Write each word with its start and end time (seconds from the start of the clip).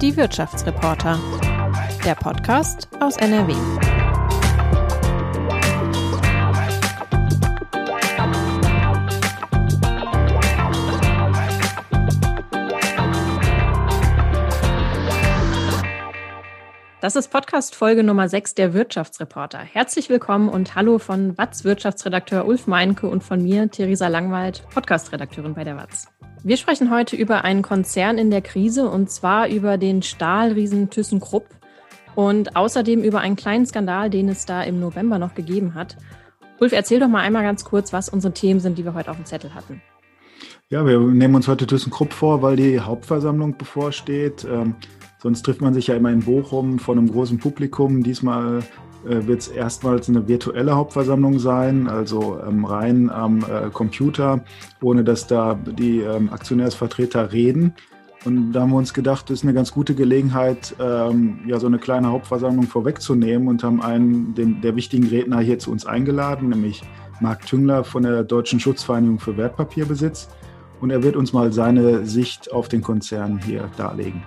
Die 0.00 0.16
Wirtschaftsreporter. 0.16 1.18
Der 2.04 2.14
Podcast 2.14 2.88
aus 3.00 3.16
NRW. 3.16 3.54
Das 17.04 17.16
ist 17.16 17.30
Podcast-Folge 17.30 18.02
Nummer 18.02 18.30
6 18.30 18.54
der 18.54 18.72
Wirtschaftsreporter. 18.72 19.58
Herzlich 19.58 20.08
willkommen 20.08 20.48
und 20.48 20.74
hallo 20.74 20.98
von 20.98 21.36
Watz 21.36 21.62
Wirtschaftsredakteur 21.62 22.46
Ulf 22.46 22.66
Meinke 22.66 23.08
und 23.08 23.22
von 23.22 23.42
mir, 23.42 23.70
Theresa 23.70 24.08
Langwald, 24.08 24.62
Podcast-Redakteurin 24.72 25.52
bei 25.52 25.64
der 25.64 25.76
Watz. 25.76 26.08
Wir 26.44 26.56
sprechen 26.56 26.90
heute 26.90 27.14
über 27.14 27.44
einen 27.44 27.60
Konzern 27.60 28.16
in 28.16 28.30
der 28.30 28.40
Krise 28.40 28.88
und 28.88 29.10
zwar 29.10 29.48
über 29.48 29.76
den 29.76 30.00
Stahlriesen 30.00 30.88
ThyssenKrupp 30.88 31.46
und 32.14 32.56
außerdem 32.56 33.02
über 33.02 33.20
einen 33.20 33.36
kleinen 33.36 33.66
Skandal, 33.66 34.08
den 34.08 34.30
es 34.30 34.46
da 34.46 34.62
im 34.62 34.80
November 34.80 35.18
noch 35.18 35.34
gegeben 35.34 35.74
hat. 35.74 35.98
Ulf, 36.58 36.72
erzähl 36.72 37.00
doch 37.00 37.08
mal 37.08 37.20
einmal 37.20 37.42
ganz 37.42 37.66
kurz, 37.66 37.92
was 37.92 38.08
unsere 38.08 38.32
Themen 38.32 38.60
sind, 38.60 38.78
die 38.78 38.84
wir 38.86 38.94
heute 38.94 39.10
auf 39.10 39.18
dem 39.18 39.26
Zettel 39.26 39.54
hatten. 39.54 39.82
Ja, 40.70 40.86
wir 40.86 40.98
nehmen 40.98 41.34
uns 41.34 41.48
heute 41.48 41.66
ThyssenKrupp 41.66 42.14
vor, 42.14 42.40
weil 42.40 42.56
die 42.56 42.80
Hauptversammlung 42.80 43.58
bevorsteht. 43.58 44.46
Ähm 44.50 44.76
Sonst 45.24 45.42
trifft 45.42 45.62
man 45.62 45.72
sich 45.72 45.86
ja 45.86 45.94
immer 45.94 46.10
in 46.10 46.20
Bochum 46.20 46.78
vor 46.78 46.94
einem 46.94 47.10
großen 47.10 47.38
Publikum. 47.38 48.02
Diesmal 48.02 48.58
äh, 49.08 49.26
wird 49.26 49.40
es 49.40 49.48
erstmals 49.48 50.10
eine 50.10 50.28
virtuelle 50.28 50.76
Hauptversammlung 50.76 51.38
sein, 51.38 51.88
also 51.88 52.38
ähm, 52.46 52.66
rein 52.66 53.08
am 53.08 53.38
äh, 53.38 53.70
Computer, 53.72 54.44
ohne 54.82 55.02
dass 55.02 55.26
da 55.26 55.54
die 55.54 56.00
ähm, 56.00 56.30
Aktionärsvertreter 56.30 57.32
reden. 57.32 57.72
Und 58.26 58.52
da 58.52 58.60
haben 58.60 58.72
wir 58.72 58.76
uns 58.76 58.92
gedacht, 58.92 59.30
das 59.30 59.38
ist 59.38 59.44
eine 59.44 59.54
ganz 59.54 59.72
gute 59.72 59.94
Gelegenheit, 59.94 60.76
ähm, 60.78 61.38
ja, 61.46 61.58
so 61.58 61.68
eine 61.68 61.78
kleine 61.78 62.08
Hauptversammlung 62.08 62.66
vorwegzunehmen 62.66 63.48
und 63.48 63.64
haben 63.64 63.80
einen 63.80 64.34
den, 64.34 64.60
der 64.60 64.76
wichtigen 64.76 65.06
Redner 65.06 65.40
hier 65.40 65.58
zu 65.58 65.70
uns 65.70 65.86
eingeladen, 65.86 66.50
nämlich 66.50 66.82
Marc 67.20 67.46
Tüngler 67.46 67.82
von 67.82 68.02
der 68.02 68.24
Deutschen 68.24 68.60
Schutzvereinigung 68.60 69.20
für 69.20 69.38
Wertpapierbesitz. 69.38 70.28
Und 70.82 70.90
er 70.90 71.02
wird 71.02 71.16
uns 71.16 71.32
mal 71.32 71.50
seine 71.50 72.04
Sicht 72.04 72.52
auf 72.52 72.68
den 72.68 72.82
Konzern 72.82 73.40
hier 73.42 73.70
darlegen. 73.78 74.22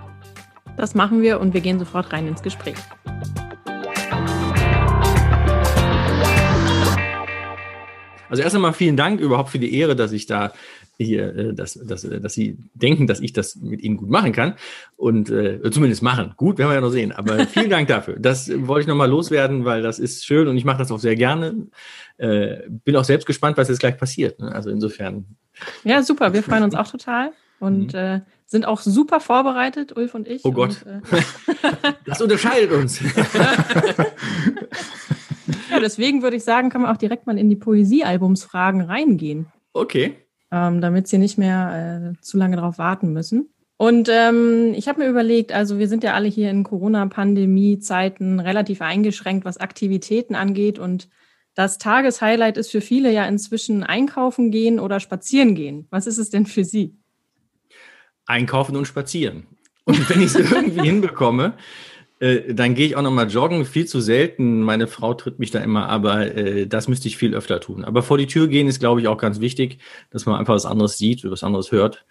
Das 0.78 0.94
machen 0.94 1.22
wir 1.22 1.40
und 1.40 1.54
wir 1.54 1.60
gehen 1.60 1.80
sofort 1.80 2.12
rein 2.12 2.28
ins 2.28 2.40
Gespräch. 2.40 2.76
Also 8.30 8.44
erst 8.44 8.54
einmal 8.54 8.72
vielen 8.72 8.96
Dank 8.96 9.20
überhaupt 9.20 9.50
für 9.50 9.58
die 9.58 9.74
Ehre, 9.74 9.96
dass 9.96 10.12
ich 10.12 10.26
da 10.26 10.52
hier, 10.96 11.34
äh, 11.34 11.54
dass, 11.54 11.74
dass, 11.74 12.02
dass 12.02 12.32
Sie 12.32 12.58
denken, 12.74 13.08
dass 13.08 13.18
ich 13.18 13.32
das 13.32 13.56
mit 13.56 13.82
Ihnen 13.82 13.96
gut 13.96 14.08
machen 14.08 14.30
kann 14.30 14.54
und 14.96 15.30
äh, 15.30 15.68
zumindest 15.72 16.02
machen. 16.02 16.34
Gut, 16.36 16.58
werden 16.58 16.70
wir 16.70 16.74
ja 16.74 16.80
noch 16.80 16.90
sehen. 16.90 17.10
Aber 17.10 17.44
vielen 17.46 17.70
Dank 17.70 17.88
dafür. 17.88 18.14
Das 18.16 18.48
wollte 18.48 18.82
ich 18.82 18.86
nochmal 18.86 19.10
loswerden, 19.10 19.64
weil 19.64 19.82
das 19.82 19.98
ist 19.98 20.26
schön 20.26 20.46
und 20.46 20.56
ich 20.56 20.64
mache 20.64 20.78
das 20.78 20.92
auch 20.92 21.00
sehr 21.00 21.16
gerne. 21.16 21.66
Äh, 22.18 22.58
bin 22.68 22.94
auch 22.94 23.04
selbst 23.04 23.26
gespannt, 23.26 23.56
was 23.56 23.68
jetzt 23.68 23.80
gleich 23.80 23.96
passiert. 23.96 24.38
Ne? 24.38 24.52
Also 24.54 24.70
insofern. 24.70 25.24
Ja, 25.82 26.04
super. 26.04 26.32
Wir 26.32 26.44
freuen 26.44 26.62
uns 26.62 26.76
auch 26.76 26.88
total. 26.88 27.32
Und 27.60 27.92
mhm. 27.92 27.98
äh, 27.98 28.20
sind 28.46 28.66
auch 28.66 28.80
super 28.80 29.20
vorbereitet, 29.20 29.96
Ulf 29.96 30.14
und 30.14 30.26
ich. 30.26 30.44
Oh 30.44 30.52
Gott. 30.52 30.84
Und, 30.86 31.12
äh, 31.12 31.20
das 32.06 32.20
unterscheidet 32.20 32.72
uns. 32.72 33.00
ja, 35.70 35.80
deswegen 35.80 36.22
würde 36.22 36.36
ich 36.36 36.44
sagen, 36.44 36.70
kann 36.70 36.82
man 36.82 36.90
auch 36.90 36.96
direkt 36.96 37.26
mal 37.26 37.38
in 37.38 37.50
die 37.50 37.56
Poesiealbumsfragen 37.56 38.82
reingehen. 38.82 39.46
Okay. 39.72 40.16
Ähm, 40.50 40.80
damit 40.80 41.08
Sie 41.08 41.18
nicht 41.18 41.36
mehr 41.36 42.14
äh, 42.16 42.20
zu 42.22 42.38
lange 42.38 42.56
darauf 42.56 42.78
warten 42.78 43.12
müssen. 43.12 43.50
Und 43.76 44.08
ähm, 44.10 44.72
ich 44.74 44.88
habe 44.88 45.00
mir 45.00 45.08
überlegt, 45.08 45.52
also 45.52 45.78
wir 45.78 45.86
sind 45.86 46.02
ja 46.02 46.14
alle 46.14 46.26
hier 46.26 46.50
in 46.50 46.64
Corona-Pandemie-Zeiten 46.64 48.40
relativ 48.40 48.82
eingeschränkt, 48.82 49.44
was 49.44 49.58
Aktivitäten 49.58 50.34
angeht. 50.34 50.80
Und 50.80 51.08
das 51.54 51.78
Tageshighlight 51.78 52.56
ist 52.56 52.72
für 52.72 52.80
viele 52.80 53.12
ja 53.12 53.24
inzwischen 53.26 53.84
einkaufen 53.84 54.50
gehen 54.50 54.80
oder 54.80 54.98
spazieren 54.98 55.54
gehen. 55.54 55.86
Was 55.90 56.08
ist 56.08 56.18
es 56.18 56.30
denn 56.30 56.46
für 56.46 56.64
Sie? 56.64 56.97
Einkaufen 58.28 58.76
und 58.76 58.86
spazieren. 58.86 59.46
Und 59.84 60.08
wenn 60.08 60.20
ich 60.20 60.34
es 60.34 60.34
irgendwie 60.52 60.82
hinbekomme, 60.82 61.54
äh, 62.20 62.52
dann 62.52 62.74
gehe 62.74 62.86
ich 62.86 62.96
auch 62.96 63.02
nochmal 63.02 63.28
joggen, 63.28 63.64
viel 63.64 63.86
zu 63.86 64.00
selten. 64.00 64.62
Meine 64.62 64.86
Frau 64.86 65.14
tritt 65.14 65.38
mich 65.38 65.50
da 65.50 65.60
immer, 65.60 65.88
aber 65.88 66.34
äh, 66.36 66.66
das 66.66 66.88
müsste 66.88 67.08
ich 67.08 67.16
viel 67.16 67.34
öfter 67.34 67.60
tun. 67.60 67.84
Aber 67.84 68.02
vor 68.02 68.18
die 68.18 68.26
Tür 68.26 68.48
gehen 68.48 68.68
ist, 68.68 68.80
glaube 68.80 69.00
ich, 69.00 69.08
auch 69.08 69.18
ganz 69.18 69.40
wichtig, 69.40 69.78
dass 70.10 70.26
man 70.26 70.36
einfach 70.36 70.54
was 70.54 70.66
anderes 70.66 70.98
sieht, 70.98 71.28
was 71.28 71.44
anderes 71.44 71.72
hört. 71.72 72.04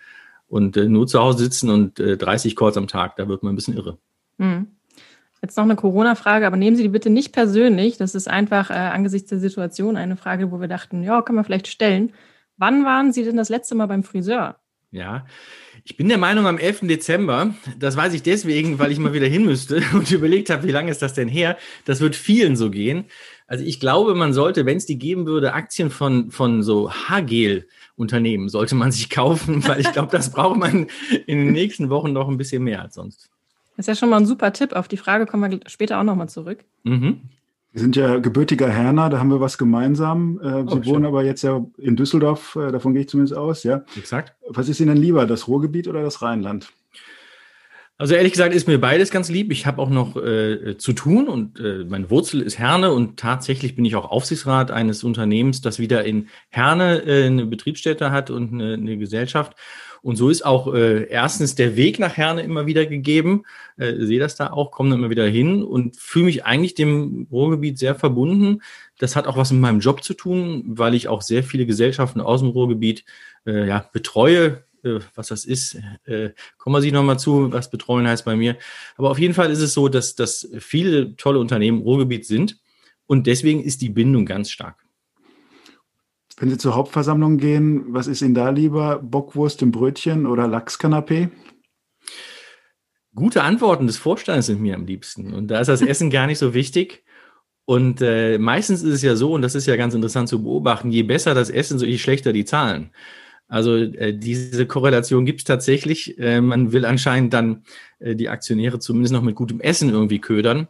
Und 0.48 0.78
äh, 0.78 0.88
nur 0.88 1.08
zu 1.08 1.20
Hause 1.20 1.40
sitzen 1.40 1.70
und 1.70 2.00
äh, 2.00 2.18
30 2.18 2.56
Calls 2.56 2.78
am 2.78 2.88
Tag, 2.88 3.18
da 3.18 3.28
wird 3.28 3.44
man 3.44 3.54
ein 3.54 3.56
bisschen 3.56 3.76
irre. 3.76 3.98
Mhm. 4.38 4.68
Jetzt 5.42 5.58
noch 5.58 5.66
eine 5.66 5.76
Corona-Frage, 5.76 6.48
aber 6.48 6.58
nehmen 6.58 6.76
Sie 6.78 6.84
die 6.84 6.90
bitte 6.90 7.10
nicht 7.10 7.32
persönlich. 7.32 7.98
Das 7.98 8.16
ist 8.16 8.28
einfach 8.28 8.72
äh, 8.72 8.74
angesichts 8.74 9.30
der 9.30 9.40
Situation 9.40 9.98
eine 9.98 10.18
Frage, 10.18 10.52
wo 10.52 10.60
wir 10.60 10.68
dachten, 10.68 11.04
ja, 11.04 11.22
kann 11.22 11.36
man 11.36 11.46
vielleicht 11.46 11.68
stellen. 11.68 12.14
Wann 12.56 12.86
waren 12.86 13.12
Sie 13.12 13.24
denn 13.24 13.38
das 13.38 13.50
letzte 13.50 13.76
Mal 13.76 13.86
beim 13.86 14.04
Friseur? 14.04 14.56
Ja, 14.90 15.26
ich 15.88 15.96
bin 15.96 16.10
der 16.10 16.18
Meinung 16.18 16.48
am 16.48 16.58
11. 16.58 16.82
Dezember, 16.82 17.56
das 17.80 17.96
weiß 17.96 18.14
ich 18.14 18.22
deswegen, 18.22 18.78
weil 18.78 18.92
ich 18.92 19.00
mal 19.00 19.14
wieder 19.14 19.26
hin 19.26 19.46
müsste 19.46 19.82
und 19.94 20.12
überlegt 20.12 20.50
habe, 20.50 20.68
wie 20.68 20.72
lange 20.72 20.92
ist 20.92 21.02
das 21.02 21.14
denn 21.14 21.30
her? 21.30 21.58
Das 21.86 22.02
wird 22.02 22.18
vielen 22.18 22.58
so 22.58 22.70
gehen. 22.70 23.06
Also 23.48 23.64
ich 23.64 23.80
glaube, 23.80 24.14
man 24.14 24.34
sollte, 24.34 24.66
wenn 24.66 24.76
es 24.76 24.86
die 24.86 25.00
geben 25.00 25.26
würde, 25.26 25.54
Aktien 25.54 25.90
von, 25.90 26.30
von 26.30 26.62
so 26.62 26.92
Haargel-Unternehmen 26.92 28.50
sollte 28.50 28.76
man 28.76 28.92
sich 28.92 29.10
kaufen, 29.10 29.64
weil 29.68 29.80
ich 29.80 29.90
glaube, 29.94 30.12
das 30.12 30.34
braucht 30.34 30.58
man 30.58 30.88
in 31.26 31.38
den 31.38 31.54
nächsten 31.54 31.90
Wochen 31.90 32.12
noch 32.12 32.28
ein 32.28 32.38
bisschen 32.38 32.64
mehr 32.64 32.82
als 32.82 32.96
sonst. 32.96 33.30
Das 33.78 33.86
ist 33.86 33.88
ja 33.88 33.96
schon 33.96 34.10
mal 34.10 34.18
ein 34.18 34.26
super 34.26 34.52
Tipp. 34.52 34.74
Auf 34.74 34.90
die 34.90 34.98
Frage 34.98 35.26
kommen 35.26 35.50
wir 35.50 35.60
später 35.68 36.02
auch 36.02 36.04
nochmal 36.04 36.28
zurück. 36.28 36.66
Mhm. 36.84 37.22
Wir 37.78 37.84
sind 37.84 37.96
ja 37.96 38.18
gebürtiger 38.18 38.72
Herner, 38.72 39.08
da 39.08 39.20
haben 39.20 39.30
wir 39.30 39.40
was 39.40 39.60
gemeinsam. 39.60 40.40
Äh, 40.42 40.68
Sie 40.68 40.80
oh, 40.80 40.86
wohnen 40.86 41.06
aber 41.06 41.24
jetzt 41.24 41.44
ja 41.44 41.64
in 41.78 41.96
Düsseldorf, 41.96 42.56
äh, 42.56 42.72
davon 42.72 42.94
gehe 42.94 43.04
ich 43.04 43.10
zumindest 43.10 43.38
aus, 43.38 43.62
ja. 43.62 43.84
Exakt. 43.96 44.34
Was 44.50 44.68
ist 44.68 44.80
Ihnen 44.80 44.96
denn 44.96 44.98
lieber, 44.98 45.28
das 45.28 45.48
Ruhrgebiet 45.48 45.88
oder 45.88 46.02
das 46.02 46.24
Rheinland? 46.24 46.74
Also 48.00 48.16
ehrlich 48.16 48.32
gesagt 48.32 48.56
ist 48.56 48.68
mir 48.68 48.80
beides 48.80 49.12
ganz 49.12 49.30
lieb. 49.30 49.52
Ich 49.52 49.68
habe 49.68 49.80
auch 49.80 49.92
noch 49.92 50.16
äh, 50.16 50.78
zu 50.80 50.94
tun 50.94 51.28
und 51.28 51.60
äh, 51.60 51.86
meine 51.88 52.10
Wurzel 52.10 52.42
ist 52.42 52.58
Herne 52.58 52.92
und 52.92 53.20
tatsächlich 53.20 53.76
bin 53.76 53.86
ich 53.86 53.96
auch 53.96 54.10
Aufsichtsrat 54.10 54.72
eines 54.72 55.04
Unternehmens, 55.04 55.62
das 55.62 55.78
wieder 55.78 56.04
in 56.04 56.30
Herne 56.50 57.04
äh, 57.06 57.28
eine 57.28 57.46
Betriebsstätte 57.46 58.10
hat 58.10 58.32
und 58.32 58.54
eine, 58.54 58.74
eine 58.74 58.98
Gesellschaft. 58.98 59.56
Und 60.08 60.16
so 60.16 60.30
ist 60.30 60.46
auch 60.46 60.74
äh, 60.74 61.04
erstens 61.10 61.56
der 61.56 61.76
Weg 61.76 62.00
nach 62.00 62.16
Herne 62.16 62.42
immer 62.42 62.66
wieder 62.66 62.86
gegeben. 62.86 63.44
Äh, 63.76 64.06
sehe 64.06 64.20
das 64.22 64.38
da 64.38 64.52
auch, 64.52 64.72
komme 64.72 64.96
immer 64.96 65.10
wieder 65.10 65.28
hin 65.28 65.64
und 65.64 65.98
fühle 65.98 66.24
mich 66.24 66.46
eigentlich 66.46 66.76
dem 66.76 67.28
Ruhrgebiet 67.30 67.78
sehr 67.78 67.94
verbunden. 67.94 68.62
Das 69.00 69.18
hat 69.18 69.28
auch 69.28 69.36
was 69.36 69.52
mit 69.52 69.60
meinem 69.60 69.82
Job 69.82 70.06
zu 70.06 70.14
tun, 70.14 70.64
weil 70.66 70.94
ich 70.94 71.10
auch 71.10 71.22
sehr 71.22 71.44
viele 71.44 71.66
Gesellschaften 71.66 72.22
aus 72.22 72.40
dem 72.40 72.52
Ruhrgebiet 72.52 73.04
äh, 73.46 73.68
ja, 73.68 73.90
betreue. 73.92 74.64
Äh, 74.82 75.00
was 75.14 75.28
das 75.28 75.44
ist, 75.44 75.78
äh, 76.06 76.30
kommen 76.58 76.78
wir 76.78 76.82
sich 76.82 76.94
nochmal 76.94 77.20
zu, 77.20 77.52
was 77.52 77.70
betreuen 77.70 78.08
heißt 78.08 78.24
bei 78.24 78.38
mir. 78.38 78.56
Aber 78.96 79.12
auf 79.12 79.20
jeden 79.20 79.34
Fall 79.34 79.52
ist 79.52 79.60
es 79.60 79.74
so, 79.74 79.90
dass, 79.90 80.16
dass 80.16 80.48
viele 80.58 81.18
tolle 81.18 81.40
Unternehmen 81.40 81.82
Ruhrgebiet 81.82 82.26
sind 82.26 82.62
und 83.08 83.28
deswegen 83.28 83.62
ist 83.62 83.82
die 83.82 83.90
Bindung 83.90 84.26
ganz 84.26 84.52
stark. 84.52 84.87
Wenn 86.40 86.52
Sie 86.52 86.58
zur 86.60 86.76
Hauptversammlung 86.76 87.38
gehen, 87.38 87.86
was 87.88 88.06
ist 88.06 88.22
Ihnen 88.22 88.36
da 88.36 88.50
lieber? 88.52 89.00
Bockwurst 89.00 89.64
im 89.64 89.72
Brötchen 89.72 90.28
oder 90.28 90.46
Lachskanapé? 90.46 91.30
Gute 93.16 93.42
Antworten 93.42 93.88
des 93.88 93.98
Vorstands 93.98 94.46
sind 94.46 94.62
mir 94.62 94.76
am 94.76 94.86
liebsten. 94.86 95.34
Und 95.34 95.48
da 95.48 95.60
ist 95.60 95.68
das 95.68 95.82
Essen 95.82 96.12
gar 96.12 96.28
nicht 96.28 96.38
so 96.38 96.54
wichtig. 96.54 97.04
Und 97.66 98.02
äh, 98.02 98.38
meistens 98.38 98.84
ist 98.84 98.94
es 98.94 99.02
ja 99.02 99.16
so, 99.16 99.34
und 99.34 99.42
das 99.42 99.56
ist 99.56 99.66
ja 99.66 99.76
ganz 99.76 99.96
interessant 99.96 100.30
zu 100.30 100.44
beobachten, 100.44 100.92
je 100.92 101.02
besser 101.02 101.34
das 101.34 101.50
Essen, 101.50 101.80
so 101.80 101.86
je 101.88 101.98
schlechter 101.98 102.32
die 102.32 102.46
Zahlen. 102.46 102.92
Also 103.48 103.76
äh, 103.76 104.14
diese 104.16 104.68
Korrelation 104.68 105.26
gibt 105.26 105.40
es 105.40 105.46
tatsächlich. 105.46 106.20
Äh, 106.20 106.40
man 106.42 106.72
will 106.72 106.86
anscheinend 106.86 107.34
dann 107.34 107.64
äh, 107.98 108.16
die 108.16 108.30
Aktionäre 108.30 108.78
zumindest 108.78 109.12
noch 109.12 109.24
mit 109.24 109.36
gutem 109.36 109.60
Essen 109.60 109.90
irgendwie 109.90 110.20
ködern. 110.20 110.68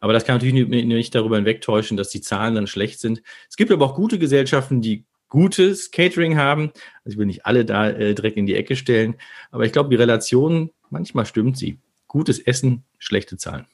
Aber 0.00 0.12
das 0.12 0.24
kann 0.24 0.36
natürlich 0.36 0.68
nicht, 0.68 0.86
nicht 0.86 1.14
darüber 1.14 1.36
hinwegtäuschen, 1.36 1.96
dass 1.96 2.10
die 2.10 2.20
Zahlen 2.20 2.54
dann 2.54 2.66
schlecht 2.68 3.00
sind. 3.00 3.22
Es 3.48 3.56
gibt 3.56 3.72
aber 3.72 3.84
auch 3.84 3.96
gute 3.96 4.18
Gesellschaften, 4.18 4.80
die 4.80 5.04
gutes 5.28 5.90
Catering 5.90 6.36
haben. 6.36 6.70
Also 7.04 7.14
ich 7.14 7.18
will 7.18 7.26
nicht 7.26 7.46
alle 7.46 7.64
da 7.64 7.88
äh, 7.90 8.14
direkt 8.14 8.36
in 8.36 8.46
die 8.46 8.54
Ecke 8.54 8.76
stellen, 8.76 9.16
aber 9.50 9.64
ich 9.64 9.72
glaube, 9.72 9.90
die 9.90 9.96
Relation, 9.96 10.70
manchmal 10.90 11.26
stimmt 11.26 11.56
sie. 11.56 11.78
Gutes 12.06 12.38
Essen, 12.38 12.84
schlechte 12.98 13.36
Zahlen. 13.36 13.66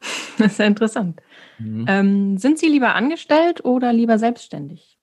Das 0.38 0.52
ist 0.52 0.58
ja 0.58 0.64
interessant. 0.64 1.20
Mhm. 1.58 1.84
Ähm, 1.86 2.38
sind 2.38 2.58
Sie 2.58 2.68
lieber 2.68 2.94
angestellt 2.94 3.62
oder 3.62 3.92
lieber 3.92 4.18
selbstständig? 4.18 4.96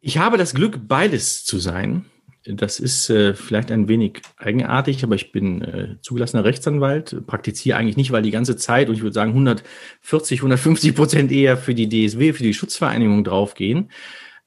Ich 0.00 0.18
habe 0.18 0.38
das 0.38 0.54
Glück, 0.54 0.88
beides 0.88 1.44
zu 1.44 1.58
sein. 1.58 2.06
Das 2.44 2.80
ist 2.80 3.08
äh, 3.08 3.34
vielleicht 3.34 3.70
ein 3.70 3.86
wenig 3.86 4.20
eigenartig, 4.36 5.04
aber 5.04 5.14
ich 5.14 5.30
bin 5.30 5.62
äh, 5.62 5.96
zugelassener 6.00 6.44
Rechtsanwalt, 6.44 7.24
praktiziere 7.28 7.78
eigentlich 7.78 7.96
nicht, 7.96 8.10
weil 8.10 8.22
die 8.22 8.32
ganze 8.32 8.56
Zeit, 8.56 8.88
und 8.88 8.96
ich 8.96 9.02
würde 9.02 9.14
sagen 9.14 9.30
140, 9.30 10.40
150 10.40 10.96
Prozent 10.96 11.30
eher 11.30 11.56
für 11.56 11.74
die 11.74 11.88
DSW, 11.88 12.32
für 12.32 12.42
die 12.42 12.54
Schutzvereinigung 12.54 13.22
draufgehen. 13.22 13.90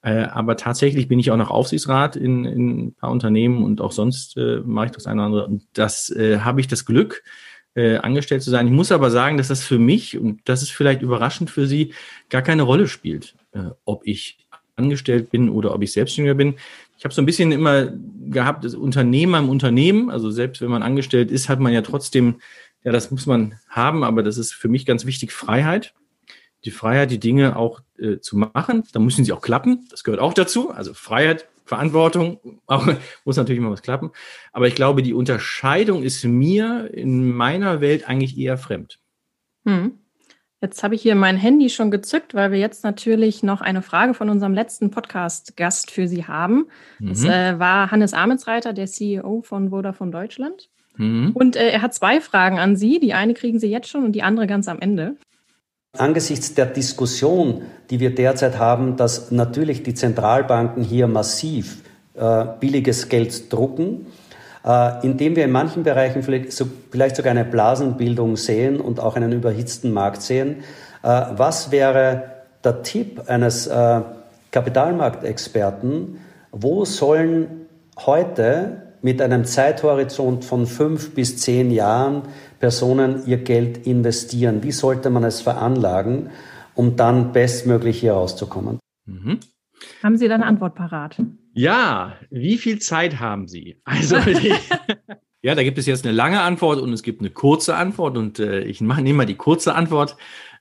Äh, 0.06 0.26
aber 0.26 0.56
tatsächlich 0.56 1.08
bin 1.08 1.18
ich 1.18 1.32
auch 1.32 1.38
noch 1.38 1.50
Aufsichtsrat 1.50 2.16
in, 2.16 2.46
in 2.46 2.80
ein 2.80 2.94
paar 2.94 3.10
Unternehmen 3.10 3.64
und 3.64 3.82
auch 3.82 3.92
sonst 3.92 4.38
äh, 4.38 4.62
mache 4.64 4.86
ich 4.86 4.92
das 4.92 5.08
eine 5.08 5.20
oder 5.20 5.26
andere. 5.26 5.48
Und 5.48 5.64
das 5.74 6.12
äh, 6.12 6.42
habe 6.42 6.62
ich 6.62 6.68
das 6.68 6.86
Glück, 6.86 7.24
äh, 7.74 7.98
angestellt 7.98 8.44
zu 8.44 8.52
sein. 8.52 8.68
Ich 8.68 8.72
muss 8.72 8.92
aber 8.92 9.10
sagen, 9.10 9.38
dass 9.38 9.48
das 9.48 9.64
für 9.64 9.80
mich, 9.80 10.16
und 10.20 10.42
das 10.46 10.62
ist 10.62 10.70
vielleicht 10.70 11.02
überraschend 11.02 11.50
für 11.50 11.66
Sie, 11.66 11.96
gar 12.30 12.44
keine 12.44 12.62
Rolle 12.62 12.88
spielt, 12.88 13.34
äh, 13.54 13.72
ob 13.84 14.06
ich 14.06 14.38
angestellt 14.76 15.32
bin 15.32 15.50
oder 15.50 15.74
ob 15.74 15.82
ich 15.82 15.92
Selbstständiger 15.92 16.36
bin. 16.36 16.54
Ich 17.00 17.04
habe 17.04 17.14
so 17.14 17.24
ein 17.24 17.26
bisschen 17.26 17.52
immer 17.52 17.92
gehabt, 18.28 18.64
das 18.64 18.76
Unternehmer 18.76 19.40
im 19.40 19.50
Unternehmen, 19.50 20.12
also 20.12 20.30
selbst 20.30 20.62
wenn 20.62 20.70
man 20.70 20.84
angestellt 20.84 21.32
ist, 21.32 21.50
hat 21.50 21.60
man 21.60 21.74
ja 21.74 21.82
trotzdem, 21.82 22.36
ja, 22.84 22.92
das 22.92 23.10
muss 23.10 23.26
man 23.26 23.56
haben, 23.70 24.04
aber 24.04 24.22
das 24.22 24.38
ist 24.38 24.54
für 24.54 24.68
mich 24.68 24.86
ganz 24.86 25.08
wichtig, 25.08 25.32
Freiheit. 25.32 25.96
Die 26.66 26.72
Freiheit, 26.72 27.12
die 27.12 27.20
Dinge 27.20 27.56
auch 27.56 27.82
äh, 27.98 28.20
zu 28.20 28.38
machen. 28.38 28.84
Da 28.92 29.00
müssen 29.00 29.24
sie 29.24 29.32
auch 29.32 29.42
klappen. 29.42 29.88
Das 29.90 30.04
gehört 30.04 30.22
auch 30.22 30.34
dazu. 30.34 30.72
Also 30.72 30.94
Freiheit, 30.94 31.48
Verantwortung, 31.66 32.40
auch, 32.66 32.88
muss 33.24 33.38
natürlich 33.38 33.60
immer 33.60 33.72
was 33.72 33.82
klappen. 33.82 34.12
Aber 34.52 34.68
ich 34.68 34.76
glaube, 34.76 35.04
die 35.04 35.14
Unterscheidung 35.14 36.04
ist 36.04 36.24
mir 36.26 36.90
in 36.94 37.32
meiner 37.32 37.82
Welt 37.82 38.08
eigentlich 38.10 38.38
eher 38.38 38.58
fremd. 38.58 39.00
Hm. 39.66 40.00
Jetzt 40.62 40.84
habe 40.84 40.96
ich 40.96 41.02
hier 41.02 41.16
mein 41.16 41.38
Handy 41.38 41.70
schon 41.70 41.92
gezückt, 41.92 42.34
weil 42.34 42.52
wir 42.52 42.58
jetzt 42.58 42.84
natürlich 42.84 43.44
noch 43.44 43.62
eine 43.62 43.82
Frage 43.82 44.14
von 44.16 44.30
unserem 44.30 44.54
letzten 44.54 44.90
Podcast-Gast 44.90 45.92
für 45.92 46.08
Sie 46.08 46.26
haben. 46.26 46.68
Mhm. 46.98 47.10
Das 47.10 47.24
äh, 47.24 47.60
war 47.60 47.92
Hannes 47.92 48.14
Amensreiter, 48.14 48.74
der 48.74 48.88
CEO 48.88 49.42
von 49.44 49.70
Vodafone 49.70 50.12
Deutschland. 50.12 50.70
Mhm. 50.98 51.32
Und 51.34 51.56
äh, 51.56 51.70
er 51.70 51.82
hat 51.82 51.94
zwei 51.94 52.22
Fragen 52.22 52.58
an 52.58 52.76
Sie. 52.78 53.00
Die 53.00 53.14
eine 53.14 53.34
kriegen 53.34 53.60
Sie 53.60 53.70
jetzt 53.70 53.90
schon 53.90 54.06
und 54.06 54.14
die 54.14 54.24
andere 54.24 54.48
ganz 54.48 54.68
am 54.68 54.80
Ende. 54.80 55.18
Angesichts 56.00 56.54
der 56.54 56.66
Diskussion, 56.68 57.64
die 57.90 58.00
wir 58.00 58.14
derzeit 58.14 58.58
haben, 58.58 58.98
dass 58.98 59.32
natürlich 59.32 59.84
die 59.84 59.94
Zentralbanken 59.94 60.84
hier 60.84 61.08
massiv 61.08 61.84
äh, 62.16 62.46
billiges 62.60 63.10
Geld 63.10 63.52
drucken, 63.52 64.08
äh, 64.66 65.06
indem 65.06 65.36
wir 65.36 65.46
in 65.46 65.52
manchen 65.52 65.84
Bereichen 65.84 66.24
vielleicht, 66.24 66.52
so, 66.52 66.66
vielleicht, 66.92 67.16
sogar 67.16 67.32
eine 67.32 67.46
Blasenbildung 67.46 68.38
sehen 68.38 68.80
und 68.80 69.00
auch 69.00 69.16
einen 69.16 69.32
überhitzten 69.32 69.92
Markt 69.92 70.22
sehen, 70.22 70.64
äh, 71.04 71.22
was 71.36 71.72
wäre 71.72 72.24
der 72.64 72.82
Tipp 72.84 73.24
eines 73.28 73.68
äh, 73.68 74.02
Kapitalmarktexperten, 74.52 76.20
wo 76.52 76.86
sollen 76.86 77.68
heute 78.06 78.82
mit 79.02 79.22
einem 79.22 79.46
Zeithorizont 79.46 80.46
von 80.46 80.66
fünf 80.66 81.14
bis 81.14 81.38
zehn 81.38 81.70
Jahren 81.70 82.24
Personen 82.60 83.24
ihr 83.26 83.38
Geld 83.38 83.86
investieren? 83.86 84.64
Wie 84.64 84.72
sollte 84.72 85.10
man 85.10 85.24
es 85.24 85.42
veranlagen, 85.42 86.30
um 86.74 86.96
dann 86.96 87.32
bestmöglich 87.32 88.00
hier 88.00 88.14
rauszukommen? 88.14 88.80
Mhm. 89.06 89.40
Haben 90.04 90.18
Sie 90.18 90.28
da 90.28 90.36
eine 90.36 90.46
Antwort 90.46 90.76
parat? 90.76 91.22
Ja, 91.54 92.18
wie 92.30 92.58
viel 92.58 92.80
Zeit 92.80 93.20
haben 93.20 93.48
Sie? 93.48 93.80
Also, 93.84 94.18
ja, 95.42 95.56
da 95.56 95.64
gibt 95.64 95.78
es 95.78 95.86
jetzt 95.86 96.06
eine 96.06 96.16
lange 96.16 96.42
Antwort 96.42 96.80
und 96.80 96.92
es 96.94 97.04
gibt 97.04 97.22
eine 97.22 97.30
kurze 97.30 97.76
Antwort 97.76 98.18
und 98.18 98.40
äh, 98.40 98.62
ich 98.62 98.82
mache 98.82 99.02
nehme 99.02 99.18
mal 99.18 99.26
die 99.26 99.36
kurze 99.36 99.76
Antwort. 99.76 100.18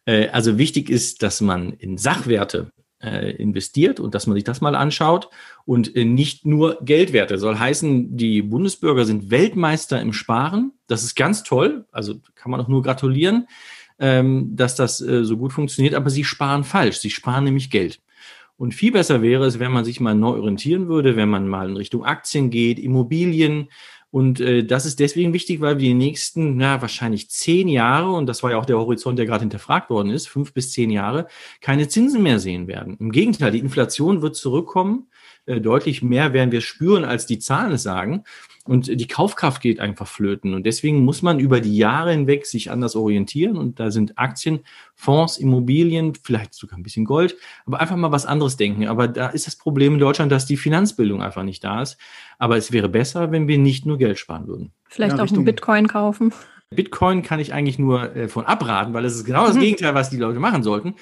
Äh, 0.07 0.29
also 0.29 0.59
wichtig 0.59 0.91
ist, 0.91 1.23
dass 1.23 1.41
man 1.41 1.73
in 1.73 1.99
Sachwerte 1.99 2.71
äh, 3.05 3.31
investiert 3.33 4.01
und 4.01 4.15
dass 4.15 4.27
man 4.27 4.35
sich 4.35 4.45
das 4.45 4.61
mal 4.61 4.75
anschaut 4.75 5.29
und 5.65 5.95
äh, 5.95 6.05
nicht 6.05 6.47
nur 6.47 6.79
Geldwerte. 6.83 7.39
Soll 7.39 7.59
heißen, 7.59 8.17
die 8.17 8.43
Bundesbürger 8.43 9.05
sind 9.05 9.31
Weltmeister 9.31 10.01
im 10.01 10.13
Sparen. 10.13 10.73
Das 10.87 11.05
ist 11.05 11.15
ganz 11.15 11.43
toll. 11.43 11.85
Also 11.93 12.15
kann 12.35 12.51
man 12.51 12.61
auch 12.61 12.69
nur 12.69 12.83
gratulieren, 12.83 13.47
ähm, 13.99 14.57
dass 14.57 14.75
das 14.75 15.01
äh, 15.01 15.25
so 15.25 15.37
gut 15.37 15.53
funktioniert. 15.53 15.95
Aber 15.95 16.11
sie 16.11 16.25
sparen 16.25 16.65
falsch. 16.65 16.99
Sie 16.99 17.11
sparen 17.11 17.45
nämlich 17.45 17.71
Geld. 17.71 18.01
Und 18.57 18.73
viel 18.73 18.93
besser 18.93 19.21
wäre 19.21 19.47
es, 19.47 19.59
wenn 19.59 19.73
man 19.73 19.85
sich 19.85 20.01
mal 20.01 20.15
neu 20.15 20.39
orientieren 20.39 20.89
würde, 20.89 21.17
wenn 21.17 21.29
man 21.29 21.49
mal 21.49 21.69
in 21.69 21.77
Richtung 21.77 22.05
Aktien 22.05 22.51
geht, 22.51 22.79
Immobilien, 22.79 23.69
und 24.15 24.39
äh, 24.39 24.63
das 24.63 24.87
ist 24.87 25.01
deswegen 25.01 25.33
wichtig, 25.33 25.61
weil 25.61 25.79
wir 25.79 25.89
die 25.89 25.93
nächsten, 25.93 26.57
na, 26.57 26.81
wahrscheinlich 26.81 27.31
zehn 27.31 27.67
Jahre, 27.67 28.13
und 28.13 28.27
das 28.27 28.45
war 28.45 28.53
ja 28.53 28.59
auch 28.59 28.65
der 28.65 28.79
Horizont, 28.79 29.19
der 29.19 29.27
gerade 29.27 29.41
hinterfragt 29.41 29.91
worden 29.91 30.11
ist, 30.11 30.29
fünf 30.29 30.53
bis 30.53 30.71
zehn 30.71 30.91
Jahre, 30.91 31.27
keine 31.61 31.89
Zinsen 31.89 32.23
mehr 32.23 32.39
sehen 32.39 32.69
werden. 32.69 32.97
Im 33.01 33.11
Gegenteil, 33.11 33.51
die 33.51 33.59
Inflation 33.59 34.23
wird 34.23 34.37
zurückkommen. 34.37 35.09
Äh, 35.47 35.61
deutlich 35.61 36.03
mehr 36.03 36.33
werden 36.33 36.53
wir 36.53 36.61
spüren, 36.61 37.05
als 37.05 37.27
die 37.27 37.39
Zahlen 37.39 37.73
es 37.73 37.83
sagen. 37.83 38.25
Und 38.67 38.89
die 38.89 39.07
Kaufkraft 39.07 39.61
geht 39.61 39.79
einfach 39.79 40.07
flöten. 40.07 40.55
Und 40.55 40.65
deswegen 40.65 41.05
muss 41.05 41.21
man 41.21 41.39
über 41.39 41.61
die 41.61 41.77
Jahre 41.77 42.13
hinweg 42.13 42.47
sich 42.47 42.71
anders 42.71 42.97
orientieren. 42.97 43.59
Und 43.59 43.79
da 43.79 43.91
sind 43.91 44.17
Aktien, 44.17 44.61
Fonds, 44.95 45.37
Immobilien, 45.37 46.15
vielleicht 46.15 46.55
sogar 46.55 46.79
ein 46.79 46.83
bisschen 46.83 47.05
Gold, 47.05 47.37
aber 47.67 47.81
einfach 47.81 47.97
mal 47.97 48.11
was 48.11 48.25
anderes 48.25 48.57
denken. 48.57 48.87
Aber 48.87 49.07
da 49.07 49.29
ist 49.29 49.47
das 49.47 49.57
Problem 49.57 49.95
in 49.95 49.99
Deutschland, 49.99 50.33
dass 50.33 50.47
die 50.47 50.57
Finanzbildung 50.57 51.23
einfach 51.23 51.43
nicht 51.43 51.63
da 51.63 51.83
ist. 51.83 51.99
Aber 52.39 52.57
es 52.57 52.73
wäre 52.73 52.89
besser, 52.89 53.33
wenn 53.33 53.49
wir 53.49 53.59
nicht 53.59 53.85
nur 53.85 53.99
Geld 53.99 54.19
sparen 54.19 54.47
würden. 54.47 54.73
Vielleicht 54.89 55.19
ja, 55.19 55.25
auch 55.25 55.31
einen 55.31 55.45
Bitcoin 55.45 55.87
kaufen. 55.87 56.33
Bitcoin 56.71 57.23
kann 57.23 57.41
ich 57.41 57.53
eigentlich 57.53 57.79
nur 57.79 58.17
äh, 58.17 58.29
von 58.29 58.47
abraten, 58.47 58.95
weil 58.95 59.03
das 59.03 59.15
ist 59.15 59.25
genau 59.25 59.47
das. 59.47 59.57
Gegenteil, 59.59 59.95
was 59.95 60.09
die 60.09 60.17
Leute 60.17 60.41
machen 60.41 60.63
sollten. 60.63 60.95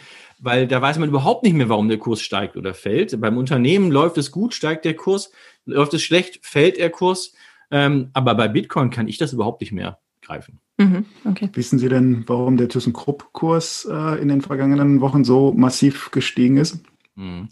Weil 0.44 0.66
da 0.66 0.82
weiß 0.82 0.98
man 0.98 1.08
überhaupt 1.08 1.44
nicht 1.44 1.52
mehr, 1.52 1.68
warum 1.68 1.88
der 1.88 1.98
Kurs 1.98 2.20
steigt 2.20 2.56
oder 2.56 2.74
fällt. 2.74 3.18
Beim 3.20 3.36
Unternehmen 3.36 3.92
läuft 3.92 4.18
es 4.18 4.32
gut, 4.32 4.54
steigt 4.54 4.84
der 4.84 4.94
Kurs. 4.94 5.30
Läuft 5.66 5.94
es 5.94 6.02
schlecht, 6.02 6.44
fällt 6.44 6.78
der 6.78 6.90
Kurs. 6.90 7.32
Ähm, 7.70 8.10
aber 8.12 8.34
bei 8.34 8.48
Bitcoin 8.48 8.90
kann 8.90 9.06
ich 9.06 9.18
das 9.18 9.32
überhaupt 9.32 9.60
nicht 9.60 9.70
mehr 9.70 10.00
greifen. 10.20 10.58
Mhm, 10.78 11.06
okay. 11.24 11.48
Wissen 11.52 11.78
Sie 11.78 11.88
denn, 11.88 12.24
warum 12.26 12.56
der 12.56 12.68
ThyssenKrupp-Kurs 12.68 13.88
äh, 13.88 14.20
in 14.20 14.28
den 14.28 14.40
vergangenen 14.40 15.00
Wochen 15.00 15.22
so 15.22 15.52
massiv 15.52 16.10
gestiegen 16.10 16.56
ist? 16.56 16.80
Mhm. 17.14 17.48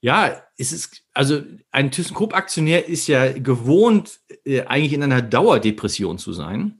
Ja, 0.00 0.40
es 0.56 0.72
ist, 0.72 1.02
also 1.12 1.42
ein 1.70 1.90
ThyssenKrupp-Aktionär 1.90 2.88
ist 2.88 3.08
ja 3.08 3.30
gewohnt, 3.32 4.20
äh, 4.44 4.62
eigentlich 4.62 4.94
in 4.94 5.02
einer 5.02 5.20
Dauerdepression 5.20 6.16
zu 6.16 6.32
sein. 6.32 6.78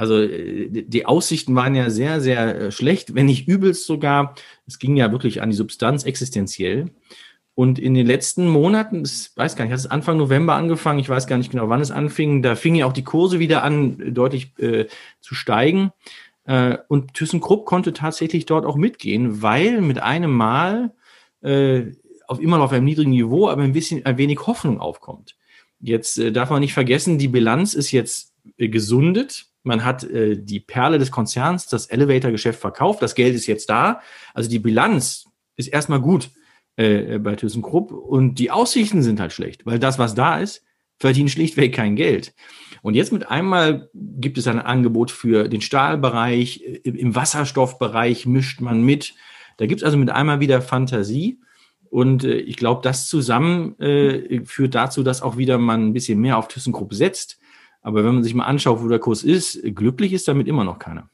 Also 0.00 0.18
äh, 0.22 0.70
die 0.70 1.04
Aussichten 1.04 1.54
waren 1.54 1.74
ja 1.74 1.90
sehr, 1.90 2.22
sehr 2.22 2.58
äh, 2.58 2.72
schlecht, 2.72 3.14
wenn 3.14 3.26
nicht 3.26 3.46
übelst 3.46 3.84
sogar. 3.84 4.34
Es 4.66 4.78
ging 4.78 4.96
ja 4.96 5.12
wirklich 5.12 5.42
an 5.42 5.50
die 5.50 5.56
Substanz 5.56 6.04
existenziell. 6.04 6.90
Und 7.54 7.78
in 7.78 7.92
den 7.92 8.06
letzten 8.06 8.48
Monaten, 8.48 9.02
ich 9.04 9.30
weiß 9.36 9.56
gar 9.56 9.66
nicht, 9.66 9.72
hat 9.72 9.80
es 9.80 9.86
Anfang 9.86 10.16
November 10.16 10.54
angefangen, 10.54 11.00
ich 11.00 11.10
weiß 11.10 11.26
gar 11.26 11.36
nicht 11.36 11.50
genau, 11.50 11.68
wann 11.68 11.82
es 11.82 11.90
anfing, 11.90 12.40
da 12.40 12.54
fingen 12.54 12.76
ja 12.76 12.86
auch 12.86 12.94
die 12.94 13.04
Kurse 13.04 13.40
wieder 13.40 13.62
an, 13.62 14.14
deutlich 14.14 14.58
äh, 14.58 14.86
zu 15.20 15.34
steigen. 15.34 15.92
Äh, 16.44 16.78
und 16.88 17.12
ThyssenKrupp 17.12 17.66
konnte 17.66 17.92
tatsächlich 17.92 18.46
dort 18.46 18.64
auch 18.64 18.76
mitgehen, 18.76 19.42
weil 19.42 19.82
mit 19.82 20.02
einem 20.02 20.32
Mal 20.32 20.94
äh, 21.42 21.92
auf 22.26 22.40
immer 22.40 22.56
noch 22.56 22.64
auf 22.66 22.72
einem 22.72 22.86
niedrigen 22.86 23.10
Niveau, 23.10 23.50
aber 23.50 23.64
ein 23.64 23.74
bisschen 23.74 24.06
ein 24.06 24.16
wenig 24.16 24.46
Hoffnung 24.46 24.80
aufkommt. 24.80 25.36
Jetzt 25.78 26.18
äh, 26.18 26.32
darf 26.32 26.48
man 26.48 26.60
nicht 26.60 26.72
vergessen, 26.72 27.18
die 27.18 27.28
Bilanz 27.28 27.74
ist 27.74 27.90
jetzt 27.90 28.32
äh, 28.56 28.68
gesundet. 28.68 29.49
Man 29.62 29.84
hat 29.84 30.04
äh, 30.04 30.36
die 30.36 30.60
Perle 30.60 30.98
des 30.98 31.10
Konzerns, 31.10 31.66
das 31.66 31.86
Elevator-Geschäft 31.86 32.60
verkauft. 32.60 33.02
Das 33.02 33.14
Geld 33.14 33.34
ist 33.34 33.46
jetzt 33.46 33.68
da. 33.68 34.00
Also 34.34 34.48
die 34.48 34.58
Bilanz 34.58 35.26
ist 35.56 35.68
erstmal 35.68 36.00
gut 36.00 36.30
äh, 36.76 37.18
bei 37.18 37.36
ThyssenKrupp 37.36 37.92
und 37.92 38.36
die 38.36 38.50
Aussichten 38.50 39.02
sind 39.02 39.20
halt 39.20 39.32
schlecht, 39.32 39.66
weil 39.66 39.78
das, 39.78 39.98
was 39.98 40.14
da 40.14 40.38
ist, 40.38 40.64
verdient 40.98 41.30
schlichtweg 41.30 41.74
kein 41.74 41.96
Geld. 41.96 42.34
Und 42.82 42.94
jetzt 42.94 43.12
mit 43.12 43.28
einmal 43.30 43.90
gibt 43.92 44.38
es 44.38 44.46
ein 44.46 44.58
Angebot 44.58 45.10
für 45.10 45.48
den 45.48 45.60
Stahlbereich, 45.60 46.62
im 46.84 47.14
Wasserstoffbereich 47.14 48.26
mischt 48.26 48.60
man 48.60 48.82
mit. 48.82 49.14
Da 49.56 49.66
gibt 49.66 49.82
es 49.82 49.84
also 49.84 49.98
mit 49.98 50.10
einmal 50.10 50.40
wieder 50.40 50.62
Fantasie. 50.62 51.40
Und 51.90 52.24
äh, 52.24 52.36
ich 52.36 52.56
glaube, 52.56 52.82
das 52.82 53.08
zusammen 53.08 53.78
äh, 53.80 54.44
führt 54.44 54.74
dazu, 54.74 55.02
dass 55.02 55.22
auch 55.22 55.36
wieder 55.36 55.58
man 55.58 55.88
ein 55.88 55.92
bisschen 55.92 56.20
mehr 56.20 56.38
auf 56.38 56.48
ThyssenKrupp 56.48 56.94
setzt. 56.94 57.38
Aber 57.82 58.04
wenn 58.04 58.14
man 58.14 58.24
sich 58.24 58.34
mal 58.34 58.44
anschaut, 58.44 58.82
wo 58.82 58.88
der 58.88 58.98
Kurs 58.98 59.22
ist, 59.22 59.60
glücklich 59.74 60.12
ist 60.12 60.28
damit 60.28 60.48
immer 60.48 60.64
noch 60.64 60.78
keiner. 60.78 61.08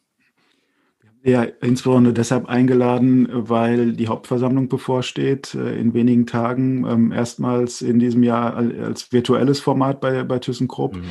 Ja, 1.27 1.43
insbesondere 1.43 2.15
deshalb 2.15 2.49
eingeladen, 2.49 3.27
weil 3.33 3.95
die 3.95 4.07
Hauptversammlung 4.07 4.69
bevorsteht, 4.69 5.57
äh, 5.57 5.77
in 5.77 5.93
wenigen 5.93 6.25
Tagen, 6.27 6.87
ähm, 6.87 7.11
erstmals 7.11 7.83
in 7.83 7.99
diesem 7.99 8.23
Jahr 8.23 8.55
als 8.55 9.11
virtuelles 9.11 9.59
Format 9.59 10.01
bei, 10.01 10.23
bei 10.23 10.39
ThyssenKrupp. 10.39 10.95
Mhm. 10.95 11.03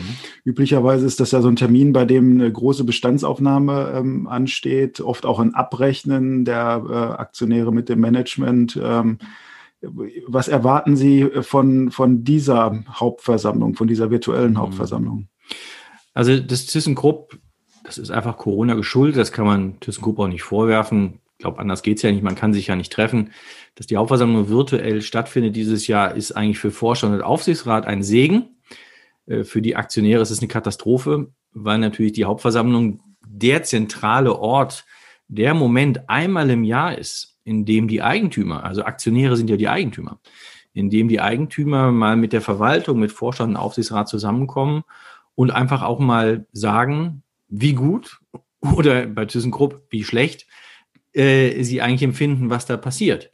Üblicherweise 0.45 1.05
ist 1.05 1.19
das 1.19 1.31
ja 1.31 1.41
so 1.41 1.49
ein 1.49 1.57
Termin, 1.57 1.91
bei 1.91 2.05
dem 2.05 2.39
eine 2.39 2.49
große 2.49 2.85
Bestandsaufnahme 2.85 3.91
ähm, 3.93 4.27
ansteht, 4.27 5.01
oft 5.01 5.25
auch 5.25 5.39
ein 5.41 5.53
Abrechnen 5.53 6.45
der 6.45 6.85
äh, 6.89 6.93
Aktionäre 6.93 7.73
mit 7.73 7.89
dem 7.89 7.99
Management. 7.99 8.79
Ähm, 8.81 9.17
was 10.27 10.47
erwarten 10.47 10.95
Sie 10.95 11.29
von, 11.41 11.91
von 11.91 12.23
dieser 12.23 12.85
Hauptversammlung, 12.89 13.75
von 13.75 13.89
dieser 13.89 14.11
virtuellen 14.11 14.53
mhm. 14.53 14.59
Hauptversammlung? 14.59 15.27
Also 16.13 16.39
das 16.39 16.65
ThyssenKrupp 16.65 17.37
das 17.85 17.97
ist 17.97 18.11
einfach 18.11 18.37
Corona 18.37 18.73
geschuldet. 18.73 19.17
Das 19.17 19.31
kann 19.31 19.45
man 19.45 19.79
ThyssenKrupp 19.79 20.19
auch 20.19 20.27
nicht 20.27 20.43
vorwerfen. 20.43 21.19
Ich 21.37 21.39
glaube, 21.39 21.59
anders 21.59 21.83
geht's 21.83 22.01
ja 22.01 22.11
nicht. 22.11 22.23
Man 22.23 22.35
kann 22.35 22.53
sich 22.53 22.67
ja 22.67 22.75
nicht 22.75 22.91
treffen. 22.91 23.31
Dass 23.75 23.87
die 23.87 23.97
Hauptversammlung 23.97 24.49
virtuell 24.49 25.01
stattfindet 25.01 25.55
dieses 25.55 25.87
Jahr, 25.87 26.15
ist 26.15 26.31
eigentlich 26.31 26.59
für 26.59 26.71
Vorstand 26.71 27.13
und 27.13 27.21
Aufsichtsrat 27.21 27.85
ein 27.85 28.03
Segen. 28.03 28.57
Äh, 29.27 29.43
für 29.43 29.61
die 29.61 29.75
Aktionäre 29.75 30.21
ist 30.21 30.31
es 30.31 30.39
eine 30.39 30.47
Katastrophe, 30.47 31.31
weil 31.51 31.77
natürlich 31.77 32.13
die 32.13 32.25
Hauptversammlung 32.25 33.01
der 33.27 33.63
zentrale 33.63 34.37
Ort, 34.37 34.85
der 35.27 35.53
Moment 35.53 36.09
einmal 36.09 36.49
im 36.49 36.63
Jahr 36.63 36.97
ist, 36.97 37.37
indem 37.43 37.87
die 37.87 38.01
Eigentümer, 38.01 38.63
also 38.63 38.83
Aktionäre 38.83 39.35
sind 39.35 39.49
ja 39.49 39.57
die 39.57 39.67
Eigentümer, 39.67 40.19
indem 40.73 41.07
die 41.07 41.19
Eigentümer 41.19 41.91
mal 41.91 42.15
mit 42.15 42.31
der 42.31 42.41
Verwaltung, 42.41 42.99
mit 42.99 43.11
Vorstand 43.11 43.51
und 43.51 43.57
Aufsichtsrat 43.57 44.07
zusammenkommen 44.07 44.83
und 45.35 45.51
einfach 45.51 45.83
auch 45.83 45.99
mal 45.99 46.47
sagen, 46.51 47.23
wie 47.47 47.73
gut 47.73 48.19
oder 48.75 49.05
bei 49.05 49.25
ThyssenKrupp, 49.25 49.83
wie 49.89 50.03
schlecht 50.03 50.47
äh, 51.13 51.63
sie 51.63 51.81
eigentlich 51.81 52.03
empfinden, 52.03 52.49
was 52.49 52.65
da 52.65 52.77
passiert. 52.77 53.31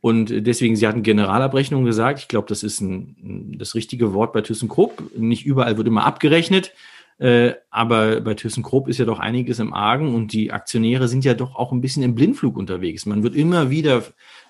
Und 0.00 0.46
deswegen, 0.46 0.76
sie 0.76 0.86
hatten 0.86 1.02
Generalabrechnung 1.02 1.84
gesagt. 1.84 2.20
Ich 2.20 2.28
glaube, 2.28 2.46
das 2.48 2.62
ist 2.62 2.80
ein, 2.80 3.56
das 3.58 3.74
richtige 3.74 4.12
Wort 4.14 4.32
bei 4.32 4.42
ThyssenKrupp. 4.42 5.16
Nicht 5.16 5.44
überall 5.44 5.76
wird 5.76 5.88
immer 5.88 6.04
abgerechnet. 6.04 6.72
Äh, 7.18 7.54
aber 7.70 8.20
bei 8.20 8.34
ThyssenKrupp 8.34 8.86
ist 8.88 8.98
ja 8.98 9.04
doch 9.04 9.18
einiges 9.18 9.58
im 9.58 9.74
Argen 9.74 10.14
und 10.14 10.32
die 10.32 10.52
Aktionäre 10.52 11.08
sind 11.08 11.24
ja 11.24 11.34
doch 11.34 11.56
auch 11.56 11.72
ein 11.72 11.80
bisschen 11.80 12.04
im 12.04 12.14
Blindflug 12.14 12.56
unterwegs. 12.56 13.06
Man 13.06 13.24
wird 13.24 13.34
immer 13.34 13.70
wieder, 13.70 14.04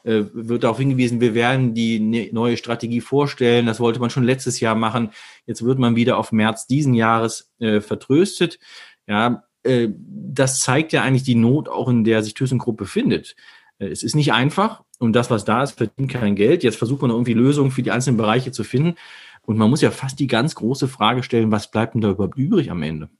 äh, 0.08 0.24
wird 0.32 0.64
darauf 0.64 0.78
hingewiesen, 0.78 1.20
wir 1.20 1.34
werden 1.34 1.74
die 1.74 2.00
ne 2.00 2.30
neue 2.32 2.56
Strategie 2.56 3.02
vorstellen. 3.02 3.66
Das 3.66 3.78
wollte 3.78 4.00
man 4.00 4.08
schon 4.08 4.24
letztes 4.24 4.58
Jahr 4.58 4.74
machen. 4.74 5.10
Jetzt 5.46 5.64
wird 5.64 5.78
man 5.78 5.96
wieder 5.96 6.16
auf 6.16 6.32
März 6.32 6.66
diesen 6.66 6.94
Jahres 6.94 7.52
äh, 7.58 7.80
vertröstet. 7.80 8.58
Ja, 9.06 9.44
äh, 9.64 9.88
das 9.94 10.60
zeigt 10.60 10.92
ja 10.92 11.02
eigentlich 11.02 11.24
die 11.24 11.34
Not 11.34 11.68
auch, 11.68 11.88
in 11.88 12.04
der 12.04 12.22
sich 12.22 12.34
ThyssenKrupp 12.34 12.78
befindet. 12.78 13.36
Äh, 13.78 13.88
es 13.88 14.02
ist 14.02 14.16
nicht 14.16 14.32
einfach 14.32 14.82
und 14.98 15.12
das, 15.12 15.30
was 15.30 15.44
da 15.44 15.62
ist, 15.62 15.72
verdient 15.72 16.10
kein 16.10 16.34
Geld. 16.36 16.64
Jetzt 16.64 16.78
versucht 16.78 17.02
man 17.02 17.10
irgendwie 17.10 17.34
Lösungen 17.34 17.70
für 17.70 17.82
die 17.82 17.90
einzelnen 17.90 18.16
Bereiche 18.16 18.50
zu 18.50 18.64
finden. 18.64 18.94
Und 19.42 19.58
man 19.58 19.70
muss 19.70 19.82
ja 19.82 19.90
fast 19.90 20.18
die 20.20 20.26
ganz 20.26 20.54
große 20.54 20.88
Frage 20.88 21.22
stellen, 21.22 21.52
was 21.52 21.70
bleibt 21.70 21.94
denn 21.94 22.00
da 22.00 22.10
überhaupt 22.10 22.36
übrig 22.38 22.70
am 22.70 22.82
Ende? 22.82 23.10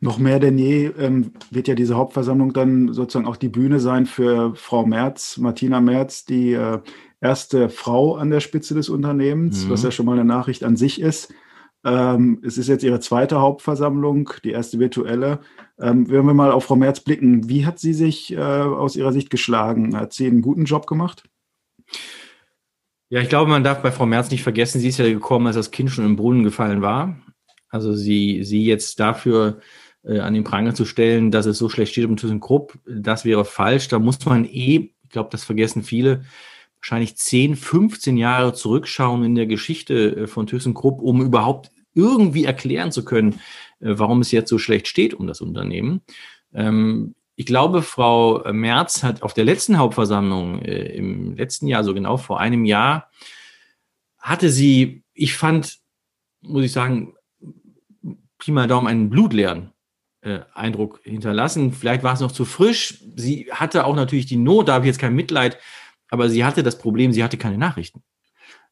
Noch 0.00 0.18
mehr 0.18 0.38
denn 0.38 0.58
je 0.58 0.90
ähm, 0.98 1.32
wird 1.50 1.68
ja 1.68 1.74
diese 1.74 1.96
Hauptversammlung 1.96 2.52
dann 2.52 2.92
sozusagen 2.92 3.26
auch 3.26 3.36
die 3.36 3.48
Bühne 3.48 3.80
sein 3.80 4.06
für 4.06 4.54
Frau 4.54 4.86
Merz, 4.86 5.38
Martina 5.38 5.80
Merz, 5.80 6.24
die 6.24 6.52
äh, 6.52 6.78
erste 7.20 7.68
Frau 7.68 8.16
an 8.16 8.30
der 8.30 8.40
Spitze 8.40 8.74
des 8.74 8.88
Unternehmens, 8.88 9.64
mhm. 9.64 9.70
was 9.70 9.82
ja 9.82 9.90
schon 9.90 10.06
mal 10.06 10.18
eine 10.18 10.24
Nachricht 10.24 10.64
an 10.64 10.76
sich 10.76 11.00
ist. 11.00 11.32
Ähm, 11.84 12.40
es 12.44 12.58
ist 12.58 12.68
jetzt 12.68 12.84
ihre 12.84 13.00
zweite 13.00 13.40
Hauptversammlung, 13.40 14.30
die 14.44 14.50
erste 14.50 14.78
virtuelle. 14.78 15.40
Ähm, 15.80 16.08
wenn 16.08 16.26
wir 16.26 16.34
mal 16.34 16.52
auf 16.52 16.64
Frau 16.64 16.76
Merz 16.76 17.00
blicken, 17.00 17.48
wie 17.48 17.66
hat 17.66 17.78
sie 17.78 17.92
sich 17.92 18.32
äh, 18.32 18.38
aus 18.38 18.94
Ihrer 18.94 19.12
Sicht 19.12 19.30
geschlagen? 19.30 19.96
Hat 19.96 20.12
sie 20.12 20.26
einen 20.26 20.42
guten 20.42 20.64
Job 20.64 20.86
gemacht? 20.86 21.24
Ja, 23.08 23.20
ich 23.20 23.28
glaube, 23.28 23.50
man 23.50 23.64
darf 23.64 23.82
bei 23.82 23.90
Frau 23.90 24.06
Merz 24.06 24.30
nicht 24.30 24.42
vergessen, 24.42 24.80
sie 24.80 24.88
ist 24.88 24.98
ja 24.98 25.04
gekommen, 25.06 25.46
als 25.46 25.56
das 25.56 25.70
Kind 25.70 25.90
schon 25.90 26.06
im 26.06 26.16
Brunnen 26.16 26.44
gefallen 26.44 26.82
war. 26.82 27.16
Also 27.72 27.94
sie, 27.94 28.44
sie 28.44 28.64
jetzt 28.64 29.00
dafür 29.00 29.60
äh, 30.04 30.20
an 30.20 30.34
den 30.34 30.44
Pranger 30.44 30.74
zu 30.74 30.84
stellen, 30.84 31.30
dass 31.30 31.46
es 31.46 31.58
so 31.58 31.68
schlecht 31.68 31.92
steht 31.92 32.04
um 32.04 32.16
ThyssenKrupp, 32.16 32.78
das 32.86 33.24
wäre 33.24 33.44
falsch. 33.44 33.88
Da 33.88 33.98
muss 33.98 34.24
man 34.24 34.44
eh, 34.44 34.90
ich 35.02 35.08
glaube, 35.08 35.30
das 35.30 35.44
vergessen 35.44 35.82
viele, 35.82 36.24
wahrscheinlich 36.80 37.16
10, 37.16 37.56
15 37.56 38.16
Jahre 38.16 38.52
zurückschauen 38.52 39.24
in 39.24 39.34
der 39.34 39.46
Geschichte 39.46 40.16
äh, 40.16 40.26
von 40.26 40.46
ThyssenKrupp, 40.46 41.00
um 41.00 41.22
überhaupt 41.22 41.70
irgendwie 41.94 42.44
erklären 42.44 42.92
zu 42.92 43.04
können, 43.04 43.40
äh, 43.80 43.94
warum 43.96 44.20
es 44.20 44.32
jetzt 44.32 44.50
so 44.50 44.58
schlecht 44.58 44.86
steht 44.86 45.14
um 45.14 45.26
das 45.26 45.40
Unternehmen. 45.40 46.02
Ähm, 46.52 47.14
ich 47.36 47.46
glaube, 47.46 47.80
Frau 47.82 48.42
Merz 48.52 49.02
hat 49.02 49.22
auf 49.22 49.32
der 49.32 49.44
letzten 49.44 49.78
Hauptversammlung 49.78 50.60
äh, 50.60 50.94
im 50.94 51.34
letzten 51.36 51.66
Jahr, 51.66 51.84
so 51.84 51.94
genau 51.94 52.18
vor 52.18 52.38
einem 52.38 52.66
Jahr, 52.66 53.10
hatte 54.18 54.50
sie, 54.50 55.04
ich 55.14 55.34
fand, 55.34 55.78
muss 56.42 56.64
ich 56.64 56.72
sagen, 56.72 57.14
Pi 58.42 58.50
mal 58.50 58.66
Daumen 58.66 58.88
einen 58.88 59.08
blutleeren 59.08 59.70
Eindruck 60.52 61.00
hinterlassen. 61.04 61.72
Vielleicht 61.72 62.02
war 62.02 62.14
es 62.14 62.20
noch 62.20 62.32
zu 62.32 62.44
frisch. 62.44 62.98
Sie 63.14 63.46
hatte 63.52 63.86
auch 63.86 63.94
natürlich 63.94 64.26
die 64.26 64.36
Not, 64.36 64.66
da 64.66 64.74
habe 64.74 64.84
ich 64.84 64.88
jetzt 64.88 64.98
kein 64.98 65.14
Mitleid, 65.14 65.58
aber 66.10 66.28
sie 66.28 66.44
hatte 66.44 66.64
das 66.64 66.76
Problem, 66.76 67.12
sie 67.12 67.22
hatte 67.22 67.36
keine 67.36 67.56
Nachrichten. 67.56 68.02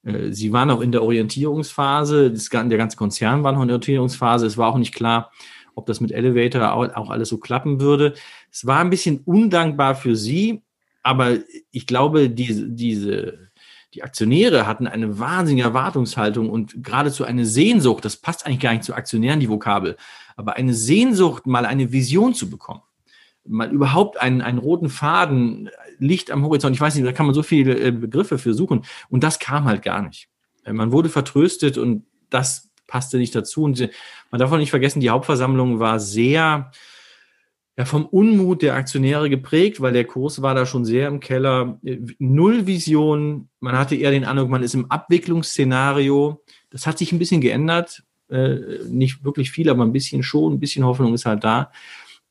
Äh, 0.03 0.33
sie 0.33 0.53
war 0.53 0.67
noch 0.67 0.81
in 0.81 0.91
der 0.91 1.05
Orientierungsphase, 1.05 2.33
der 2.33 2.79
ganze 2.79 2.97
Konzern 2.97 3.45
war 3.45 3.53
noch 3.53 3.63
in 3.63 3.69
der 3.69 3.77
Orientierungsphase. 3.77 4.45
Es 4.45 4.59
war 4.59 4.69
auch 4.73 4.79
nicht 4.79 4.95
klar, 4.95 5.31
ob 5.77 5.87
das 5.87 6.01
mit 6.01 6.11
Elevator 6.11 6.73
auch 6.73 7.11
alles 7.11 7.29
so 7.29 7.39
klappen 7.39 7.81
würde. 7.81 8.15
Es 8.51 8.67
war 8.67 8.81
ein 8.81 8.91
bisschen 8.91 9.21
undankbar 9.25 9.95
für 9.95 10.17
sie, 10.17 10.63
aber 11.05 11.39
ich 11.71 11.87
glaube, 11.87 12.29
diese, 12.29 12.69
diese, 12.69 13.50
die 13.95 14.03
Aktionäre 14.03 14.67
hatten 14.67 14.87
eine 14.87 15.19
wahnsinnige 15.19 15.67
Erwartungshaltung 15.67 16.49
und 16.49 16.85
geradezu 16.85 17.25
eine 17.25 17.45
Sehnsucht, 17.45 18.05
das 18.05 18.17
passt 18.17 18.47
eigentlich 18.47 18.61
gar 18.61 18.73
nicht 18.73 18.85
zu 18.85 18.95
Aktionären, 18.95 19.41
die 19.41 19.49
Vokabel, 19.49 19.97
aber 20.37 20.57
eine 20.57 20.75
Sehnsucht, 20.75 21.47
mal 21.47 21.67
eine 21.67 21.93
Vision 21.93 22.35
zu 22.35 22.49
bekommen 22.49 22.83
mal 23.45 23.71
überhaupt 23.71 24.21
einen, 24.21 24.43
einen 24.43 24.59
roten 24.59 24.89
Faden, 24.89 25.71
Licht 25.99 26.31
am 26.31 26.45
Horizont. 26.45 26.75
Ich 26.75 26.81
weiß 26.81 26.95
nicht, 26.95 27.07
da 27.07 27.13
kann 27.13 27.27
man 27.27 27.35
so 27.35 27.43
viele 27.43 27.79
äh, 27.79 27.91
Begriffe 27.91 28.39
für 28.39 28.55
suchen. 28.55 28.85
Und 29.09 29.25
das 29.25 29.39
kam 29.39 29.65
halt 29.65 29.83
gar 29.83 30.03
nicht. 30.03 30.29
Äh, 30.65 30.73
man 30.73 30.93
wurde 30.93 31.09
vertröstet 31.09 31.79
und 31.79 32.05
das 32.31 32.71
passte 32.87 33.19
nicht 33.19 33.35
dazu. 33.35 33.65
Und 33.65 33.89
man 34.31 34.39
darf 34.39 34.53
auch 34.53 34.59
nicht 34.59 34.71
vergessen, 34.71 35.01
die 35.01 35.11
Hauptversammlung 35.11 35.79
war 35.79 36.01
sehr 36.01 36.71
ja, 37.81 37.87
vom 37.87 38.05
Unmut 38.05 38.61
der 38.61 38.75
Aktionäre 38.75 39.31
geprägt, 39.31 39.81
weil 39.81 39.95
der 39.95 40.05
Kurs 40.05 40.43
war 40.43 40.55
da 40.55 40.67
schon 40.67 40.85
sehr 40.85 41.09
im 41.09 41.19
Keller. 41.19 41.79
Äh, 41.83 41.97
null 42.19 42.67
Vision. 42.67 43.49
Man 43.59 43.79
hatte 43.79 43.97
eher 43.97 44.11
den 44.11 44.27
Eindruck, 44.27 44.51
man 44.51 44.63
ist 44.63 44.75
im 44.75 44.91
Abwicklungsszenario. 44.91 46.43
Das 46.69 46.87
hat 46.87 46.99
sich 46.99 47.11
ein 47.11 47.19
bisschen 47.19 47.41
geändert. 47.41 48.03
Äh, 48.29 48.57
nicht 48.87 49.25
wirklich 49.25 49.51
viel, 49.51 49.71
aber 49.71 49.83
ein 49.83 49.95
bisschen 49.95 50.23
schon. 50.23 50.53
Ein 50.53 50.61
bisschen 50.61 50.85
Hoffnung 50.85 51.15
ist 51.15 51.25
halt 51.25 51.43
da. 51.43 51.71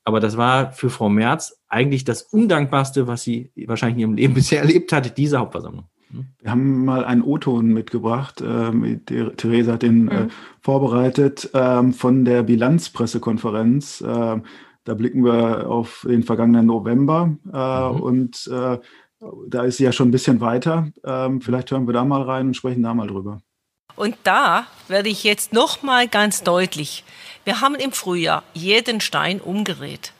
Aber 0.04 0.20
das 0.20 0.36
war 0.36 0.70
für 0.70 0.88
Frau 0.88 1.08
Merz 1.08 1.60
eigentlich 1.68 2.04
das 2.04 2.22
Undankbarste, 2.22 3.08
was 3.08 3.24
sie 3.24 3.50
wahrscheinlich 3.66 3.96
in 3.96 4.00
ihrem 4.02 4.14
Leben 4.14 4.34
bisher 4.34 4.60
erlebt 4.60 4.92
hat, 4.92 5.18
diese 5.18 5.40
Hauptversammlung. 5.40 5.86
Hm? 6.12 6.26
Wir 6.40 6.50
haben 6.52 6.84
mal 6.84 7.04
einen 7.04 7.22
O-Ton 7.22 7.66
mitgebracht. 7.72 8.40
Ähm, 8.40 9.00
Theresa 9.36 9.72
hat 9.72 9.82
den 9.82 10.06
äh, 10.06 10.14
mhm. 10.14 10.26
äh, 10.26 10.30
vorbereitet 10.60 11.50
ähm, 11.54 11.92
von 11.92 12.24
der 12.24 12.44
Bilanzpressekonferenz. 12.44 14.04
Ähm, 14.06 14.44
da 14.84 14.94
blicken 14.94 15.24
wir 15.24 15.68
auf 15.68 16.06
den 16.08 16.22
vergangenen 16.22 16.66
November 16.66 17.36
äh, 17.52 17.92
mhm. 17.92 18.00
und 18.00 18.46
äh, 18.46 18.78
da 19.48 19.62
ist 19.64 19.76
sie 19.76 19.84
ja 19.84 19.92
schon 19.92 20.08
ein 20.08 20.12
bisschen 20.12 20.40
weiter. 20.40 20.88
Ähm, 21.04 21.40
vielleicht 21.40 21.70
hören 21.70 21.86
wir 21.86 21.92
da 21.92 22.04
mal 22.04 22.22
rein 22.22 22.48
und 22.48 22.54
sprechen 22.54 22.82
da 22.82 22.94
mal 22.94 23.06
drüber. 23.06 23.40
Und 23.96 24.16
da 24.24 24.66
werde 24.88 25.10
ich 25.10 25.24
jetzt 25.24 25.52
noch 25.52 25.82
mal 25.82 26.08
ganz 26.08 26.42
deutlich. 26.42 27.04
Wir 27.44 27.60
haben 27.60 27.74
im 27.74 27.92
Frühjahr 27.92 28.44
jeden 28.54 29.00
Stein 29.00 29.40
umgedreht. 29.40 30.12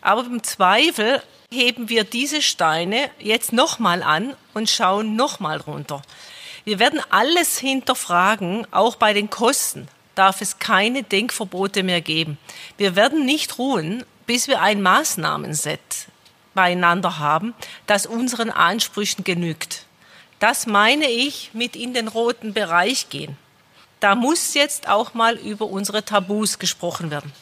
Aber 0.00 0.24
im 0.24 0.42
Zweifel 0.42 1.20
heben 1.52 1.88
wir 1.88 2.04
diese 2.04 2.42
Steine 2.42 3.10
jetzt 3.18 3.52
nochmal 3.52 4.02
an 4.02 4.34
und 4.52 4.68
schauen 4.68 5.16
nochmal 5.16 5.58
runter. 5.58 6.02
Wir 6.64 6.78
werden 6.78 7.00
alles 7.10 7.58
hinterfragen, 7.58 8.66
auch 8.70 8.96
bei 8.96 9.12
den 9.12 9.30
Kosten 9.30 9.88
darf 10.14 10.40
es 10.40 10.58
keine 10.58 11.02
Denkverbote 11.02 11.82
mehr 11.82 12.00
geben. 12.00 12.38
Wir 12.76 12.96
werden 12.96 13.24
nicht 13.24 13.58
ruhen, 13.58 14.04
bis 14.26 14.48
wir 14.48 14.62
ein 14.62 14.82
Maßnahmenset 14.82 15.80
beieinander 16.54 17.18
haben, 17.18 17.54
das 17.86 18.06
unseren 18.06 18.50
Ansprüchen 18.50 19.24
genügt. 19.24 19.86
Das 20.38 20.66
meine 20.66 21.10
ich 21.10 21.50
mit 21.52 21.76
in 21.76 21.94
den 21.94 22.08
roten 22.08 22.52
Bereich 22.52 23.08
gehen 23.08 23.36
da 24.04 24.14
muss 24.14 24.52
jetzt 24.52 24.86
auch 24.86 25.14
mal 25.14 25.38
über 25.38 25.64
unsere 25.66 26.04
Tabus 26.04 26.58
gesprochen 26.58 27.10
werden. 27.10 27.32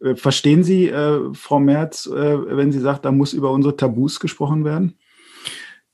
Äh, 0.00 0.14
verstehen 0.14 0.62
Sie, 0.62 0.88
äh, 0.88 1.32
Frau 1.32 1.58
Merz, 1.58 2.06
äh, 2.06 2.56
wenn 2.56 2.70
sie 2.70 2.80
sagt, 2.80 3.06
da 3.06 3.10
muss 3.10 3.32
über 3.32 3.50
unsere 3.50 3.74
Tabus 3.74 4.20
gesprochen 4.20 4.66
werden? 4.66 4.98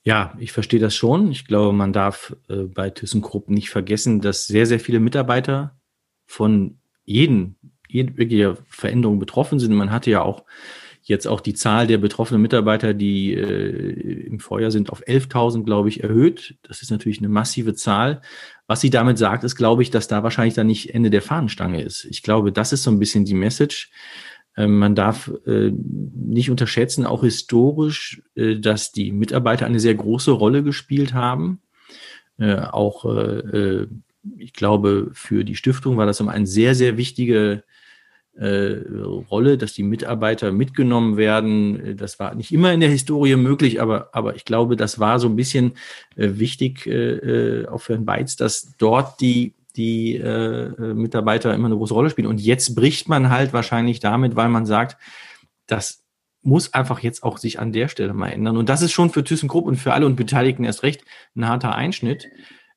Ja, 0.02 0.35
ich 0.38 0.52
verstehe 0.52 0.80
das 0.80 0.95
schon. 0.95 1.30
Ich 1.30 1.47
glaube, 1.47 1.76
man 1.76 1.92
darf 1.92 2.35
äh, 2.49 2.64
bei 2.64 2.90
ThyssenKrupp 2.90 3.50
nicht 3.50 3.71
vergessen, 3.71 4.21
dass 4.21 4.47
sehr, 4.47 4.66
sehr 4.66 4.80
viele 4.80 5.00
Mitarbeiter 5.00 5.78
von 6.26 6.78
jeden, 7.04 7.57
jeglicher 7.88 8.57
Veränderung 8.69 9.19
betroffen 9.19 9.59
sind. 9.59 9.75
Man 9.75 9.90
hatte 9.90 10.11
ja 10.11 10.23
auch 10.23 10.45
jetzt 11.02 11.26
auch 11.26 11.40
die 11.40 11.54
Zahl 11.54 11.87
der 11.87 11.99
betroffenen 11.99 12.40
Mitarbeiter, 12.40 12.95
die 12.95 13.35
äh, 13.35 14.26
im 14.26 14.38
Vorjahr 14.38 14.71
sind, 14.71 14.90
auf 14.90 15.02
11.000, 15.07 15.64
glaube 15.64 15.88
ich, 15.88 16.02
erhöht. 16.02 16.57
Das 16.62 16.83
ist 16.83 16.90
natürlich 16.90 17.19
eine 17.19 17.28
massive 17.28 17.75
Zahl. 17.75 18.23
Was 18.66 18.80
sie 18.80 18.90
damit 18.90 19.19
sagt, 19.19 19.45
ist, 19.45 19.57
glaube 19.57 19.83
ich, 19.83 19.90
dass 19.90 20.09
da 20.09 20.23
wahrscheinlich 20.23 20.54
dann 20.54 20.69
nicht 20.69 20.95
Ende 20.95 21.11
der 21.11 21.23
Fahnenstange 21.23 21.83
ist. 21.83 22.04
Ich 22.04 22.23
glaube, 22.23 22.52
das 22.52 22.73
ist 22.73 22.85
so 22.85 22.90
ein 22.90 22.99
bisschen 22.99 23.25
die 23.25 23.35
Message. 23.35 23.90
Ähm, 24.60 24.78
man 24.78 24.94
darf 24.94 25.32
äh, 25.46 25.72
nicht 25.72 26.50
unterschätzen, 26.50 27.06
auch 27.06 27.22
historisch, 27.22 28.22
äh, 28.34 28.56
dass 28.56 28.92
die 28.92 29.10
Mitarbeiter 29.10 29.64
eine 29.64 29.80
sehr 29.80 29.94
große 29.94 30.30
Rolle 30.30 30.62
gespielt 30.62 31.14
haben. 31.14 31.60
Äh, 32.38 32.56
auch, 32.56 33.04
ich 34.38 34.52
glaube, 34.54 35.10
für 35.12 35.44
die 35.44 35.56
Stiftung 35.56 35.96
war 35.96 36.06
das 36.06 36.20
immer 36.20 36.32
ein 36.32 36.46
sehr, 36.46 36.74
sehr 36.74 36.96
wichtige 36.96 37.64
Rolle, 38.38 39.58
dass 39.58 39.74
die 39.74 39.82
Mitarbeiter 39.82 40.50
mitgenommen 40.50 41.18
werden. 41.18 41.96
Das 41.98 42.18
war 42.18 42.34
nicht 42.34 42.52
immer 42.52 42.72
in 42.72 42.80
der 42.80 42.88
Historie 42.88 43.36
möglich, 43.36 43.82
aber, 43.82 44.08
aber 44.12 44.36
ich 44.36 44.46
glaube, 44.46 44.76
das 44.76 44.98
war 44.98 45.18
so 45.18 45.28
ein 45.28 45.36
bisschen 45.36 45.72
wichtig 46.14 46.86
auch 46.86 47.80
für 47.82 47.94
Herrn 47.94 48.06
Beitz, 48.06 48.36
dass 48.36 48.74
dort 48.78 49.20
die, 49.20 49.52
die 49.72 50.16
äh, 50.16 50.94
Mitarbeiter 50.94 51.54
immer 51.54 51.66
eine 51.66 51.76
große 51.76 51.94
Rolle 51.94 52.10
spielen. 52.10 52.28
Und 52.28 52.40
jetzt 52.40 52.74
bricht 52.74 53.08
man 53.08 53.30
halt 53.30 53.52
wahrscheinlich 53.52 54.00
damit, 54.00 54.36
weil 54.36 54.48
man 54.48 54.66
sagt, 54.66 54.96
dass 55.66 56.04
muss 56.42 56.72
einfach 56.72 57.00
jetzt 57.00 57.22
auch 57.22 57.38
sich 57.38 57.60
an 57.60 57.72
der 57.72 57.88
Stelle 57.88 58.14
mal 58.14 58.28
ändern. 58.28 58.56
Und 58.56 58.68
das 58.68 58.82
ist 58.82 58.92
schon 58.92 59.10
für 59.10 59.24
ThyssenKrupp 59.24 59.66
und 59.66 59.76
für 59.76 59.92
alle 59.92 60.06
und 60.06 60.16
Beteiligten 60.16 60.64
erst 60.64 60.82
recht 60.82 61.04
ein 61.36 61.46
harter 61.46 61.74
Einschnitt. 61.74 62.28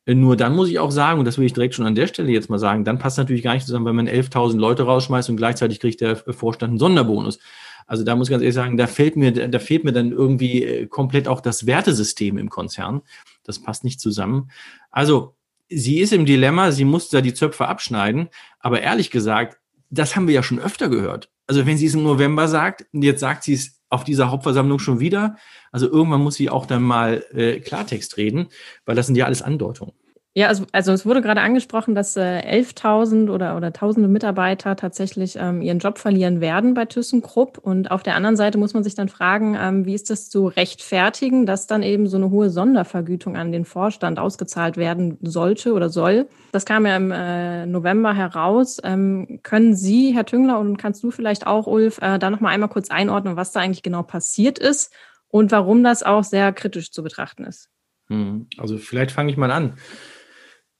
Äh, 0.05 0.15
nur 0.15 0.35
dann 0.35 0.55
muss 0.55 0.69
ich 0.69 0.79
auch 0.79 0.91
sagen, 0.91 1.19
und 1.19 1.25
das 1.25 1.37
will 1.37 1.45
ich 1.45 1.53
direkt 1.53 1.75
schon 1.75 1.85
an 1.85 1.95
der 1.95 2.07
Stelle 2.07 2.31
jetzt 2.31 2.49
mal 2.49 2.59
sagen, 2.59 2.83
dann 2.83 2.99
passt 2.99 3.17
natürlich 3.17 3.43
gar 3.43 3.53
nicht 3.53 3.65
zusammen, 3.65 3.85
wenn 3.85 3.95
man 3.95 4.07
11.000 4.07 4.57
Leute 4.57 4.83
rausschmeißt 4.83 5.29
und 5.29 5.37
gleichzeitig 5.37 5.79
kriegt 5.79 6.01
der 6.01 6.17
Vorstand 6.17 6.71
einen 6.71 6.79
Sonderbonus. 6.79 7.39
Also 7.85 8.03
da 8.03 8.15
muss 8.15 8.27
ich 8.27 8.31
ganz 8.31 8.41
ehrlich 8.41 8.55
sagen, 8.55 8.77
da 8.77 8.87
fehlt 8.87 9.15
mir, 9.15 9.31
da 9.31 9.59
fehlt 9.59 9.83
mir 9.83 9.91
dann 9.91 10.11
irgendwie 10.11 10.63
äh, 10.63 10.87
komplett 10.87 11.27
auch 11.27 11.41
das 11.41 11.65
Wertesystem 11.65 12.37
im 12.37 12.49
Konzern. 12.49 13.01
Das 13.43 13.61
passt 13.61 13.83
nicht 13.83 13.99
zusammen. 13.99 14.49
Also 14.89 15.35
sie 15.69 15.99
ist 15.99 16.13
im 16.13 16.25
Dilemma, 16.25 16.71
sie 16.71 16.85
muss 16.85 17.09
da 17.09 17.21
die 17.21 17.33
Zöpfe 17.33 17.67
abschneiden. 17.67 18.29
Aber 18.59 18.81
ehrlich 18.81 19.11
gesagt, 19.11 19.57
das 19.89 20.15
haben 20.15 20.27
wir 20.27 20.33
ja 20.33 20.43
schon 20.43 20.59
öfter 20.59 20.89
gehört. 20.89 21.29
Also 21.47 21.65
wenn 21.65 21.77
sie 21.77 21.85
es 21.85 21.93
im 21.93 22.03
November 22.03 22.47
sagt, 22.47 22.85
jetzt 22.93 23.19
sagt 23.19 23.43
sie 23.43 23.53
es 23.53 23.79
auf 23.89 24.03
dieser 24.03 24.31
Hauptversammlung 24.31 24.79
schon 24.79 24.99
wieder, 24.99 25.37
also 25.71 25.87
irgendwann 25.87 26.21
muss 26.21 26.35
sie 26.35 26.49
auch 26.49 26.65
dann 26.65 26.81
mal 26.81 27.23
äh, 27.31 27.59
Klartext 27.59 28.17
reden, 28.17 28.47
weil 28.85 28.95
das 28.95 29.05
sind 29.05 29.15
ja 29.15 29.25
alles 29.25 29.41
Andeutungen. 29.41 29.93
Ja, 30.35 30.47
also, 30.47 30.65
also 30.71 30.91
es 30.93 31.05
wurde 31.05 31.21
gerade 31.21 31.41
angesprochen, 31.41 31.93
dass 31.93 32.15
äh, 32.15 32.41
11.000 32.41 33.29
oder, 33.29 33.55
oder 33.55 33.71
tausende 33.71 34.09
Mitarbeiter 34.09 34.75
tatsächlich 34.75 35.35
ähm, 35.39 35.61
ihren 35.61 35.77
Job 35.77 35.99
verlieren 35.99 36.41
werden 36.41 36.73
bei 36.73 36.85
ThyssenKrupp. 36.85 37.59
Und 37.59 37.91
auf 37.91 38.01
der 38.01 38.15
anderen 38.15 38.35
Seite 38.35 38.57
muss 38.57 38.73
man 38.73 38.83
sich 38.83 38.95
dann 38.95 39.09
fragen, 39.09 39.55
ähm, 39.59 39.85
wie 39.85 39.93
ist 39.93 40.09
das 40.09 40.31
zu 40.31 40.47
rechtfertigen, 40.47 41.45
dass 41.45 41.67
dann 41.67 41.83
eben 41.83 42.07
so 42.07 42.17
eine 42.17 42.31
hohe 42.31 42.49
Sondervergütung 42.49 43.37
an 43.37 43.51
den 43.51 43.63
Vorstand 43.63 44.17
ausgezahlt 44.17 44.75
werden 44.75 45.19
sollte 45.21 45.73
oder 45.73 45.89
soll. 45.89 46.27
Das 46.51 46.65
kam 46.65 46.87
ja 46.87 46.95
im 46.95 47.11
äh, 47.11 47.67
November 47.67 48.15
heraus. 48.15 48.79
Ähm, 48.83 49.39
können 49.43 49.75
Sie, 49.75 50.15
Herr 50.15 50.25
Tüngler, 50.25 50.57
und 50.57 50.77
kannst 50.77 51.03
du 51.03 51.11
vielleicht 51.11 51.45
auch, 51.45 51.67
Ulf, 51.67 51.99
äh, 52.01 52.17
da 52.17 52.31
nochmal 52.31 52.55
einmal 52.55 52.69
kurz 52.69 52.89
einordnen, 52.89 53.35
was 53.35 53.51
da 53.51 53.59
eigentlich 53.59 53.83
genau 53.83 54.01
passiert 54.01 54.57
ist 54.57 54.91
und 55.27 55.51
warum 55.51 55.83
das 55.83 56.01
auch 56.01 56.23
sehr 56.23 56.51
kritisch 56.53 56.91
zu 56.91 57.03
betrachten 57.03 57.43
ist? 57.43 57.69
Hm, 58.07 58.47
also 58.57 58.79
vielleicht 58.79 59.11
fange 59.11 59.31
ich 59.31 59.37
mal 59.37 59.51
an. 59.51 59.73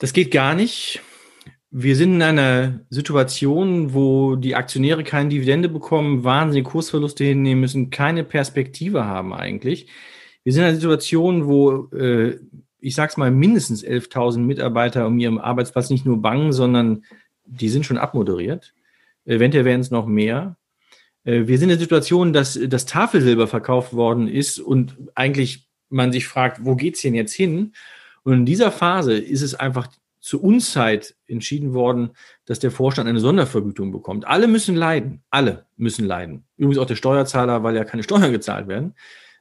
Das 0.03 0.11
geht 0.11 0.31
gar 0.31 0.53
nicht. 0.53 0.99
Wir 1.71 1.95
sind 1.95 2.15
in 2.15 2.21
einer 2.21 2.81
Situation, 2.89 3.93
wo 3.93 4.35
die 4.35 4.53
Aktionäre 4.53 5.05
keine 5.05 5.29
Dividende 5.29 5.69
bekommen, 5.69 6.25
wahnsinnige 6.25 6.69
Kursverluste 6.69 7.23
hinnehmen 7.23 7.61
müssen, 7.61 7.89
keine 7.89 8.25
Perspektive 8.25 9.05
haben 9.05 9.33
eigentlich. 9.33 9.87
Wir 10.43 10.51
sind 10.51 10.63
in 10.63 10.67
einer 10.67 10.75
Situation, 10.75 11.47
wo, 11.47 11.87
äh, 11.95 12.37
ich 12.81 12.95
sag's 12.95 13.15
mal, 13.15 13.31
mindestens 13.31 13.81
11.000 13.81 14.39
Mitarbeiter 14.39 15.07
um 15.07 15.17
ihren 15.19 15.39
Arbeitsplatz 15.39 15.89
nicht 15.89 16.05
nur 16.05 16.21
bangen, 16.21 16.51
sondern 16.51 17.05
die 17.45 17.69
sind 17.69 17.85
schon 17.85 17.97
abmoderiert. 17.97 18.73
Eventuell 19.23 19.63
werden 19.63 19.79
es 19.79 19.89
noch 19.89 20.05
mehr. 20.05 20.57
Äh, 21.23 21.47
wir 21.47 21.57
sind 21.57 21.69
in 21.69 21.77
der 21.77 21.79
Situation, 21.79 22.33
dass 22.33 22.59
das 22.61 22.85
Tafelsilber 22.85 23.47
verkauft 23.47 23.93
worden 23.93 24.27
ist 24.27 24.59
und 24.59 24.97
eigentlich 25.15 25.69
man 25.87 26.11
sich 26.11 26.27
fragt, 26.27 26.65
wo 26.65 26.75
geht's 26.75 27.03
denn 27.03 27.15
jetzt 27.15 27.33
hin? 27.33 27.71
Und 28.23 28.33
in 28.33 28.45
dieser 28.45 28.71
Phase 28.71 29.17
ist 29.17 29.41
es 29.41 29.55
einfach 29.55 29.87
zur 30.19 30.41
Unzeit 30.41 31.15
entschieden 31.27 31.73
worden, 31.73 32.11
dass 32.45 32.59
der 32.59 32.71
Vorstand 32.71 33.09
eine 33.09 33.19
Sondervergütung 33.19 33.91
bekommt. 33.91 34.25
Alle 34.25 34.47
müssen 34.47 34.75
leiden. 34.75 35.21
Alle 35.29 35.65
müssen 35.75 36.05
leiden. 36.05 36.45
Übrigens 36.55 36.77
auch 36.77 36.85
der 36.85 36.95
Steuerzahler, 36.95 37.63
weil 37.63 37.75
ja 37.75 37.83
keine 37.83 38.03
Steuern 38.03 38.31
gezahlt 38.31 38.69
werden. 38.69 38.95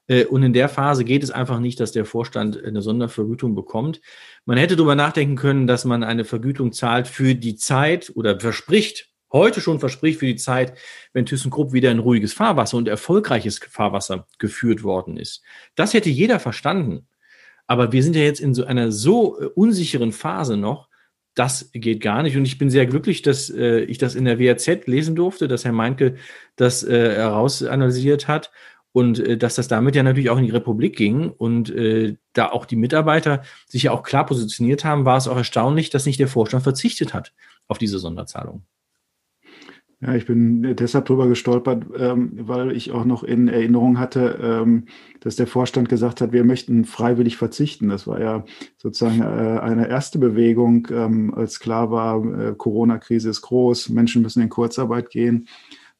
Äh, 0.08 0.24
und 0.24 0.42
in 0.42 0.52
der 0.52 0.68
Phase 0.68 1.04
geht 1.04 1.22
es 1.22 1.30
einfach 1.30 1.60
nicht, 1.60 1.78
dass 1.78 1.92
der 1.92 2.04
Vorstand 2.04 2.62
eine 2.62 2.82
Sondervergütung 2.82 3.54
bekommt. 3.54 4.00
Man 4.44 4.58
hätte 4.58 4.74
darüber 4.74 4.96
nachdenken 4.96 5.36
können, 5.36 5.66
dass 5.68 5.84
man 5.84 6.02
eine 6.02 6.24
Vergütung 6.24 6.72
zahlt 6.72 7.06
für 7.06 7.36
die 7.36 7.54
Zeit 7.54 8.10
oder 8.14 8.40
verspricht, 8.40 9.10
heute 9.32 9.60
schon 9.60 9.80
verspricht 9.80 10.18
für 10.18 10.26
die 10.26 10.36
Zeit, 10.36 10.76
wenn 11.12 11.26
ThyssenKrupp 11.26 11.72
wieder 11.72 11.90
in 11.90 12.00
ruhiges 12.00 12.32
Fahrwasser 12.32 12.76
und 12.76 12.88
erfolgreiches 12.88 13.58
Fahrwasser 13.58 14.26
geführt 14.38 14.82
worden 14.82 15.16
ist. 15.16 15.42
Das 15.74 15.94
hätte 15.94 16.10
jeder 16.10 16.40
verstanden. 16.40 17.06
Aber 17.72 17.90
wir 17.90 18.02
sind 18.02 18.14
ja 18.14 18.20
jetzt 18.20 18.40
in 18.40 18.52
so 18.52 18.66
einer 18.66 18.92
so 18.92 19.40
äh, 19.40 19.46
unsicheren 19.46 20.12
Phase 20.12 20.58
noch, 20.58 20.90
das 21.34 21.70
geht 21.72 22.02
gar 22.02 22.22
nicht. 22.22 22.36
Und 22.36 22.44
ich 22.44 22.58
bin 22.58 22.68
sehr 22.68 22.84
glücklich, 22.84 23.22
dass 23.22 23.48
äh, 23.48 23.80
ich 23.84 23.96
das 23.96 24.14
in 24.14 24.26
der 24.26 24.38
WRZ 24.38 24.86
lesen 24.86 25.16
durfte, 25.16 25.48
dass 25.48 25.64
Herr 25.64 25.72
Meinke 25.72 26.16
das 26.56 26.84
äh, 26.84 27.14
herausanalysiert 27.14 28.28
hat 28.28 28.50
und 28.92 29.20
äh, 29.20 29.38
dass 29.38 29.54
das 29.54 29.68
damit 29.68 29.96
ja 29.96 30.02
natürlich 30.02 30.28
auch 30.28 30.36
in 30.36 30.44
die 30.44 30.50
Republik 30.50 30.96
ging 30.96 31.30
und 31.30 31.70
äh, 31.70 32.18
da 32.34 32.50
auch 32.50 32.66
die 32.66 32.76
Mitarbeiter 32.76 33.42
sich 33.66 33.84
ja 33.84 33.92
auch 33.92 34.02
klar 34.02 34.26
positioniert 34.26 34.84
haben, 34.84 35.06
war 35.06 35.16
es 35.16 35.26
auch 35.26 35.38
erstaunlich, 35.38 35.88
dass 35.88 36.04
nicht 36.04 36.20
der 36.20 36.28
Vorstand 36.28 36.64
verzichtet 36.64 37.14
hat 37.14 37.32
auf 37.68 37.78
diese 37.78 37.98
Sonderzahlung. 37.98 38.66
Ja, 40.04 40.16
ich 40.16 40.26
bin 40.26 40.74
deshalb 40.74 41.04
drüber 41.04 41.28
gestolpert, 41.28 41.84
ähm, 41.96 42.32
weil 42.34 42.72
ich 42.72 42.90
auch 42.90 43.04
noch 43.04 43.22
in 43.22 43.46
Erinnerung 43.46 44.00
hatte, 44.00 44.36
ähm, 44.42 44.86
dass 45.20 45.36
der 45.36 45.46
Vorstand 45.46 45.88
gesagt 45.88 46.20
hat, 46.20 46.32
wir 46.32 46.42
möchten 46.42 46.84
freiwillig 46.84 47.36
verzichten. 47.36 47.88
Das 47.88 48.08
war 48.08 48.20
ja 48.20 48.44
sozusagen 48.78 49.20
äh, 49.20 49.60
eine 49.60 49.88
erste 49.88 50.18
Bewegung, 50.18 50.88
ähm, 50.90 51.32
als 51.32 51.60
klar 51.60 51.92
war, 51.92 52.24
äh, 52.24 52.52
Corona-Krise 52.56 53.30
ist 53.30 53.42
groß, 53.42 53.90
Menschen 53.90 54.22
müssen 54.22 54.42
in 54.42 54.48
Kurzarbeit 54.48 55.08
gehen. 55.10 55.46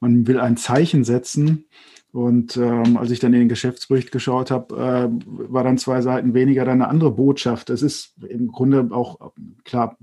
Man 0.01 0.27
will 0.27 0.41
ein 0.41 0.57
Zeichen 0.57 1.05
setzen. 1.05 1.67
Und 2.11 2.57
ähm, 2.57 2.97
als 2.97 3.13
ich 3.13 3.21
dann 3.21 3.33
in 3.33 3.41
den 3.41 3.49
Geschäftsbericht 3.49 4.11
geschaut 4.11 4.51
habe, 4.51 4.75
äh, 4.75 5.09
war 5.49 5.63
dann 5.63 5.79
zwei 5.79 6.03
Seiten 6.03 6.35
weniger 6.35 6.65
dann 6.65 6.83
eine 6.83 6.89
andere 6.89 7.13
Botschaft. 7.13 7.71
Es 7.71 7.83
ist 7.83 8.15
im 8.29 8.49
Grunde 8.49 8.89
auch 8.91 9.31
klar, 9.65 9.97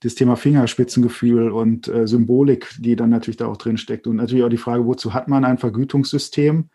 das 0.00 0.14
Thema 0.14 0.36
Fingerspitzengefühl 0.36 1.50
und 1.50 1.88
äh, 1.88 2.06
Symbolik, 2.06 2.74
die 2.78 2.96
dann 2.96 3.10
natürlich 3.10 3.36
da 3.36 3.46
auch 3.46 3.56
drin 3.56 3.78
steckt. 3.78 4.06
Und 4.06 4.16
natürlich 4.16 4.44
auch 4.44 4.50
die 4.50 4.56
Frage, 4.56 4.86
wozu 4.86 5.14
hat 5.14 5.28
man 5.28 5.44
ein 5.44 5.58
Vergütungssystem 5.58 6.70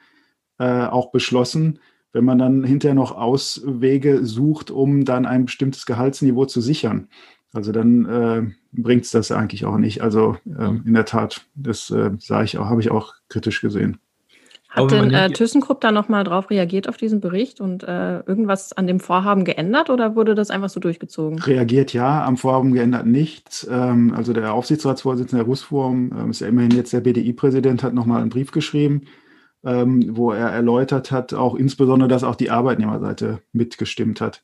äh, 0.59 0.85
auch 0.85 1.11
beschlossen, 1.11 1.79
wenn 2.11 2.25
man 2.25 2.37
dann 2.37 2.63
hinterher 2.63 2.95
noch 2.95 3.11
Auswege 3.11 4.25
sucht, 4.25 4.71
um 4.71 5.05
dann 5.05 5.25
ein 5.25 5.45
bestimmtes 5.45 5.85
Gehaltsniveau 5.85 6.45
zu 6.45 6.61
sichern. 6.61 7.07
Also 7.53 7.71
dann 7.71 8.05
äh, 8.05 8.51
bringt 8.71 9.05
es 9.05 9.11
das 9.11 9.31
eigentlich 9.31 9.65
auch 9.65 9.77
nicht. 9.77 10.01
Also 10.01 10.37
äh, 10.45 10.69
in 10.85 10.93
der 10.93 11.05
Tat, 11.05 11.45
das 11.55 11.89
äh, 11.91 12.11
sah 12.19 12.43
ich 12.43 12.57
auch, 12.57 12.65
habe 12.65 12.81
ich 12.81 12.91
auch 12.91 13.13
kritisch 13.29 13.61
gesehen. 13.61 13.99
Hat 14.73 14.89
denn 14.89 15.13
äh, 15.13 15.29
ThyssenKrupp 15.29 15.81
da 15.81 15.91
nochmal 15.91 16.23
drauf 16.23 16.49
reagiert 16.49 16.89
auf 16.89 16.97
diesen 16.97 17.21
Bericht 17.21 17.61
und 17.61 17.83
äh, 17.83 18.21
irgendwas 18.21 18.73
an 18.73 18.87
dem 18.87 18.99
Vorhaben 18.99 19.45
geändert 19.45 19.91
oder 19.91 20.15
wurde 20.15 20.33
das 20.33 20.49
einfach 20.49 20.69
so 20.69 20.79
durchgezogen? 20.79 21.37
Reagiert 21.39 21.93
ja, 21.93 22.25
am 22.25 22.37
Vorhaben 22.37 22.73
geändert 22.73 23.05
nichts. 23.05 23.67
Ähm, 23.69 24.13
also 24.15 24.33
der 24.33 24.51
Aufsichtsratsvorsitzende, 24.53 25.43
Herr 25.43 25.47
Russwurm, 25.47 26.11
ähm, 26.17 26.31
ist 26.31 26.39
ja 26.39 26.47
immerhin 26.47 26.71
jetzt 26.71 26.91
der 26.91 27.01
BDI-Präsident, 27.01 27.83
hat 27.83 27.93
nochmal 27.93 28.21
einen 28.21 28.31
Brief 28.31 28.51
geschrieben, 28.51 29.03
ähm, 29.63 30.17
wo 30.17 30.31
er 30.31 30.49
erläutert 30.49 31.11
hat, 31.11 31.35
auch 31.35 31.53
insbesondere, 31.53 32.09
dass 32.09 32.23
auch 32.23 32.35
die 32.35 32.49
Arbeitnehmerseite 32.49 33.41
mitgestimmt 33.51 34.21
hat. 34.21 34.43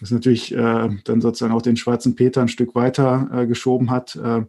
Das 0.00 0.10
natürlich 0.10 0.54
äh, 0.54 0.88
dann 1.04 1.20
sozusagen 1.20 1.52
auch 1.52 1.62
den 1.62 1.76
schwarzen 1.76 2.16
Peter 2.16 2.40
ein 2.40 2.48
Stück 2.48 2.74
weiter 2.74 3.28
äh, 3.30 3.46
geschoben 3.46 3.90
hat, 3.90 4.16
äh, 4.16 4.40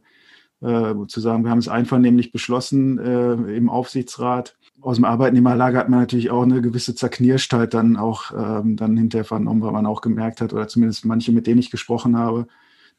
äh 0.66 1.08
zu 1.08 1.20
sagen, 1.20 1.44
wir 1.44 1.52
haben 1.52 1.60
es 1.60 1.68
einvernehmlich 1.68 2.32
beschlossen 2.32 2.98
äh, 2.98 3.34
im 3.56 3.70
Aufsichtsrat 3.70 4.57
aus 4.88 4.95
dem 4.95 5.04
Arbeitnehmerlager 5.04 5.80
hat 5.80 5.89
man 5.89 6.00
natürlich 6.00 6.32
auch 6.32 6.43
eine 6.43 6.62
gewisse 6.62 6.95
Zerknirschtheit 6.95 7.73
dann 7.73 7.97
auch 7.97 8.32
ähm, 8.32 8.78
dann 8.78 8.95
hinterher 8.95 9.26
vernommen, 9.26 9.62
weil 9.62 9.73
man 9.73 9.86
auch 9.86 10.00
gemerkt 10.00 10.39
hat, 10.39 10.54
oder 10.54 10.69
zumindest 10.69 11.04
manche, 11.04 11.34
mit 11.34 11.45
denen 11.45 11.60
ich 11.60 11.71
gesprochen 11.71 12.17
habe, 12.17 12.47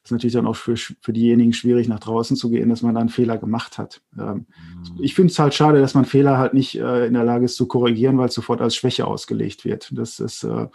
ist 0.04 0.12
natürlich 0.12 0.34
dann 0.34 0.46
auch 0.46 0.54
für, 0.54 0.76
für 0.76 1.14
diejenigen 1.14 1.54
schwierig, 1.54 1.88
nach 1.88 1.98
draußen 1.98 2.36
zu 2.36 2.50
gehen, 2.50 2.68
dass 2.68 2.82
man 2.82 2.94
da 2.94 3.00
einen 3.00 3.08
Fehler 3.08 3.38
gemacht 3.38 3.78
hat. 3.78 4.02
Ähm, 4.18 4.34
mhm. 4.34 4.44
Ich 5.00 5.14
finde 5.14 5.30
es 5.30 5.38
halt 5.38 5.54
schade, 5.54 5.80
dass 5.80 5.94
man 5.94 6.04
Fehler 6.04 6.36
halt 6.36 6.52
nicht 6.52 6.78
äh, 6.78 7.06
in 7.06 7.14
der 7.14 7.24
Lage 7.24 7.46
ist 7.46 7.56
zu 7.56 7.66
korrigieren, 7.66 8.18
weil 8.18 8.28
es 8.28 8.34
sofort 8.34 8.60
als 8.60 8.76
Schwäche 8.76 9.06
ausgelegt 9.06 9.64
wird. 9.64 9.88
Das 9.96 10.20
ist, 10.20 10.44
äh, 10.44 10.66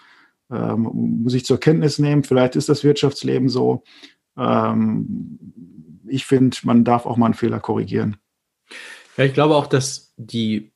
äh, 0.50 0.76
muss 0.76 1.36
ich 1.36 1.46
zur 1.46 1.60
Kenntnis 1.60 2.00
nehmen. 2.00 2.24
Vielleicht 2.24 2.56
ist 2.56 2.70
das 2.70 2.84
Wirtschaftsleben 2.84 3.50
so. 3.50 3.84
Ähm, 4.36 5.38
ich 6.08 6.26
finde, 6.26 6.58
man 6.64 6.84
darf 6.84 7.06
auch 7.06 7.18
mal 7.18 7.28
einen 7.28 7.36
Fehler 7.36 7.60
korrigieren. 7.60 8.18
Ja, 9.16 9.26
ich 9.26 9.34
glaube 9.36 9.56
auch, 9.56 9.68
dass 9.68 10.12
die 10.18 10.73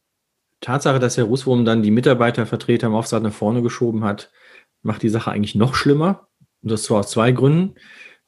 Tatsache, 0.61 0.99
dass 0.99 1.17
Herr 1.17 1.25
Russwurm 1.25 1.65
dann 1.65 1.83
die 1.83 1.91
Mitarbeitervertreter 1.91 2.87
im 2.87 2.95
Aufsatz 2.95 3.23
nach 3.23 3.33
vorne 3.33 3.61
geschoben 3.61 4.03
hat, 4.03 4.31
macht 4.81 5.03
die 5.03 5.09
Sache 5.09 5.31
eigentlich 5.31 5.55
noch 5.55 5.75
schlimmer. 5.75 6.27
Und 6.61 6.71
das 6.71 6.83
zwar 6.83 6.99
aus 6.99 7.11
zwei 7.11 7.31
Gründen. 7.31 7.75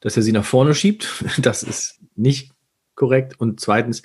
Dass 0.02 0.16
er 0.16 0.22
sie 0.22 0.32
nach 0.32 0.44
vorne 0.44 0.74
schiebt, 0.74 1.24
das 1.38 1.62
ist 1.62 2.00
nicht 2.16 2.52
korrekt. 2.94 3.38
Und 3.38 3.60
zweitens, 3.60 4.02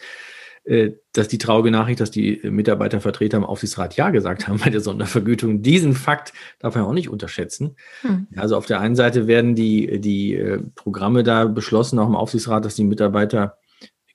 äh, 0.66 0.94
dass 1.14 1.28
die 1.28 1.38
traurige 1.38 1.72
Nachricht, 1.72 2.00
dass 2.00 2.12
die 2.12 2.42
Mitarbeitervertreter 2.44 3.38
im 3.38 3.44
Aufsichtsrat 3.44 3.96
Ja 3.96 4.10
gesagt 4.10 4.48
haben 4.48 4.60
bei 4.60 4.72
der 4.72 4.82
Sondervergütung. 4.82 5.62
Diesen 5.62 5.94
Fakt 5.94 6.34
darf 6.60 6.76
man 6.76 6.86
auch 6.86 6.94
nicht 6.94 7.10
unterschätzen. 7.10 7.76
Hm. 8.02 8.28
Also 8.36 8.58
auf 8.58 8.66
der 8.66 8.80
einen 8.80 8.96
Seite 8.96 9.28
werden 9.28 9.56
die, 9.56 10.02
die 10.02 10.34
äh, 10.34 10.62
Programme 10.74 11.24
da 11.24 11.46
beschlossen, 11.46 12.00
auch 12.00 12.08
im 12.08 12.16
Aufsichtsrat, 12.16 12.66
dass 12.66 12.76
die 12.76 12.84
Mitarbeiter 12.84 13.58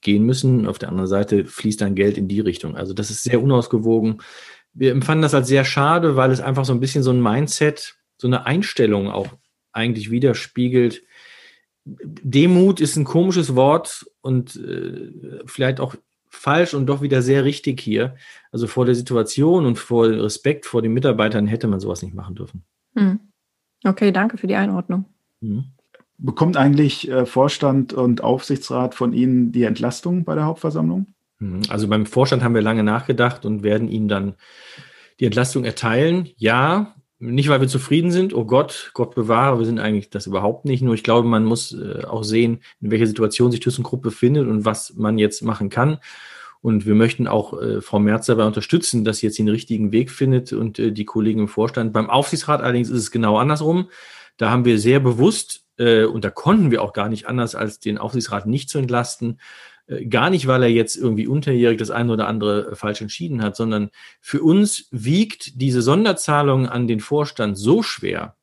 gehen 0.01 0.25
müssen. 0.25 0.67
Auf 0.67 0.79
der 0.79 0.89
anderen 0.89 1.09
Seite 1.09 1.45
fließt 1.45 1.81
dann 1.81 1.95
Geld 1.95 2.19
in 2.19 2.29
die 2.29 2.41
Richtung. 2.41 2.77
Also 2.77 2.95
das 2.95 3.11
ist 3.11 3.23
sehr 3.23 3.43
unausgewogen. 3.43 4.23
Wir 4.73 4.93
empfanden 4.93 5.23
das 5.23 5.35
als 5.35 5.49
sehr 5.49 5.65
schade, 5.65 6.17
weil 6.17 6.31
es 6.31 6.41
einfach 6.41 6.65
so 6.65 6.73
ein 6.73 6.81
bisschen 6.81 7.03
so 7.03 7.11
ein 7.11 7.23
Mindset, 7.23 7.97
so 8.17 8.27
eine 8.27 8.47
Einstellung 8.47 9.09
auch 9.09 9.29
eigentlich 9.73 10.11
widerspiegelt. 10.11 11.03
Demut 11.85 12.81
ist 12.81 12.97
ein 12.97 13.05
komisches 13.05 13.57
Wort 13.57 14.07
und 14.21 14.57
äh, 14.57 15.11
vielleicht 15.47 15.81
auch 15.81 15.95
falsch 16.29 16.75
und 16.75 16.87
doch 16.87 17.03
wieder 17.03 17.23
sehr 17.23 17.45
richtig 17.45 17.81
hier. 17.81 18.15
Also 18.53 18.67
vor 18.67 18.87
der 18.87 18.95
Situation 18.95 19.67
und 19.67 19.79
vor 19.79 20.09
Respekt 20.09 20.67
vor 20.67 20.83
den 20.83 20.93
Mitarbeitern 20.93 21.47
hätte 21.47 21.67
man 21.67 21.81
sowas 21.81 22.03
nicht 22.03 22.15
machen 22.15 22.37
dürfen. 22.37 22.65
Hm. 22.95 23.19
Okay, 23.85 24.13
danke 24.13 24.37
für 24.37 24.47
die 24.47 24.55
Einordnung. 24.55 25.07
Mhm. 25.41 25.65
Bekommt 26.23 26.57
eigentlich 26.57 27.11
äh, 27.11 27.25
Vorstand 27.25 27.93
und 27.93 28.23
Aufsichtsrat 28.23 28.95
von 28.95 29.13
Ihnen 29.13 29.53
die 29.53 29.65
Entlastung 29.65 30.25
bei 30.25 30.35
der 30.35 30.45
Hauptversammlung? 30.45 31.07
Mhm. 31.39 31.63
Also 31.69 31.89
beim 31.89 32.07
Vorstand 32.07 32.43
haben 32.43 32.55
wir 32.55 32.63
lange 32.63 32.83
nachgedacht 32.83 33.45
und 33.47 33.63
werden 33.63 33.89
Ihnen 33.89 34.09
dann 34.09 34.35
die 35.19 35.27
Entlastung 35.27 35.65
erteilen. 35.65 36.29
Ja, 36.37 36.95
nicht 37.19 37.51
weil 37.51 37.61
wir 37.61 37.69
zufrieden 37.69 38.11
sind, 38.11 38.33
oh 38.35 38.47
Gott, 38.47 38.91
Gott 38.95 39.15
bewahre, 39.15 39.59
wir 39.59 39.67
sind 39.67 39.79
eigentlich 39.79 40.09
das 40.09 40.27
überhaupt 40.27 40.65
nicht. 40.65 40.83
Nur 40.83 40.95
ich 40.95 41.03
glaube, 41.03 41.29
man 41.29 41.45
muss 41.45 41.73
äh, 41.73 42.05
auch 42.05 42.25
sehen, 42.25 42.61
in 42.81 42.91
welcher 42.91 43.07
Situation 43.07 43.51
sich 43.51 43.61
ThyssenKrupp 43.61 44.03
befindet 44.03 44.49
und 44.49 44.65
was 44.65 44.95
man 44.97 45.19
jetzt 45.19 45.43
machen 45.43 45.69
kann. 45.69 45.99
Und 46.63 46.87
wir 46.87 46.95
möchten 46.95 47.27
auch 47.27 47.61
äh, 47.61 47.81
Frau 47.81 47.99
Merz 47.99 48.27
dabei 48.27 48.47
unterstützen, 48.47 49.05
dass 49.05 49.19
sie 49.19 49.27
jetzt 49.27 49.39
den 49.39 49.49
richtigen 49.49 49.93
Weg 49.93 50.11
findet 50.11 50.53
und 50.53 50.79
äh, 50.79 50.93
die 50.93 51.05
Kollegen 51.05 51.41
im 51.41 51.49
Vorstand. 51.49 51.93
Beim 51.93 52.11
Aufsichtsrat 52.11 52.63
allerdings 52.63 52.91
ist 52.91 52.99
es 52.99 53.11
genau 53.11 53.37
andersrum. 53.39 53.89
Da 54.37 54.51
haben 54.51 54.65
wir 54.65 54.79
sehr 54.79 55.01
bewusst, 55.01 55.65
äh, 55.81 56.05
und 56.05 56.25
da 56.25 56.31
konnten 56.31 56.71
wir 56.71 56.83
auch 56.83 56.93
gar 56.93 57.09
nicht 57.09 57.27
anders, 57.27 57.55
als 57.55 57.81
den 57.81 57.99
Aufsichtsrat 57.99 58.47
nicht 58.47 58.69
zu 58.69 58.79
entlasten, 58.79 59.41
äh, 59.87 60.05
gar 60.07 60.31
nicht, 60.31 60.47
weil 60.47 60.63
er 60.63 60.71
jetzt 60.71 60.97
irgendwie 60.97 61.27
unterjährig 61.27 61.79
das 61.79 61.91
eine 61.91 62.13
oder 62.13 62.29
andere 62.29 62.73
äh, 62.73 62.75
falsch 62.77 63.01
entschieden 63.01 63.43
hat, 63.43 63.57
sondern 63.57 63.91
für 64.21 64.43
uns 64.43 64.89
wiegt 64.91 65.61
diese 65.61 65.83
Sonderzahlung 65.83 66.69
an 66.69 66.87
den 66.87 67.01
Vorstand 67.01 67.59
so 67.59 67.83
schwer, 67.83 68.37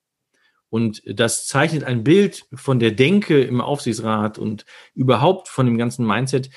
und 0.70 1.02
das 1.06 1.48
zeichnet 1.48 1.86
ein 1.86 2.04
Bild 2.04 2.46
von 2.54 2.80
der 2.80 2.92
Denke 2.92 3.42
im 3.42 3.62
Aufsichtsrat 3.62 4.38
und 4.38 4.66
überhaupt 4.94 5.48
von 5.48 5.66
dem 5.66 5.78
ganzen 5.78 6.06
Mindset, 6.06 6.50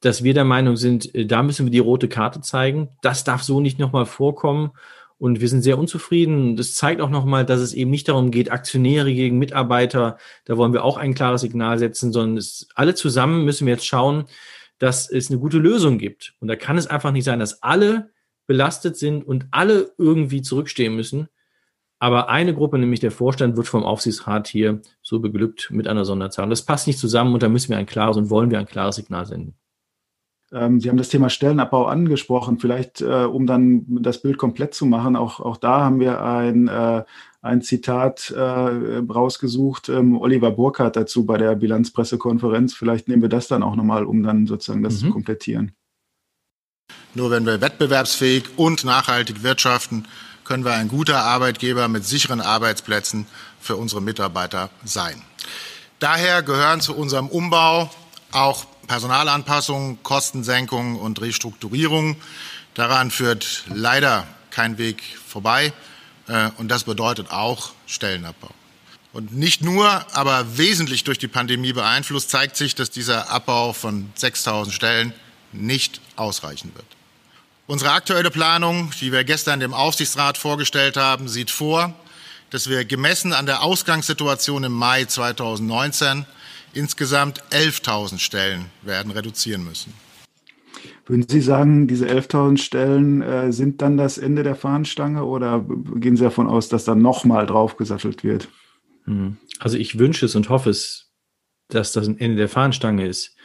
dass 0.00 0.22
wir 0.22 0.34
der 0.34 0.44
Meinung 0.44 0.76
sind, 0.76 1.14
äh, 1.14 1.26
da 1.26 1.42
müssen 1.42 1.66
wir 1.66 1.72
die 1.72 1.78
rote 1.78 2.08
Karte 2.08 2.40
zeigen. 2.42 2.90
Das 3.00 3.24
darf 3.24 3.42
so 3.42 3.60
nicht 3.60 3.78
nochmal 3.78 4.06
vorkommen. 4.06 4.72
Und 5.24 5.40
wir 5.40 5.48
sind 5.48 5.62
sehr 5.62 5.78
unzufrieden. 5.78 6.54
Das 6.54 6.74
zeigt 6.74 7.00
auch 7.00 7.08
nochmal, 7.08 7.46
dass 7.46 7.60
es 7.60 7.72
eben 7.72 7.90
nicht 7.90 8.10
darum 8.10 8.30
geht, 8.30 8.52
Aktionäre 8.52 9.14
gegen 9.14 9.38
Mitarbeiter, 9.38 10.18
da 10.44 10.58
wollen 10.58 10.74
wir 10.74 10.84
auch 10.84 10.98
ein 10.98 11.14
klares 11.14 11.40
Signal 11.40 11.78
setzen, 11.78 12.12
sondern 12.12 12.36
es, 12.36 12.68
alle 12.74 12.94
zusammen 12.94 13.42
müssen 13.42 13.66
wir 13.66 13.72
jetzt 13.72 13.86
schauen, 13.86 14.26
dass 14.78 15.10
es 15.10 15.30
eine 15.30 15.40
gute 15.40 15.56
Lösung 15.56 15.96
gibt. 15.96 16.34
Und 16.40 16.48
da 16.48 16.56
kann 16.56 16.76
es 16.76 16.86
einfach 16.86 17.10
nicht 17.10 17.24
sein, 17.24 17.38
dass 17.38 17.62
alle 17.62 18.10
belastet 18.46 18.98
sind 18.98 19.26
und 19.26 19.46
alle 19.50 19.92
irgendwie 19.96 20.42
zurückstehen 20.42 20.94
müssen. 20.94 21.28
Aber 21.98 22.28
eine 22.28 22.52
Gruppe, 22.52 22.78
nämlich 22.78 23.00
der 23.00 23.10
Vorstand, 23.10 23.56
wird 23.56 23.66
vom 23.66 23.82
Aufsichtsrat 23.82 24.46
hier 24.46 24.82
so 25.00 25.20
beglückt 25.20 25.70
mit 25.70 25.88
einer 25.88 26.04
Sonderzahlung. 26.04 26.50
Das 26.50 26.66
passt 26.66 26.86
nicht 26.86 26.98
zusammen 26.98 27.32
und 27.32 27.42
da 27.42 27.48
müssen 27.48 27.70
wir 27.70 27.78
ein 27.78 27.86
klares 27.86 28.18
und 28.18 28.28
wollen 28.28 28.50
wir 28.50 28.58
ein 28.58 28.66
klares 28.66 28.96
Signal 28.96 29.24
senden. 29.24 29.54
Ähm, 30.54 30.80
Sie 30.80 30.88
haben 30.88 30.96
das 30.96 31.08
Thema 31.08 31.30
Stellenabbau 31.30 31.86
angesprochen. 31.86 32.58
Vielleicht, 32.58 33.00
äh, 33.00 33.24
um 33.24 33.46
dann 33.46 33.84
das 33.88 34.22
Bild 34.22 34.38
komplett 34.38 34.72
zu 34.74 34.86
machen, 34.86 35.16
auch, 35.16 35.40
auch 35.40 35.56
da 35.56 35.80
haben 35.80 35.98
wir 35.98 36.22
ein, 36.22 36.68
äh, 36.68 37.02
ein 37.42 37.60
Zitat 37.60 38.30
äh, 38.30 38.40
rausgesucht, 38.40 39.88
ähm, 39.88 40.16
Oliver 40.16 40.52
Burkhardt 40.52 40.96
dazu 40.96 41.26
bei 41.26 41.38
der 41.38 41.56
Bilanzpressekonferenz. 41.56 42.72
Vielleicht 42.72 43.08
nehmen 43.08 43.22
wir 43.22 43.28
das 43.28 43.48
dann 43.48 43.64
auch 43.64 43.74
nochmal, 43.74 44.04
um 44.04 44.22
dann 44.22 44.46
sozusagen 44.46 44.82
das 44.82 44.94
mhm. 44.94 45.06
zu 45.06 45.10
komplettieren. 45.10 45.72
Nur 47.14 47.30
wenn 47.30 47.46
wir 47.46 47.60
wettbewerbsfähig 47.60 48.44
und 48.56 48.84
nachhaltig 48.84 49.42
wirtschaften, 49.42 50.06
können 50.44 50.64
wir 50.64 50.74
ein 50.74 50.88
guter 50.88 51.22
Arbeitgeber 51.22 51.88
mit 51.88 52.04
sicheren 52.04 52.40
Arbeitsplätzen 52.40 53.26
für 53.58 53.76
unsere 53.76 54.02
Mitarbeiter 54.02 54.70
sein. 54.84 55.22
Daher 55.98 56.42
gehören 56.42 56.80
zu 56.80 56.94
unserem 56.94 57.28
Umbau 57.28 57.90
auch 58.32 58.66
Personalanpassungen, 58.86 60.02
Kostensenkungen 60.02 60.96
und 60.96 61.20
Restrukturierung. 61.20 62.16
Daran 62.74 63.10
führt 63.10 63.64
leider 63.68 64.26
kein 64.50 64.78
Weg 64.78 65.02
vorbei. 65.26 65.72
Äh, 66.28 66.50
und 66.58 66.68
das 66.68 66.84
bedeutet 66.84 67.30
auch 67.30 67.72
Stellenabbau. 67.86 68.50
Und 69.12 69.32
nicht 69.32 69.62
nur, 69.62 69.88
aber 70.16 70.58
wesentlich 70.58 71.04
durch 71.04 71.18
die 71.18 71.28
Pandemie 71.28 71.72
beeinflusst, 71.72 72.30
zeigt 72.30 72.56
sich, 72.56 72.74
dass 72.74 72.90
dieser 72.90 73.30
Abbau 73.30 73.72
von 73.72 74.10
6000 74.16 74.74
Stellen 74.74 75.12
nicht 75.52 76.00
ausreichen 76.16 76.72
wird. 76.74 76.86
Unsere 77.66 77.92
aktuelle 77.92 78.30
Planung, 78.30 78.90
die 79.00 79.12
wir 79.12 79.24
gestern 79.24 79.60
dem 79.60 79.72
Aufsichtsrat 79.72 80.36
vorgestellt 80.36 80.96
haben, 80.96 81.28
sieht 81.28 81.50
vor, 81.50 81.94
dass 82.50 82.68
wir 82.68 82.84
gemessen 82.84 83.32
an 83.32 83.46
der 83.46 83.62
Ausgangssituation 83.62 84.64
im 84.64 84.72
Mai 84.72 85.04
2019 85.04 86.26
insgesamt 86.74 87.42
11.000 87.50 88.18
Stellen 88.18 88.66
werden 88.82 89.12
reduzieren 89.12 89.64
müssen. 89.64 89.92
Würden 91.06 91.26
Sie 91.28 91.40
sagen, 91.40 91.86
diese 91.86 92.06
11.000 92.06 92.58
Stellen 92.58 93.22
äh, 93.22 93.52
sind 93.52 93.82
dann 93.82 93.96
das 93.96 94.16
Ende 94.16 94.42
der 94.42 94.56
Fahnenstange 94.56 95.24
oder 95.24 95.64
gehen 95.96 96.16
Sie 96.16 96.24
davon 96.24 96.46
aus, 96.46 96.68
dass 96.68 96.84
dann 96.84 97.02
nochmal 97.02 97.46
draufgesattelt 97.46 98.24
wird? 98.24 98.48
Hm. 99.04 99.36
Also 99.58 99.76
ich 99.76 99.98
wünsche 99.98 100.26
es 100.26 100.34
und 100.34 100.48
hoffe 100.48 100.70
es, 100.70 101.12
dass 101.68 101.92
das 101.92 102.08
ein 102.08 102.18
Ende 102.18 102.36
der 102.36 102.48
Fahnenstange 102.48 103.06
ist. 103.06 103.36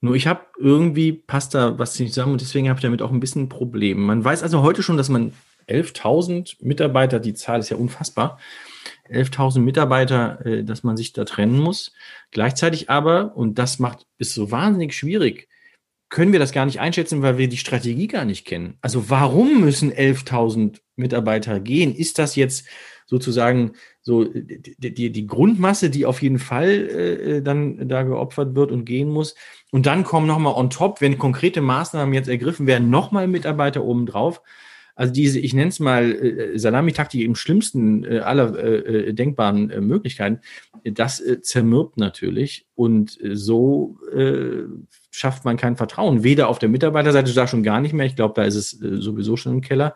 Nur 0.00 0.14
ich 0.14 0.26
habe 0.26 0.46
irgendwie 0.58 1.12
passt 1.12 1.54
da 1.54 1.78
was 1.78 1.98
nicht 1.98 2.14
zusammen 2.14 2.32
und 2.32 2.40
deswegen 2.40 2.68
habe 2.68 2.78
ich 2.78 2.82
damit 2.82 3.02
auch 3.02 3.10
ein 3.10 3.20
bisschen 3.20 3.44
ein 3.44 3.48
Problem. 3.48 4.00
Man 4.00 4.24
weiß 4.24 4.42
also 4.42 4.62
heute 4.62 4.82
schon, 4.82 4.96
dass 4.96 5.08
man 5.08 5.32
11.000 5.68 6.56
Mitarbeiter, 6.60 7.20
die 7.20 7.34
Zahl 7.34 7.60
ist 7.60 7.68
ja 7.68 7.76
unfassbar, 7.76 8.38
11.000 9.10 9.60
Mitarbeiter, 9.60 10.44
äh, 10.44 10.64
dass 10.64 10.82
man 10.82 10.96
sich 10.96 11.12
da 11.12 11.24
trennen 11.24 11.58
muss. 11.58 11.92
Gleichzeitig 12.30 12.90
aber, 12.90 13.36
und 13.36 13.58
das 13.58 13.78
macht 13.78 14.06
es 14.18 14.34
so 14.34 14.50
wahnsinnig 14.50 14.94
schwierig, 14.94 15.48
können 16.10 16.32
wir 16.32 16.38
das 16.38 16.52
gar 16.52 16.64
nicht 16.64 16.80
einschätzen, 16.80 17.22
weil 17.22 17.38
wir 17.38 17.48
die 17.48 17.58
Strategie 17.58 18.06
gar 18.06 18.24
nicht 18.24 18.46
kennen. 18.46 18.78
Also 18.80 19.10
warum 19.10 19.60
müssen 19.60 19.92
11.000 19.92 20.80
Mitarbeiter 20.96 21.60
gehen? 21.60 21.94
Ist 21.94 22.18
das 22.18 22.34
jetzt 22.34 22.66
sozusagen 23.06 23.72
so 24.00 24.24
die, 24.24 24.94
die, 24.94 25.12
die 25.12 25.26
Grundmasse, 25.26 25.90
die 25.90 26.06
auf 26.06 26.22
jeden 26.22 26.38
Fall 26.38 26.70
äh, 26.70 27.42
dann 27.42 27.88
da 27.88 28.02
geopfert 28.02 28.54
wird 28.54 28.72
und 28.72 28.84
gehen 28.84 29.10
muss? 29.10 29.34
Und 29.70 29.86
dann 29.86 30.04
kommen 30.04 30.26
nochmal 30.26 30.54
on 30.54 30.70
top, 30.70 31.00
wenn 31.00 31.18
konkrete 31.18 31.60
Maßnahmen 31.60 32.14
jetzt 32.14 32.28
ergriffen 32.28 32.66
werden, 32.66 32.88
nochmal 32.88 33.28
Mitarbeiter 33.28 33.84
obendrauf. 33.84 34.42
Also 34.98 35.12
diese, 35.12 35.38
ich 35.38 35.54
nenne 35.54 35.68
es 35.68 35.78
mal 35.78 36.10
äh, 36.10 36.58
Salamitaktik 36.58 37.22
im 37.22 37.36
schlimmsten 37.36 38.02
äh, 38.02 38.18
aller 38.18 38.58
äh, 38.58 39.08
äh 39.08 39.12
denkbaren 39.12 39.70
äh, 39.70 39.80
Möglichkeiten, 39.80 40.40
das 40.82 41.20
äh, 41.20 41.40
zermürbt 41.40 41.98
natürlich 41.98 42.66
und 42.74 43.16
so 43.32 43.96
schafft 45.10 45.44
man 45.44 45.56
kein 45.56 45.76
Vertrauen. 45.76 46.24
Weder 46.24 46.48
auf 46.48 46.58
der 46.58 46.68
Mitarbeiterseite, 46.68 47.32
da 47.32 47.46
schon 47.46 47.62
gar 47.62 47.80
nicht 47.80 47.92
mehr. 47.92 48.06
Ich 48.06 48.16
glaube, 48.16 48.34
da 48.34 48.42
ist 48.42 48.56
es 48.56 48.70
sowieso 48.70 49.36
schon 49.36 49.52
im 49.52 49.60
Keller. 49.60 49.94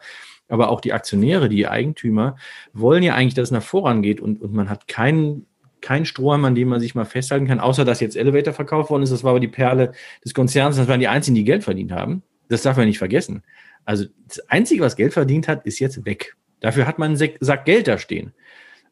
Aber 0.48 0.68
auch 0.68 0.80
die 0.80 0.92
Aktionäre, 0.92 1.48
die 1.48 1.66
Eigentümer 1.66 2.36
wollen 2.72 3.02
ja 3.02 3.14
eigentlich, 3.14 3.34
dass 3.34 3.48
es 3.48 3.52
nach 3.52 3.62
vorangeht 3.62 4.20
und, 4.20 4.40
und 4.40 4.52
man 4.52 4.68
hat 4.68 4.86
keinen 4.86 5.46
kein 5.80 6.04
Strohhalm, 6.04 6.44
an 6.44 6.54
dem 6.54 6.68
man 6.68 6.80
sich 6.80 6.94
mal 6.94 7.04
festhalten 7.04 7.46
kann, 7.46 7.60
außer 7.60 7.84
dass 7.84 8.00
jetzt 8.00 8.16
Elevator 8.16 8.52
verkauft 8.52 8.90
worden 8.90 9.02
ist. 9.02 9.10
Das 9.10 9.24
war 9.24 9.30
aber 9.30 9.40
die 9.40 9.48
Perle 9.48 9.92
des 10.24 10.34
Konzerns. 10.34 10.76
Das 10.76 10.88
waren 10.88 11.00
die 11.00 11.08
einzigen, 11.08 11.34
die 11.34 11.44
Geld 11.44 11.64
verdient 11.64 11.92
haben. 11.92 12.22
Das 12.48 12.62
darf 12.62 12.76
man 12.76 12.86
nicht 12.86 12.98
vergessen. 12.98 13.42
Also 13.84 14.04
das 14.28 14.40
Einzige, 14.48 14.82
was 14.82 14.96
Geld 14.96 15.12
verdient 15.12 15.48
hat, 15.48 15.66
ist 15.66 15.78
jetzt 15.78 16.04
weg. 16.04 16.36
Dafür 16.60 16.86
hat 16.86 16.98
man 16.98 17.16
einen 17.16 17.36
Sack 17.40 17.64
Geld 17.64 17.88
da 17.88 17.98
stehen. 17.98 18.32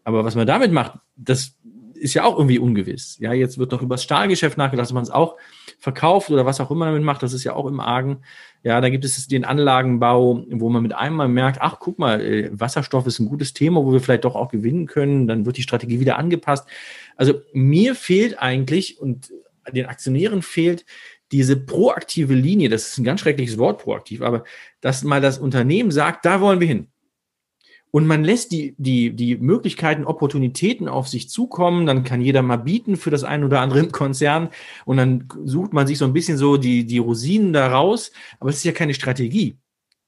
Aber 0.05 0.25
was 0.25 0.35
man 0.35 0.47
damit 0.47 0.73
macht, 0.73 0.99
das 1.17 1.57
ist 2.01 2.15
ja 2.15 2.25
auch 2.25 2.37
irgendwie 2.37 2.59
ungewiss. 2.59 3.19
Ja, 3.21 3.33
jetzt 3.33 3.59
wird 3.59 3.73
noch 3.73 3.83
über 3.83 3.95
das 3.95 4.03
Stahlgeschäft 4.03 4.57
nachgedacht, 4.57 4.87
dass 4.87 4.93
man 4.93 5.03
es 5.03 5.11
auch 5.11 5.37
verkauft 5.79 6.31
oder 6.31 6.47
was 6.47 6.61
auch 6.61 6.71
immer 6.71 6.87
damit 6.87 7.03
macht. 7.03 7.23
Das 7.23 7.35
ist 7.35 7.45
ja 7.45 7.53
auch 7.53 7.67
im 7.67 7.79
Argen. 7.79 8.23
Ja, 8.63 8.81
da 8.81 8.89
gibt 8.89 9.05
es 9.05 9.29
den 9.29 9.45
Anlagenbau, 9.45 10.45
wo 10.51 10.71
man 10.71 10.83
mit 10.83 10.95
einmal 10.95 11.29
merkt, 11.29 11.61
ach, 11.61 11.79
guck 11.79 11.99
mal, 11.99 12.21
äh, 12.21 12.51
Wasserstoff 12.53 13.07
ist 13.07 13.19
ein 13.21 13.29
gutes 13.29 13.53
Thema, 13.53 13.85
wo 13.85 13.93
wir 13.93 14.01
vielleicht 14.01 14.25
doch 14.25 14.35
auch 14.35 14.51
gewinnen 14.51 14.87
können. 14.87 15.29
Dann 15.29 15.45
wird 15.45 15.59
die 15.59 15.63
Strategie 15.63 16.01
wieder 16.01 16.19
angepasst. 16.19 16.67
Also 17.17 17.35
mir 17.53 17.95
fehlt 17.95 18.39
eigentlich 18.39 18.99
und 18.99 19.31
den 19.71 19.87
Aktionären 19.87 20.43
fehlt 20.43 20.85
diese 21.33 21.57
proaktive 21.57 22.35
Linie, 22.35 22.69
das 22.69 22.89
ist 22.89 22.99
ein 22.99 23.05
ganz 23.05 23.21
schreckliches 23.21 23.59
Wort, 23.59 23.83
proaktiv, 23.83 24.23
aber 24.23 24.45
dass 24.81 25.05
mal 25.05 25.21
das 25.21 25.39
Unternehmen 25.39 25.91
sagt, 25.91 26.25
da 26.25 26.41
wollen 26.41 26.61
wir 26.61 26.67
hin. 26.67 26.89
Und 27.93 28.07
man 28.07 28.23
lässt 28.23 28.53
die, 28.53 28.75
die, 28.79 29.11
die 29.11 29.37
Möglichkeiten, 29.37 30.05
Opportunitäten 30.05 30.89
auf 30.89 31.09
sich 31.09 31.29
zukommen, 31.29 31.87
dann 31.87 32.05
kann 32.05 32.21
jeder 32.21 32.43
mal 32.43 32.57
bieten 32.57 32.97
für 32.97 33.11
das 33.11 33.25
ein 33.25 33.43
oder 33.43 33.61
andere 33.61 33.89
Konzern 33.89 34.51
und 34.85 34.97
dann 34.97 35.29
sucht 35.45 35.73
man 35.73 35.87
sich 35.87 35.99
so 35.99 36.05
ein 36.05 36.13
bisschen 36.13 36.39
so 36.39 36.57
die, 36.57 36.85
die 36.85 36.99
Rosinen 36.99 37.53
da 37.53 37.69
raus, 37.69 38.13
aber 38.39 38.51
es 38.51 38.57
ist 38.57 38.65
ja 38.65 38.73
keine 38.73 38.95
Strategie. 38.95 39.57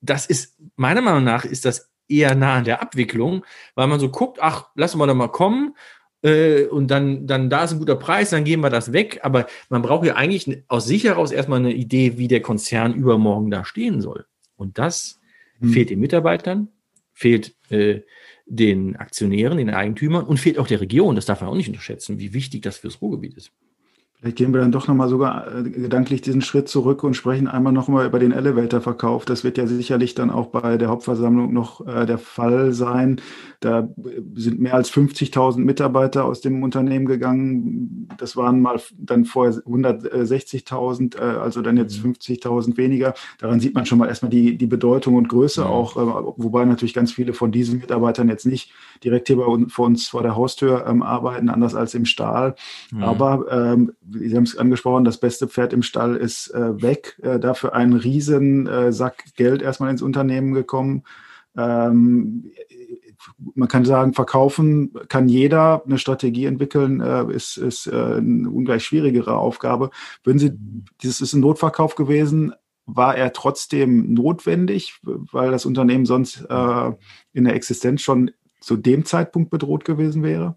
Das 0.01 0.27
ist, 0.27 0.57
meiner 0.77 1.01
Meinung 1.01 1.25
nach, 1.25 1.45
ist 1.45 1.65
das 1.65 1.91
eher 2.09 2.35
nah 2.35 2.57
an 2.57 2.65
der 2.65 2.83
Abwicklung, 2.83 3.45
weil 3.75 3.89
man 3.89 3.99
so 3.99 4.11
guckt, 4.11 4.39
ach, 4.41 4.69
lassen 4.75 4.99
wir 4.99 5.07
da 5.07 5.15
mal 5.15 5.29
kommen 5.29 5.75
äh, 6.23 6.65
und 6.67 6.91
dann, 6.91 7.27
dann 7.27 7.51
da 7.51 7.65
ist 7.65 7.73
ein 7.73 7.79
guter 7.79 7.97
Preis, 7.97 8.31
dann 8.31 8.45
geben 8.45 8.63
wir 8.63 8.71
das 8.71 8.93
weg. 8.93 9.21
Aber 9.23 9.47
man 9.69 9.83
braucht 9.83 10.07
ja 10.07 10.15
eigentlich 10.15 10.63
aus 10.69 10.87
sich 10.87 11.05
heraus 11.05 11.33
erstmal 11.33 11.59
eine 11.59 11.73
Idee, 11.73 12.19
wie 12.19 12.29
der 12.29 12.41
Konzern 12.41 12.95
übermorgen 12.95 13.51
da 13.51 13.65
stehen 13.65 14.01
soll. 14.01 14.27
Und 14.57 14.79
das 14.79 15.21
hm. 15.61 15.71
fehlt 15.71 15.91
den 15.91 16.01
Mitarbeitern, 16.01 16.69
fehlt 17.13 17.55
äh, 17.71 18.01
den 18.47 18.97
Aktionären, 18.97 19.59
den 19.59 19.71
Eigentümern 19.71 20.25
und 20.25 20.39
fehlt 20.39 20.59
auch 20.59 20.67
der 20.67 20.81
Region. 20.81 21.17
Das 21.17 21.27
darf 21.27 21.41
man 21.41 21.51
auch 21.51 21.57
nicht 21.57 21.69
unterschätzen, 21.69 22.19
wie 22.19 22.35
wichtig 22.35 22.63
das 22.63 22.79
fürs 22.79 23.01
Ruhrgebiet 23.01 23.35
ist. 23.35 23.53
Vielleicht 24.23 24.39
gehen 24.39 24.55
wir 24.55 24.61
dann 24.61 24.71
doch 24.71 24.87
nochmal 24.87 25.09
sogar 25.09 25.53
äh, 25.53 25.63
gedanklich 25.65 26.21
diesen 26.21 26.43
Schritt 26.43 26.69
zurück 26.69 27.03
und 27.03 27.15
sprechen 27.15 27.49
einmal 27.49 27.73
nochmal 27.73 28.07
über 28.07 28.21
den 28.21 28.31
Elevator-Verkauf. 28.31 29.25
Das 29.25 29.43
wird 29.43 29.59
ja 29.59 29.67
sicherlich 29.67 30.15
dann 30.15 30.31
auch 30.31 30.47
bei 30.47 30.77
der 30.77 30.91
Hauptversammlung 30.91 31.53
noch 31.53 31.85
äh, 31.89 32.07
der 32.07 32.19
Fall 32.19 32.73
sein. 32.73 33.21
Da 33.59 33.89
sind 34.35 34.61
mehr 34.61 34.75
als 34.75 34.93
50.000 34.93 35.59
Mitarbeiter 35.59 36.25
aus 36.25 36.41
dem 36.41 36.63
Unternehmen 36.63 37.07
gegangen. 37.07 38.09
Das 38.17 38.37
waren 38.37 38.61
mal 38.61 38.81
dann 38.97 39.25
vorher 39.25 39.55
160.000, 39.55 41.19
äh, 41.19 41.21
also 41.21 41.61
dann 41.61 41.77
jetzt 41.77 41.99
50.000 41.99 42.69
mhm. 42.69 42.77
weniger. 42.77 43.15
Daran 43.39 43.59
sieht 43.59 43.75
man 43.75 43.87
schon 43.87 43.99
mal 43.99 44.07
erstmal 44.07 44.31
die, 44.31 44.57
die 44.57 44.67
Bedeutung 44.69 45.17
und 45.17 45.29
Größe 45.29 45.67
auch, 45.67 45.97
äh, 45.97 46.33
wobei 46.37 46.65
natürlich 46.65 46.95
ganz 46.95 47.11
viele 47.11 47.33
von 47.33 47.51
diesen 47.51 47.81
Mitarbeitern 47.81 48.29
jetzt 48.29 48.47
nicht 48.47 48.71
direkt 49.03 49.27
hier 49.27 49.39
bei 49.39 49.47
uns, 49.47 49.73
vor 49.73 49.87
uns 49.87 50.07
vor 50.07 50.23
der 50.23 50.37
Haustür 50.37 50.87
ähm, 50.87 51.03
arbeiten, 51.03 51.49
anders 51.49 51.75
als 51.75 51.95
im 51.95 52.05
Stahl. 52.05 52.55
Mhm. 52.93 53.03
Aber 53.03 53.47
ähm, 53.51 53.93
Sie 54.13 54.37
haben 54.37 54.45
es 54.45 54.57
angesprochen, 54.57 55.05
das 55.05 55.19
beste 55.19 55.49
Pferd 55.49 55.73
im 55.73 55.83
Stall 55.83 56.17
ist 56.17 56.49
äh, 56.49 56.83
weg. 56.83 57.19
Äh, 57.23 57.39
dafür 57.39 57.75
ein 57.75 57.93
riesen 57.93 58.67
äh, 58.67 58.93
Geld 59.37 59.63
erstmal 59.63 59.91
ins 59.91 60.03
Unternehmen 60.03 60.53
gekommen. 60.53 61.05
Ähm, 61.57 62.53
man 63.55 63.69
kann 63.69 63.85
sagen, 63.85 64.15
verkaufen 64.15 64.93
kann 65.09 65.29
jeder, 65.29 65.83
eine 65.85 65.99
Strategie 65.99 66.47
entwickeln 66.47 67.01
äh, 67.01 67.31
ist, 67.33 67.57
ist 67.57 67.87
äh, 67.87 68.17
eine 68.17 68.51
ungleich 68.51 68.85
schwierigere 68.85 69.37
Aufgabe. 69.37 69.91
Würden 70.25 70.39
Sie, 70.39 70.53
dieses 71.03 71.21
ist 71.21 71.33
ein 71.35 71.41
Notverkauf 71.41 71.95
gewesen, 71.95 72.53
war 72.87 73.17
er 73.17 73.33
trotzdem 73.33 74.13
notwendig, 74.13 74.99
weil 75.03 75.53
das 75.53 75.67
Unternehmen 75.67 76.05
sonst 76.05 76.41
in 76.41 77.45
der 77.45 77.55
Existenz 77.55 78.03
schon 78.03 78.33
zu 78.61 78.77
dem 78.77 79.05
Zeitpunkt 79.05 79.51
bedroht 79.51 79.85
gewesen 79.85 80.25
wäre? 80.25 80.57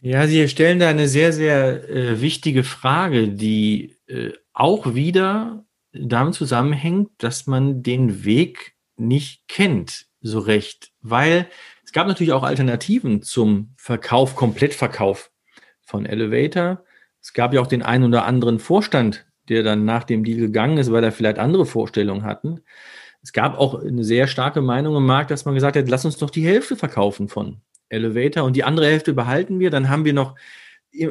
Ja, 0.00 0.26
Sie 0.26 0.46
stellen 0.48 0.78
da 0.78 0.88
eine 0.88 1.08
sehr, 1.08 1.32
sehr 1.32 1.88
äh, 1.88 2.20
wichtige 2.20 2.64
Frage, 2.64 3.28
die 3.28 3.96
äh, 4.06 4.32
auch 4.52 4.94
wieder 4.94 5.64
damit 5.92 6.34
zusammenhängt, 6.34 7.10
dass 7.18 7.46
man 7.46 7.82
den 7.82 8.24
Weg 8.24 8.74
nicht 8.96 9.48
kennt 9.48 10.06
so 10.20 10.38
recht, 10.40 10.92
weil 11.00 11.48
es 11.84 11.92
gab 11.92 12.06
natürlich 12.08 12.32
auch 12.32 12.42
Alternativen 12.42 13.22
zum 13.22 13.72
Verkauf, 13.76 14.34
Komplettverkauf 14.34 15.30
von 15.82 16.04
Elevator. 16.04 16.84
Es 17.22 17.32
gab 17.32 17.54
ja 17.54 17.60
auch 17.60 17.66
den 17.66 17.82
einen 17.82 18.04
oder 18.04 18.26
anderen 18.26 18.58
Vorstand, 18.58 19.26
der 19.48 19.62
dann 19.62 19.84
nach 19.84 20.04
dem 20.04 20.24
Deal 20.24 20.38
gegangen 20.38 20.78
ist, 20.78 20.90
weil 20.90 21.04
er 21.04 21.12
vielleicht 21.12 21.38
andere 21.38 21.64
Vorstellungen 21.64 22.24
hatten. 22.24 22.60
Es 23.22 23.32
gab 23.32 23.58
auch 23.58 23.82
eine 23.82 24.04
sehr 24.04 24.26
starke 24.26 24.60
Meinung 24.60 24.96
im 24.96 25.06
Markt, 25.06 25.30
dass 25.30 25.44
man 25.44 25.54
gesagt 25.54 25.76
hat, 25.76 25.88
lass 25.88 26.04
uns 26.04 26.18
doch 26.18 26.30
die 26.30 26.46
Hälfte 26.46 26.76
verkaufen 26.76 27.28
von 27.28 27.60
Elevator 27.88 28.44
und 28.44 28.56
die 28.56 28.64
andere 28.64 28.86
Hälfte 28.86 29.12
behalten 29.12 29.60
wir. 29.60 29.70
Dann 29.70 29.88
haben 29.88 30.04
wir 30.04 30.12
noch 30.12 30.34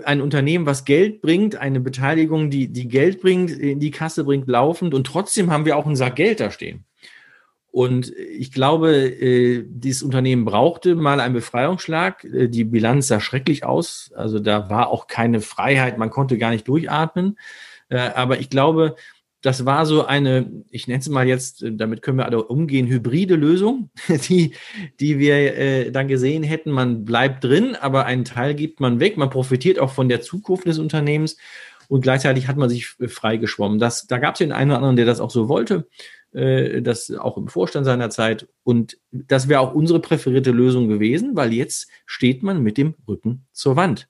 ein 0.03 0.21
Unternehmen, 0.21 0.65
was 0.65 0.85
Geld 0.85 1.21
bringt, 1.21 1.55
eine 1.55 1.79
Beteiligung, 1.79 2.49
die, 2.49 2.67
die 2.67 2.87
Geld 2.87 3.21
bringt, 3.21 3.51
in 3.51 3.79
die 3.79 3.91
Kasse 3.91 4.23
bringt, 4.23 4.47
laufend 4.47 4.93
und 4.93 5.05
trotzdem 5.05 5.51
haben 5.51 5.65
wir 5.65 5.77
auch 5.77 5.85
einen 5.85 5.95
Sack 5.95 6.15
Geld 6.15 6.39
da 6.39 6.49
stehen. 6.49 6.85
Und 7.75 8.13
ich 8.15 8.53
glaube, 8.53 8.93
äh, 8.95 9.65
dieses 9.67 10.01
Unternehmen 10.01 10.45
brauchte 10.45 10.95
mal 10.95 11.19
einen 11.19 11.33
Befreiungsschlag. 11.33 12.23
Äh, 12.23 12.47
die 12.47 12.63
Bilanz 12.63 13.07
sah 13.07 13.19
schrecklich 13.19 13.65
aus. 13.65 14.13
Also 14.15 14.39
da 14.39 14.69
war 14.69 14.87
auch 14.87 15.07
keine 15.07 15.41
Freiheit. 15.41 15.97
Man 15.97 16.09
konnte 16.09 16.37
gar 16.37 16.51
nicht 16.51 16.69
durchatmen. 16.69 17.37
Äh, 17.89 17.97
aber 17.97 18.39
ich 18.39 18.49
glaube, 18.49 18.95
das 19.45 19.63
war 19.63 19.85
so 19.85 20.05
eine, 20.05 20.51
ich 20.71 20.87
nenne 20.87 21.01
es 21.01 21.07
mal 21.09 21.27
jetzt, 21.27 21.61
äh, 21.61 21.71
damit 21.71 22.01
können 22.01 22.17
wir 22.17 22.25
alle 22.25 22.43
umgehen, 22.43 22.87
hybride 22.87 23.35
Lösung, 23.35 23.91
die, 24.29 24.55
die 24.99 25.19
wir 25.19 25.35
äh, 25.55 25.91
dann 25.91 26.07
gesehen 26.07 26.41
hätten. 26.41 26.71
Man 26.71 27.05
bleibt 27.05 27.43
drin, 27.43 27.75
aber 27.75 28.05
einen 28.05 28.25
Teil 28.25 28.55
gibt 28.55 28.79
man 28.79 28.99
weg. 28.99 29.17
Man 29.17 29.29
profitiert 29.29 29.77
auch 29.77 29.91
von 29.91 30.09
der 30.09 30.21
Zukunft 30.21 30.65
des 30.65 30.79
Unternehmens 30.79 31.37
und 31.87 32.01
gleichzeitig 32.01 32.47
hat 32.47 32.57
man 32.57 32.69
sich 32.69 32.95
äh, 32.99 33.07
freigeschwommen. 33.07 33.77
Da 33.77 34.17
gab 34.17 34.33
es 34.33 34.39
den 34.39 34.51
einen 34.51 34.71
oder 34.71 34.77
anderen, 34.77 34.95
der 34.95 35.05
das 35.05 35.19
auch 35.19 35.29
so 35.29 35.47
wollte, 35.47 35.87
äh, 36.33 36.81
das 36.81 37.11
auch 37.11 37.37
im 37.37 37.47
Vorstand 37.47 37.85
seiner 37.85 38.09
Zeit. 38.09 38.47
Und 38.63 38.97
das 39.11 39.47
wäre 39.47 39.59
auch 39.59 39.75
unsere 39.75 39.99
präferierte 39.99 40.51
Lösung 40.51 40.87
gewesen, 40.87 41.35
weil 41.35 41.53
jetzt 41.53 41.87
steht 42.07 42.41
man 42.41 42.63
mit 42.63 42.77
dem 42.77 42.95
Rücken 43.07 43.45
zur 43.51 43.75
Wand. 43.75 44.07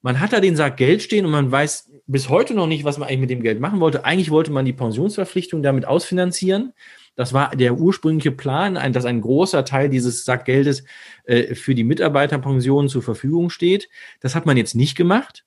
Man 0.00 0.20
hat 0.20 0.32
da 0.32 0.40
den 0.40 0.56
Sack 0.56 0.78
Geld 0.78 1.02
stehen 1.02 1.26
und 1.26 1.32
man 1.32 1.52
weiß 1.52 1.89
bis 2.10 2.28
heute 2.28 2.54
noch 2.54 2.66
nicht, 2.66 2.84
was 2.84 2.98
man 2.98 3.08
eigentlich 3.08 3.20
mit 3.20 3.30
dem 3.30 3.42
Geld 3.42 3.60
machen 3.60 3.80
wollte. 3.80 4.04
Eigentlich 4.04 4.30
wollte 4.30 4.50
man 4.50 4.64
die 4.64 4.72
Pensionsverpflichtung 4.72 5.62
damit 5.62 5.84
ausfinanzieren. 5.84 6.72
Das 7.14 7.32
war 7.32 7.54
der 7.54 7.78
ursprüngliche 7.78 8.32
Plan, 8.32 8.74
dass 8.92 9.04
ein 9.04 9.20
großer 9.20 9.64
Teil 9.64 9.88
dieses 9.88 10.24
Sackgeldes 10.24 10.84
äh, 11.24 11.54
für 11.54 11.74
die 11.74 11.84
Mitarbeiterpensionen 11.84 12.88
zur 12.88 13.02
Verfügung 13.02 13.50
steht. 13.50 13.88
Das 14.20 14.34
hat 14.34 14.44
man 14.44 14.56
jetzt 14.56 14.74
nicht 14.74 14.96
gemacht. 14.96 15.44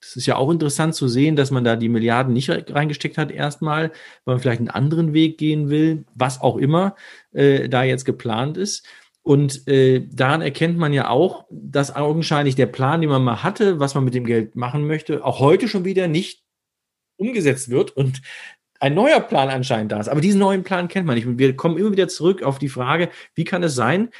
Das 0.00 0.16
ist 0.16 0.26
ja 0.26 0.36
auch 0.36 0.50
interessant 0.50 0.94
zu 0.94 1.08
sehen, 1.08 1.34
dass 1.34 1.50
man 1.50 1.64
da 1.64 1.76
die 1.76 1.88
Milliarden 1.88 2.32
nicht 2.34 2.50
reingesteckt 2.50 3.16
hat 3.16 3.32
erstmal, 3.32 3.90
weil 4.24 4.34
man 4.34 4.38
vielleicht 4.38 4.60
einen 4.60 4.68
anderen 4.68 5.14
Weg 5.14 5.38
gehen 5.38 5.70
will, 5.70 6.04
was 6.14 6.40
auch 6.40 6.58
immer 6.58 6.94
äh, 7.32 7.68
da 7.68 7.84
jetzt 7.84 8.04
geplant 8.04 8.56
ist. 8.58 8.86
Und 9.24 9.66
äh, 9.68 10.06
daran 10.12 10.42
erkennt 10.42 10.76
man 10.76 10.92
ja 10.92 11.08
auch, 11.08 11.46
dass 11.50 11.96
augenscheinlich 11.96 12.56
der 12.56 12.66
Plan, 12.66 13.00
den 13.00 13.08
man 13.08 13.24
mal 13.24 13.42
hatte, 13.42 13.80
was 13.80 13.94
man 13.94 14.04
mit 14.04 14.12
dem 14.12 14.26
Geld 14.26 14.54
machen 14.54 14.86
möchte, 14.86 15.24
auch 15.24 15.40
heute 15.40 15.66
schon 15.66 15.86
wieder 15.86 16.08
nicht 16.08 16.42
umgesetzt 17.16 17.70
wird 17.70 17.96
und 17.96 18.20
ein 18.80 18.92
neuer 18.92 19.20
Plan 19.20 19.48
anscheinend 19.48 19.92
da 19.92 20.00
ist. 20.00 20.08
Aber 20.08 20.20
diesen 20.20 20.40
neuen 20.40 20.62
Plan 20.62 20.88
kennt 20.88 21.06
man 21.06 21.14
nicht. 21.14 21.26
Und 21.26 21.38
wir 21.38 21.56
kommen 21.56 21.78
immer 21.78 21.90
wieder 21.90 22.06
zurück 22.06 22.42
auf 22.42 22.58
die 22.58 22.68
Frage, 22.68 23.08
wie 23.34 23.44
kann 23.44 23.62
es 23.62 23.74
sein, 23.74 24.10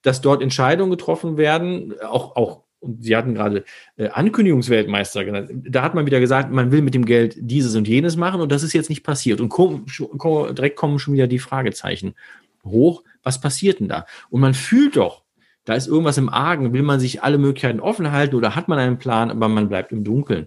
dass 0.00 0.22
dort 0.22 0.42
Entscheidungen 0.42 0.90
getroffen 0.90 1.36
werden, 1.36 2.00
auch, 2.00 2.34
auch 2.34 2.64
und 2.80 3.02
Sie 3.02 3.16
hatten 3.16 3.34
gerade 3.34 3.64
äh, 3.96 4.08
Ankündigungsweltmeister 4.08 5.24
genannt. 5.24 5.50
Da 5.52 5.82
hat 5.82 5.94
man 5.94 6.06
wieder 6.06 6.20
gesagt, 6.20 6.52
man 6.52 6.70
will 6.70 6.82
mit 6.82 6.94
dem 6.94 7.06
Geld 7.06 7.36
dieses 7.38 7.74
und 7.76 7.88
jenes 7.88 8.16
machen 8.16 8.42
und 8.42 8.52
das 8.52 8.62
ist 8.62 8.74
jetzt 8.74 8.90
nicht 8.90 9.02
passiert. 9.02 9.40
Und 9.40 9.48
komm, 9.48 9.86
direkt 10.54 10.76
kommen 10.76 10.98
schon 10.98 11.14
wieder 11.14 11.26
die 11.26 11.38
Fragezeichen 11.38 12.14
hoch 12.64 13.02
was 13.24 13.40
passiert 13.40 13.80
denn 13.80 13.88
da? 13.88 14.06
Und 14.30 14.40
man 14.40 14.54
fühlt 14.54 14.96
doch, 14.96 15.24
da 15.64 15.74
ist 15.74 15.88
irgendwas 15.88 16.18
im 16.18 16.28
Argen, 16.28 16.72
will 16.72 16.82
man 16.82 17.00
sich 17.00 17.22
alle 17.22 17.38
Möglichkeiten 17.38 17.80
offen 17.80 18.12
halten 18.12 18.36
oder 18.36 18.54
hat 18.54 18.68
man 18.68 18.78
einen 18.78 18.98
Plan, 18.98 19.30
aber 19.30 19.48
man 19.48 19.68
bleibt 19.68 19.90
im 19.90 20.04
Dunkeln. 20.04 20.46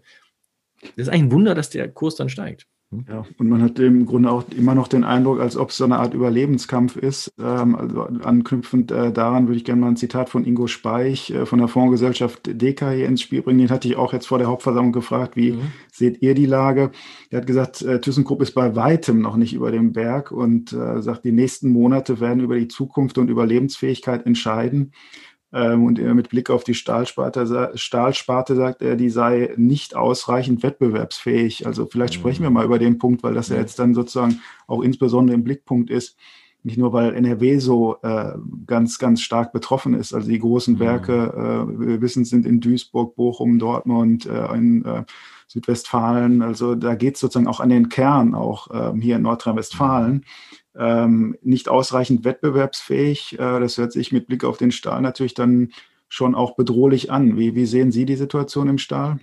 Das 0.80 0.92
ist 0.96 1.10
eigentlich 1.10 1.24
ein 1.24 1.32
Wunder, 1.32 1.56
dass 1.56 1.72
der 1.72 1.92
Kurs 1.92 2.16
dann 2.16 2.30
steigt. 2.30 2.68
Ja, 2.90 3.26
und 3.38 3.50
man 3.50 3.62
hat 3.62 3.80
im 3.80 4.06
Grunde 4.06 4.32
auch 4.32 4.46
immer 4.56 4.74
noch 4.74 4.88
den 4.88 5.04
Eindruck, 5.04 5.42
als 5.42 5.58
ob 5.58 5.72
es 5.72 5.78
so 5.78 5.84
eine 5.84 6.00
Art 6.00 6.14
Überlebenskampf 6.14 6.96
ist. 6.96 7.34
Ähm, 7.38 7.76
also 7.76 8.04
anknüpfend 8.04 8.92
äh, 8.92 9.12
daran 9.12 9.48
würde 9.48 9.58
ich 9.58 9.66
gerne 9.66 9.82
mal 9.82 9.90
ein 9.90 9.98
Zitat 9.98 10.30
von 10.30 10.46
Ingo 10.46 10.68
Speich 10.68 11.32
äh, 11.32 11.46
von 11.46 11.60
der 11.60 11.68
Fondsgesellschaft 11.68 12.44
DK 12.46 12.92
hier 12.92 13.08
ins 13.08 13.22
Spiel 13.22 13.42
bringen. 13.42 13.60
Den 13.60 13.72
hatte 13.72 13.90
ich 13.90 13.98
auch 13.98 14.14
jetzt 14.14 14.28
vor 14.28 14.38
der 14.38 14.48
Hauptversammlung 14.48 14.94
gefragt, 14.94 15.36
wie 15.36 15.52
mhm. 15.52 15.72
seht 15.92 16.22
ihr 16.22 16.34
die 16.34 16.46
Lage? 16.46 16.92
Er 17.30 17.40
hat 17.40 17.48
gesagt, 17.48 17.82
äh, 17.82 18.00
ThyssenKrupp 18.00 18.42
ist 18.42 18.54
bei 18.54 18.78
weitem 18.78 19.20
noch 19.20 19.36
nicht 19.36 19.54
über 19.54 19.70
dem 19.72 19.92
Berg 19.92 20.32
und 20.32 20.70
sagt, 20.70 21.26
die 21.26 21.32
nächsten 21.32 21.70
Monate 21.70 22.20
werden 22.20 22.42
über 22.42 22.58
die 22.58 22.68
Zukunft 22.68 23.18
und 23.18 23.30
Überlebensfähigkeit 23.30 24.26
entscheiden. 24.26 24.92
Ähm, 25.54 25.86
und 25.86 25.98
mit 26.00 26.30
Blick 26.30 26.50
auf 26.50 26.64
die 26.64 26.74
Stahlsparte, 26.74 27.72
Stahlsparte 27.76 28.56
sagt 28.56 28.82
er, 28.82 28.96
die 28.96 29.10
sei 29.10 29.54
nicht 29.56 29.96
ausreichend 29.96 30.64
wettbewerbsfähig. 30.64 31.66
Also 31.66 31.86
vielleicht 31.86 32.16
mhm. 32.16 32.20
sprechen 32.20 32.44
wir 32.44 32.50
mal 32.50 32.66
über 32.66 32.80
den 32.80 32.98
Punkt, 32.98 33.24
weil 33.24 33.34
das 33.34 33.50
ja 33.50 33.58
jetzt 33.58 33.80
dann 33.80 33.94
sozusagen 33.94 34.42
auch 34.68 34.82
insbesondere 34.82 35.36
im 35.36 35.44
Blickpunkt 35.44 35.90
ist. 35.90 36.18
Nicht 36.64 36.78
nur, 36.78 36.92
weil 36.92 37.14
NRW 37.14 37.60
so 37.60 37.98
äh, 38.02 38.34
ganz, 38.66 39.00
ganz 39.00 39.22
stark 39.22 39.54
betroffen 39.54 39.94
ist. 39.94 40.14
Also 40.14 40.28
die 40.28 40.40
großen 40.40 40.76
mhm. 40.76 40.80
Werke, 40.80 41.14
äh, 41.14 41.80
wir 41.80 42.02
wissen, 42.02 42.26
sind 42.26 42.46
in 42.46 42.60
Duisburg, 42.60 43.16
Bochum, 43.16 43.58
Dortmund, 43.58 44.26
äh, 44.26 44.54
in 44.54 44.84
äh, 44.84 45.06
Südwestfalen. 45.48 46.42
Also 46.42 46.76
da 46.76 46.96
geht 46.96 47.16
es 47.16 47.22
sozusagen 47.22 47.48
auch 47.48 47.62
an 47.62 47.70
den 47.70 47.88
Kern, 47.88 48.36
auch 48.36 48.68
ähm, 48.74 49.00
hier 49.00 49.16
in 49.16 49.22
Nordrhein-Westfalen. 49.22 50.26
Ähm, 50.78 51.38
nicht 51.42 51.70
ausreichend 51.70 52.24
wettbewerbsfähig. 52.24 53.34
Äh, 53.34 53.60
das 53.60 53.78
hört 53.78 53.92
sich 53.92 54.12
mit 54.12 54.28
Blick 54.28 54.44
auf 54.44 54.58
den 54.58 54.72
Stahl 54.72 55.02
natürlich 55.02 55.34
dann 55.34 55.72
schon 56.10 56.36
auch 56.36 56.56
bedrohlich 56.56 57.12
an. 57.12 57.38
Wie, 57.38 57.56
wie 57.56 57.66
sehen 57.66 57.92
Sie 57.92 58.06
die 58.06 58.16
Situation 58.16 58.70
im 58.70 58.78
Stahl? 58.78 59.20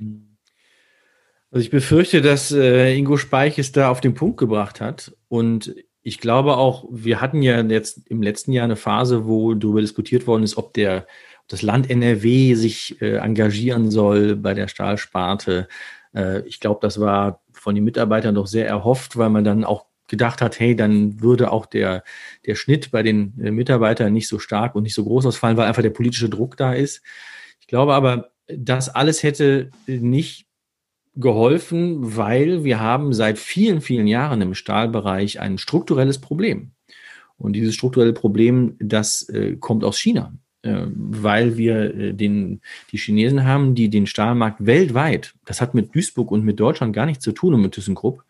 Also 1.50 1.64
ich 1.64 1.70
befürchte, 1.70 2.20
dass 2.20 2.50
äh, 2.50 2.94
Ingo 2.96 3.16
Speich 3.16 3.58
es 3.58 3.72
da 3.72 3.90
auf 3.90 4.00
den 4.00 4.14
Punkt 4.14 4.38
gebracht 4.38 4.80
hat. 4.80 5.16
Und 5.28 5.74
ich 6.02 6.18
glaube 6.18 6.56
auch, 6.56 6.84
wir 6.90 7.20
hatten 7.20 7.42
ja 7.42 7.62
jetzt 7.62 8.06
im 8.08 8.22
letzten 8.22 8.52
Jahr 8.52 8.64
eine 8.64 8.76
Phase, 8.76 9.26
wo 9.26 9.54
darüber 9.54 9.80
diskutiert 9.80 10.26
worden 10.26 10.42
ist, 10.42 10.56
ob 10.56 10.74
der 10.74 11.06
das 11.48 11.62
Land 11.62 11.90
NRW 11.90 12.54
sich 12.54 13.00
äh, 13.00 13.16
engagieren 13.16 13.90
soll 13.90 14.36
bei 14.36 14.54
der 14.54 14.68
Stahlsparte. 14.68 15.68
Äh, 16.14 16.40
ich 16.46 16.60
glaube, 16.60 16.80
das 16.82 17.00
war 17.00 17.42
von 17.52 17.74
den 17.74 17.84
Mitarbeitern 17.84 18.34
doch 18.34 18.46
sehr 18.46 18.66
erhofft, 18.66 19.16
weil 19.16 19.30
man 19.30 19.44
dann 19.44 19.64
auch 19.64 19.86
gedacht 20.08 20.40
hat, 20.40 20.60
hey, 20.60 20.76
dann 20.76 21.20
würde 21.20 21.50
auch 21.50 21.66
der, 21.66 22.04
der 22.46 22.54
Schnitt 22.54 22.90
bei 22.90 23.02
den 23.02 23.34
äh, 23.40 23.50
Mitarbeitern 23.50 24.12
nicht 24.12 24.28
so 24.28 24.38
stark 24.38 24.74
und 24.74 24.82
nicht 24.82 24.94
so 24.94 25.04
groß 25.04 25.26
ausfallen, 25.26 25.56
weil 25.56 25.66
einfach 25.66 25.82
der 25.82 25.90
politische 25.90 26.28
Druck 26.28 26.56
da 26.56 26.72
ist. 26.72 27.02
Ich 27.60 27.66
glaube 27.66 27.94
aber, 27.94 28.30
das 28.46 28.88
alles 28.88 29.22
hätte 29.22 29.70
nicht 29.86 30.46
geholfen, 31.16 32.16
weil 32.16 32.64
wir 32.64 32.80
haben 32.80 33.14
seit 33.14 33.38
vielen, 33.38 33.80
vielen 33.80 34.06
Jahren 34.06 34.42
im 34.42 34.54
Stahlbereich 34.54 35.40
ein 35.40 35.58
strukturelles 35.58 36.20
Problem. 36.20 36.72
Und 37.38 37.54
dieses 37.54 37.74
strukturelle 37.74 38.12
Problem, 38.12 38.76
das 38.78 39.28
äh, 39.28 39.56
kommt 39.56 39.84
aus 39.84 39.98
China. 39.98 40.34
äh, 40.64 40.86
weil 40.94 41.56
wir 41.56 41.94
äh, 41.94 42.12
den, 42.14 42.60
die 42.90 42.98
Chinesen 42.98 43.44
haben, 43.44 43.74
die 43.74 43.90
den 43.90 44.06
Stahlmarkt 44.06 44.64
weltweit, 44.64 45.34
das 45.44 45.60
hat 45.60 45.74
mit 45.74 45.94
Duisburg 45.94 46.30
und 46.30 46.44
mit 46.44 46.58
Deutschland 46.58 46.94
gar 46.94 47.06
nichts 47.06 47.22
zu 47.22 47.32
tun 47.32 47.54
und 47.54 47.62
mit 47.62 47.72
ThyssenKrupp, 47.72 48.24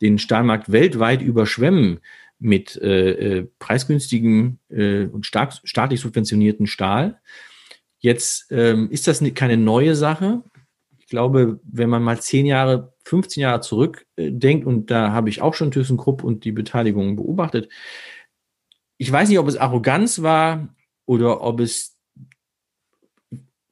den 0.00 0.18
Stahlmarkt 0.18 0.72
weltweit 0.72 1.22
überschwemmen 1.22 2.00
mit 2.38 2.76
äh, 2.76 3.10
äh, 3.10 3.48
preisgünstigem 3.58 4.58
äh, 4.70 5.04
und 5.04 5.26
stark, 5.26 5.54
staatlich 5.64 6.00
subventionierten 6.00 6.66
Stahl. 6.66 7.20
Jetzt 7.98 8.50
ähm, 8.50 8.90
ist 8.90 9.06
das 9.06 9.22
keine 9.34 9.58
neue 9.58 9.94
Sache. 9.94 10.42
Ich 10.98 11.06
glaube, 11.06 11.60
wenn 11.64 11.90
man 11.90 12.02
mal 12.02 12.20
zehn 12.20 12.46
Jahre, 12.46 12.94
15 13.04 13.42
Jahre 13.42 13.60
zurückdenkt, 13.60 14.66
und 14.66 14.90
da 14.90 15.12
habe 15.12 15.28
ich 15.28 15.42
auch 15.42 15.54
schon 15.54 15.70
ThyssenKrupp 15.70 16.24
und 16.24 16.44
die 16.44 16.52
Beteiligung 16.52 17.16
beobachtet, 17.16 17.68
ich 18.96 19.10
weiß 19.10 19.28
nicht, 19.28 19.38
ob 19.38 19.48
es 19.48 19.56
Arroganz 19.56 20.22
war 20.22 20.74
oder 21.04 21.42
ob 21.42 21.60
es, 21.60 21.98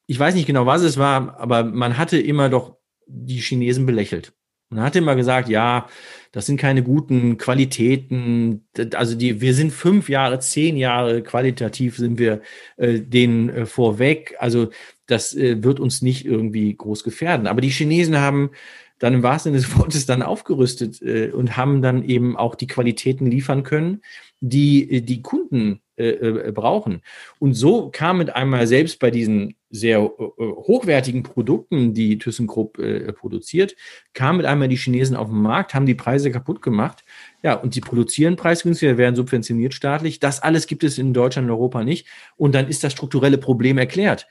ich 0.06 0.18
weiß 0.18 0.34
nicht 0.34 0.46
genau, 0.46 0.66
was 0.66 0.82
es 0.82 0.98
war, 0.98 1.38
aber 1.38 1.64
man 1.64 1.96
hatte 1.96 2.18
immer 2.18 2.50
doch 2.50 2.76
die 3.06 3.40
Chinesen 3.40 3.86
belächelt. 3.86 4.32
Man 4.70 4.84
hatte 4.84 4.98
immer 4.98 5.16
gesagt, 5.16 5.48
ja, 5.48 5.88
das 6.32 6.46
sind 6.46 6.60
keine 6.60 6.82
guten 6.82 7.38
Qualitäten. 7.38 8.66
Also 8.94 9.16
die, 9.16 9.40
wir 9.40 9.54
sind 9.54 9.72
fünf 9.72 10.10
Jahre, 10.10 10.40
zehn 10.40 10.76
Jahre 10.76 11.22
qualitativ 11.22 11.96
sind 11.96 12.18
wir 12.18 12.42
äh, 12.76 13.00
denen 13.00 13.48
äh, 13.48 13.66
vorweg. 13.66 14.36
Also 14.38 14.70
das 15.06 15.34
äh, 15.34 15.62
wird 15.62 15.80
uns 15.80 16.02
nicht 16.02 16.26
irgendwie 16.26 16.76
groß 16.76 17.02
gefährden. 17.02 17.46
Aber 17.46 17.62
die 17.62 17.70
Chinesen 17.70 18.18
haben 18.18 18.50
dann 18.98 19.14
im 19.14 19.22
wahrsten 19.22 19.52
Sinne 19.52 19.62
des 19.62 19.78
Wortes 19.78 20.06
dann 20.06 20.22
aufgerüstet 20.22 21.00
äh, 21.02 21.30
und 21.30 21.56
haben 21.56 21.82
dann 21.82 22.02
eben 22.02 22.36
auch 22.36 22.54
die 22.54 22.66
Qualitäten 22.66 23.26
liefern 23.26 23.62
können, 23.62 24.02
die 24.40 24.90
äh, 24.90 25.00
die 25.00 25.22
Kunden 25.22 25.80
äh, 25.98 26.10
äh, 26.10 26.52
brauchen. 26.52 27.02
Und 27.40 27.54
so 27.54 27.90
kam 27.90 28.18
mit 28.18 28.30
einmal 28.30 28.68
selbst 28.68 29.00
bei 29.00 29.10
diesen 29.10 29.56
sehr 29.68 29.98
äh, 29.98 30.02
hochwertigen 30.02 31.24
Produkten, 31.24 31.92
die 31.92 32.18
ThyssenKrupp 32.18 32.78
äh, 32.78 33.12
produziert, 33.12 33.74
kamen 34.14 34.38
mit 34.38 34.46
einmal 34.46 34.68
die 34.68 34.76
Chinesen 34.76 35.16
auf 35.16 35.28
den 35.28 35.42
Markt, 35.42 35.74
haben 35.74 35.86
die 35.86 35.96
Preise 35.96 36.30
kaputt 36.30 36.62
gemacht. 36.62 37.04
Ja, 37.42 37.54
und 37.54 37.74
sie 37.74 37.80
produzieren 37.80 38.36
preisgünstiger, 38.36 38.96
werden 38.96 39.16
subventioniert 39.16 39.74
staatlich. 39.74 40.20
Das 40.20 40.40
alles 40.40 40.68
gibt 40.68 40.84
es 40.84 40.98
in 40.98 41.12
Deutschland 41.12 41.46
und 41.46 41.50
Europa 41.54 41.82
nicht. 41.82 42.06
Und 42.36 42.54
dann 42.54 42.68
ist 42.68 42.84
das 42.84 42.92
strukturelle 42.92 43.38
Problem 43.38 43.76
erklärt. 43.76 44.28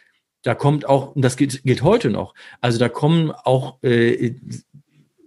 Da 0.48 0.56
kommt 0.56 0.88
auch, 0.88 1.14
und 1.14 1.26
das 1.26 1.36
gilt, 1.36 1.64
gilt 1.64 1.84
heute 1.84 2.10
noch, 2.10 2.34
also 2.62 2.80
da 2.80 2.88
kommen 2.88 3.32
auch 3.32 3.84
äh, 3.84 4.34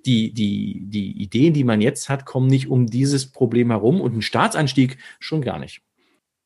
die, 0.06 0.32
die, 0.32 0.86
die 0.86 1.22
Ideen, 1.22 1.52
die 1.52 1.62
man 1.62 1.82
jetzt 1.82 2.08
hat, 2.08 2.24
kommen 2.24 2.46
nicht 2.46 2.70
um 2.70 2.86
dieses 2.86 3.30
Problem 3.30 3.68
herum 3.68 4.00
und 4.00 4.16
ein 4.16 4.22
Staatsanstieg 4.22 4.96
schon 5.18 5.42
gar 5.42 5.58
nicht. 5.58 5.82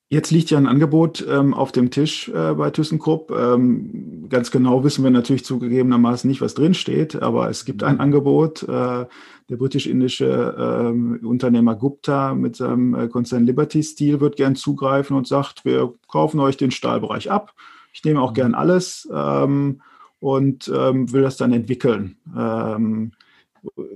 Jetzt 0.09 0.33
liegt 0.33 0.51
ja 0.51 0.59
ein 0.59 0.67
Angebot 0.67 1.25
ähm, 1.31 1.55
auf 1.55 1.71
dem 1.71 1.93
Tisch 1.93 2.29
äh, 2.31 2.55
bei 2.55 2.71
ThyssenKrupp. 2.71 3.31
Ähm, 3.31 4.27
ganz 4.29 4.51
genau 4.51 4.83
wissen 4.83 5.05
wir 5.05 5.13
natürlich 5.13 5.45
zugegebenermaßen 5.45 6.29
nicht, 6.29 6.41
was 6.41 6.55
drinsteht, 6.55 7.23
aber 7.23 7.49
es 7.49 7.65
gibt 7.65 7.85
ein 7.85 8.01
Angebot. 8.01 8.65
Äh, 8.65 8.67
der 8.67 9.57
britisch-indische 9.57 10.25
äh, 10.59 11.25
Unternehmer 11.25 11.77
Gupta 11.77 12.35
mit 12.35 12.57
seinem 12.57 12.97
äh, 12.97 13.07
Konzern 13.07 13.47
Liberty 13.47 13.85
Steel 13.85 14.21
wird 14.21 14.35
gern 14.35 14.57
zugreifen 14.57 15.17
und 15.17 15.29
sagt, 15.29 15.65
wir 15.65 15.95
kaufen 16.09 16.41
euch 16.41 16.57
den 16.57 16.73
Stahlbereich 16.73 17.31
ab. 17.31 17.55
Ich 17.95 18.05
nehme 18.05 18.21
auch 18.21 18.33
mhm. 18.33 18.35
gern 18.35 18.55
alles 18.55 19.09
ähm, 19.11 19.81
und 20.21 20.71
ähm, 20.75 21.11
will 21.13 21.23
das 21.23 21.39
dann 21.39 21.53
entwickeln. 21.53 22.19
Ähm, 22.37 23.13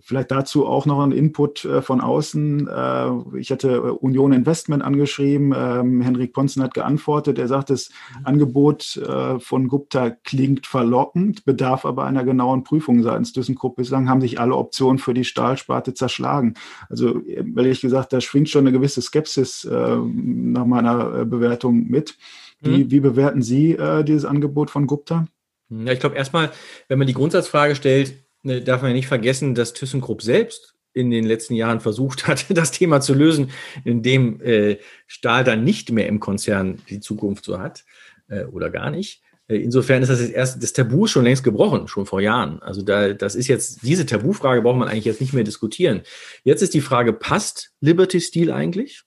Vielleicht 0.00 0.30
dazu 0.30 0.66
auch 0.66 0.86
noch 0.86 1.00
ein 1.00 1.12
Input 1.12 1.64
äh, 1.64 1.82
von 1.82 2.00
außen. 2.00 2.68
Äh, 2.68 3.38
ich 3.38 3.50
hatte 3.50 3.68
äh, 3.68 3.90
Union 3.90 4.32
Investment 4.32 4.82
angeschrieben. 4.82 5.52
Ähm, 5.54 6.00
Henrik 6.00 6.32
Ponzen 6.32 6.62
hat 6.62 6.74
geantwortet. 6.74 7.38
Er 7.38 7.48
sagt, 7.48 7.70
das 7.70 7.90
Angebot 8.24 9.00
von 9.40 9.68
Gupta 9.68 10.10
klingt 10.10 10.66
verlockend, 10.66 11.44
bedarf 11.44 11.84
aber 11.84 12.04
einer 12.04 12.24
genauen 12.24 12.64
Prüfung 12.64 13.02
seitens 13.02 13.32
ThyssenKrupp. 13.32 13.76
Bislang 13.76 14.08
haben 14.08 14.20
sich 14.20 14.40
alle 14.40 14.56
Optionen 14.56 14.98
für 14.98 15.14
die 15.14 15.24
Stahlsparte 15.24 15.94
zerschlagen. 15.94 16.54
Also 16.88 17.20
ehrlich 17.20 17.80
gesagt, 17.80 18.12
da 18.12 18.20
schwingt 18.20 18.48
schon 18.48 18.66
eine 18.66 18.72
gewisse 18.72 19.02
Skepsis 19.02 19.68
nach 19.70 20.66
meiner 20.66 21.24
Bewertung 21.24 21.86
mit. 21.88 22.16
Wie, 22.60 22.84
mhm. 22.84 22.90
wie 22.90 23.00
bewerten 23.00 23.42
Sie 23.42 23.78
dieses 24.02 24.24
Angebot 24.24 24.70
von 24.70 24.86
Gupta? 24.86 25.26
Ja, 25.70 25.92
ich 25.92 26.00
glaube 26.00 26.16
erstmal, 26.16 26.50
wenn 26.88 26.98
man 26.98 27.06
die 27.06 27.14
Grundsatzfrage 27.14 27.76
stellt, 27.76 28.14
Ne, 28.42 28.62
darf 28.62 28.82
man 28.82 28.92
ja 28.92 28.96
nicht 28.96 29.08
vergessen, 29.08 29.54
dass 29.54 29.72
ThyssenKrupp 29.72 30.22
selbst 30.22 30.74
in 30.92 31.10
den 31.10 31.24
letzten 31.24 31.54
Jahren 31.54 31.80
versucht 31.80 32.26
hat, 32.26 32.46
das 32.56 32.70
Thema 32.70 33.00
zu 33.00 33.14
lösen, 33.14 33.50
indem 33.84 34.40
äh, 34.40 34.78
Stahl 35.06 35.44
dann 35.44 35.64
nicht 35.64 35.90
mehr 35.90 36.06
im 36.06 36.20
Konzern 36.20 36.80
die 36.88 37.00
Zukunft 37.00 37.44
so 37.44 37.58
hat 37.58 37.84
äh, 38.28 38.44
oder 38.44 38.70
gar 38.70 38.90
nicht. 38.90 39.22
Äh, 39.48 39.56
insofern 39.56 40.02
ist 40.02 40.08
das 40.08 40.20
jetzt 40.20 40.32
erst, 40.32 40.62
das 40.62 40.72
Tabu 40.72 41.06
schon 41.06 41.24
längst 41.24 41.42
gebrochen, 41.42 41.88
schon 41.88 42.06
vor 42.06 42.20
Jahren. 42.20 42.62
Also 42.62 42.82
da, 42.82 43.12
das 43.12 43.34
ist 43.34 43.48
jetzt, 43.48 43.82
diese 43.82 44.06
Tabufrage 44.06 44.62
braucht 44.62 44.78
man 44.78 44.88
eigentlich 44.88 45.04
jetzt 45.04 45.20
nicht 45.20 45.32
mehr 45.32 45.44
diskutieren. 45.44 46.02
Jetzt 46.44 46.62
ist 46.62 46.74
die 46.74 46.80
Frage, 46.80 47.12
passt 47.12 47.72
Liberty 47.80 48.20
Steel 48.20 48.52
eigentlich? 48.52 49.02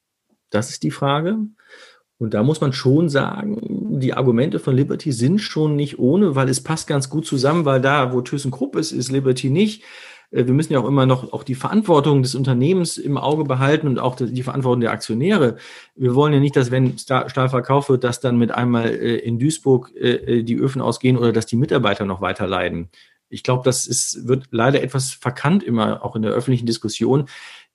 Das 0.49 0.69
ist 0.69 0.83
die 0.83 0.91
Frage. 0.91 1.37
Und 2.21 2.35
da 2.35 2.43
muss 2.43 2.61
man 2.61 2.71
schon 2.71 3.09
sagen, 3.09 3.57
die 3.99 4.13
Argumente 4.13 4.59
von 4.59 4.75
Liberty 4.75 5.11
sind 5.11 5.39
schon 5.39 5.75
nicht 5.75 5.97
ohne, 5.97 6.35
weil 6.35 6.49
es 6.49 6.61
passt 6.61 6.87
ganz 6.87 7.09
gut 7.09 7.25
zusammen, 7.25 7.65
weil 7.65 7.81
da, 7.81 8.13
wo 8.13 8.21
ThyssenKrupp 8.21 8.75
ist, 8.75 8.91
ist 8.91 9.11
Liberty 9.11 9.49
nicht. 9.49 9.81
Äh, 10.29 10.45
wir 10.45 10.53
müssen 10.53 10.71
ja 10.71 10.79
auch 10.79 10.87
immer 10.87 11.07
noch 11.07 11.33
auch 11.33 11.41
die 11.41 11.55
Verantwortung 11.55 12.21
des 12.21 12.35
Unternehmens 12.35 12.99
im 12.99 13.17
Auge 13.17 13.43
behalten 13.43 13.87
und 13.87 13.97
auch 13.97 14.15
die 14.15 14.43
Verantwortung 14.43 14.81
der 14.81 14.91
Aktionäre. 14.91 15.57
Wir 15.95 16.13
wollen 16.13 16.31
ja 16.31 16.39
nicht, 16.39 16.55
dass 16.55 16.69
wenn 16.69 16.95
Stahl 16.99 17.49
verkauft 17.49 17.89
wird, 17.89 18.03
dass 18.03 18.19
dann 18.19 18.37
mit 18.37 18.51
einmal 18.51 18.89
äh, 18.89 19.15
in 19.15 19.39
Duisburg 19.39 19.91
äh, 19.95 20.43
die 20.43 20.57
Öfen 20.57 20.79
ausgehen 20.79 21.17
oder 21.17 21.31
dass 21.31 21.47
die 21.47 21.55
Mitarbeiter 21.55 22.05
noch 22.05 22.21
weiter 22.21 22.45
leiden. 22.45 22.91
Ich 23.29 23.41
glaube, 23.41 23.63
das 23.63 23.87
ist, 23.87 24.27
wird 24.27 24.49
leider 24.51 24.83
etwas 24.83 25.09
verkannt 25.09 25.63
immer 25.63 26.05
auch 26.05 26.15
in 26.15 26.21
der 26.21 26.33
öffentlichen 26.33 26.67
Diskussion. 26.67 27.25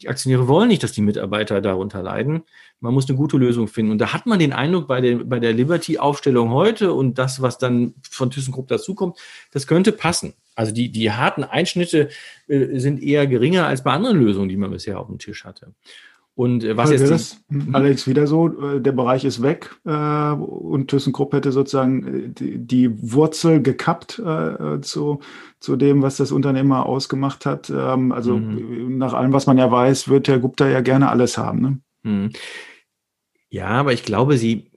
Die 0.02 0.08
Aktionäre 0.08 0.46
wollen 0.46 0.68
nicht, 0.68 0.82
dass 0.82 0.92
die 0.92 1.00
Mitarbeiter 1.00 1.62
darunter 1.62 2.02
leiden. 2.02 2.42
Man 2.80 2.92
muss 2.92 3.08
eine 3.08 3.16
gute 3.16 3.38
Lösung 3.38 3.66
finden. 3.66 3.92
Und 3.92 3.98
da 3.98 4.12
hat 4.12 4.26
man 4.26 4.38
den 4.38 4.52
Eindruck 4.52 4.86
bei 4.86 5.00
der, 5.00 5.16
bei 5.24 5.40
der 5.40 5.54
Liberty-Aufstellung 5.54 6.50
heute 6.50 6.92
und 6.92 7.18
das, 7.18 7.40
was 7.40 7.56
dann 7.56 7.94
von 8.08 8.30
ThyssenKrupp 8.30 8.68
dazukommt, 8.68 9.18
das 9.52 9.66
könnte 9.66 9.92
passen. 9.92 10.34
Also 10.54 10.72
die, 10.72 10.90
die 10.90 11.12
harten 11.12 11.44
Einschnitte 11.44 12.10
äh, 12.48 12.78
sind 12.78 13.02
eher 13.02 13.26
geringer 13.26 13.66
als 13.66 13.84
bei 13.84 13.92
anderen 13.92 14.18
Lösungen, 14.18 14.48
die 14.48 14.56
man 14.56 14.70
bisher 14.70 15.00
auf 15.00 15.06
dem 15.06 15.18
Tisch 15.18 15.44
hatte. 15.44 15.74
Und 16.36 16.64
äh, 16.64 16.76
was 16.76 16.90
jetzt 16.90 17.10
das, 17.10 17.40
mhm. 17.48 17.74
Alex 17.74 18.06
wieder 18.06 18.26
so, 18.26 18.48
äh, 18.48 18.80
der 18.80 18.92
Bereich 18.92 19.24
ist 19.24 19.40
weg 19.40 19.74
äh, 19.86 20.32
und 20.32 20.88
ThyssenKrupp 20.88 21.32
hätte 21.32 21.50
sozusagen 21.50 22.06
äh, 22.06 22.28
die, 22.28 22.58
die 22.58 23.12
Wurzel 23.12 23.62
gekappt 23.62 24.18
äh, 24.18 24.82
zu, 24.82 25.20
zu 25.60 25.76
dem, 25.76 26.02
was 26.02 26.18
das 26.18 26.32
Unternehmer 26.32 26.84
ausgemacht 26.84 27.46
hat. 27.46 27.70
Ähm, 27.70 28.12
also 28.12 28.36
mhm. 28.36 28.98
nach 28.98 29.14
allem, 29.14 29.32
was 29.32 29.46
man 29.46 29.56
ja 29.56 29.70
weiß, 29.70 30.08
wird 30.08 30.28
Herr 30.28 30.38
Gupta 30.38 30.68
ja 30.68 30.82
gerne 30.82 31.08
alles 31.08 31.38
haben. 31.38 31.62
Ne? 31.62 31.78
Mhm. 32.02 32.30
Ja, 33.48 33.68
aber 33.68 33.94
ich 33.94 34.02
glaube, 34.02 34.36
sie, 34.36 34.70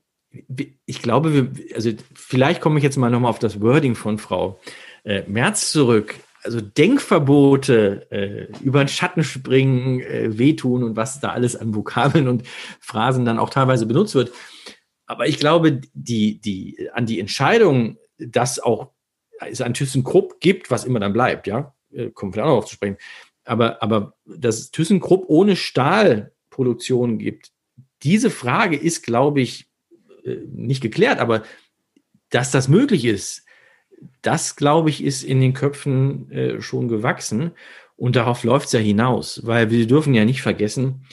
ich 0.85 1.01
glaube, 1.01 1.33
wir, 1.33 1.75
also 1.75 1.91
vielleicht 2.13 2.61
komme 2.61 2.77
ich 2.77 2.83
jetzt 2.85 2.95
mal 2.95 3.09
nochmal 3.09 3.31
auf 3.31 3.39
das 3.39 3.59
Wording 3.59 3.95
von 3.95 4.17
Frau 4.17 4.61
Merz 5.27 5.71
zurück 5.71 6.15
also 6.43 6.61
Denkverbote, 6.61 8.07
äh, 8.11 8.47
über 8.63 8.83
den 8.83 8.87
Schatten 8.87 9.23
springen, 9.23 9.99
äh, 10.01 10.37
wehtun 10.37 10.83
und 10.83 10.95
was 10.95 11.19
da 11.19 11.31
alles 11.31 11.55
an 11.55 11.75
Vokabeln 11.75 12.27
und 12.27 12.43
Phrasen 12.79 13.25
dann 13.25 13.39
auch 13.39 13.49
teilweise 13.49 13.85
benutzt 13.85 14.15
wird. 14.15 14.31
Aber 15.05 15.27
ich 15.27 15.39
glaube, 15.39 15.81
die, 15.93 16.39
die, 16.39 16.89
an 16.93 17.05
die 17.05 17.19
Entscheidung, 17.19 17.97
dass 18.17 18.59
auch 18.59 18.91
es 19.47 19.61
ein 19.61 19.73
ThyssenKrupp 19.73 20.39
gibt, 20.39 20.71
was 20.71 20.85
immer 20.85 20.99
dann 20.99 21.13
bleibt, 21.13 21.47
ja, 21.47 21.73
äh, 21.91 22.09
kommen 22.11 22.35
wir 22.35 22.43
auch 22.43 22.49
noch 22.49 22.57
auf 22.57 22.65
zu 22.65 22.75
sprechen. 22.75 22.97
Aber, 23.43 23.81
aber 23.81 24.13
dass 24.25 24.59
es 24.59 24.71
ThyssenKrupp 24.71 25.25
ohne 25.27 25.55
Stahlproduktion 25.55 27.17
gibt, 27.17 27.51
diese 28.03 28.29
Frage 28.29 28.77
ist, 28.77 29.03
glaube 29.03 29.41
ich, 29.41 29.69
äh, 30.23 30.37
nicht 30.51 30.81
geklärt, 30.81 31.19
aber 31.19 31.43
dass 32.29 32.51
das 32.51 32.67
möglich 32.67 33.05
ist, 33.05 33.45
das, 34.21 34.55
glaube 34.55 34.89
ich, 34.89 35.03
ist 35.03 35.23
in 35.23 35.41
den 35.41 35.53
Köpfen 35.53 36.31
äh, 36.31 36.61
schon 36.61 36.87
gewachsen. 36.87 37.51
Und 37.95 38.15
darauf 38.15 38.43
läuft 38.43 38.67
es 38.67 38.73
ja 38.73 38.79
hinaus, 38.79 39.45
weil 39.45 39.71
wir 39.71 39.85
dürfen 39.85 40.13
ja 40.13 40.23
nicht 40.23 40.41
vergessen, 40.41 41.05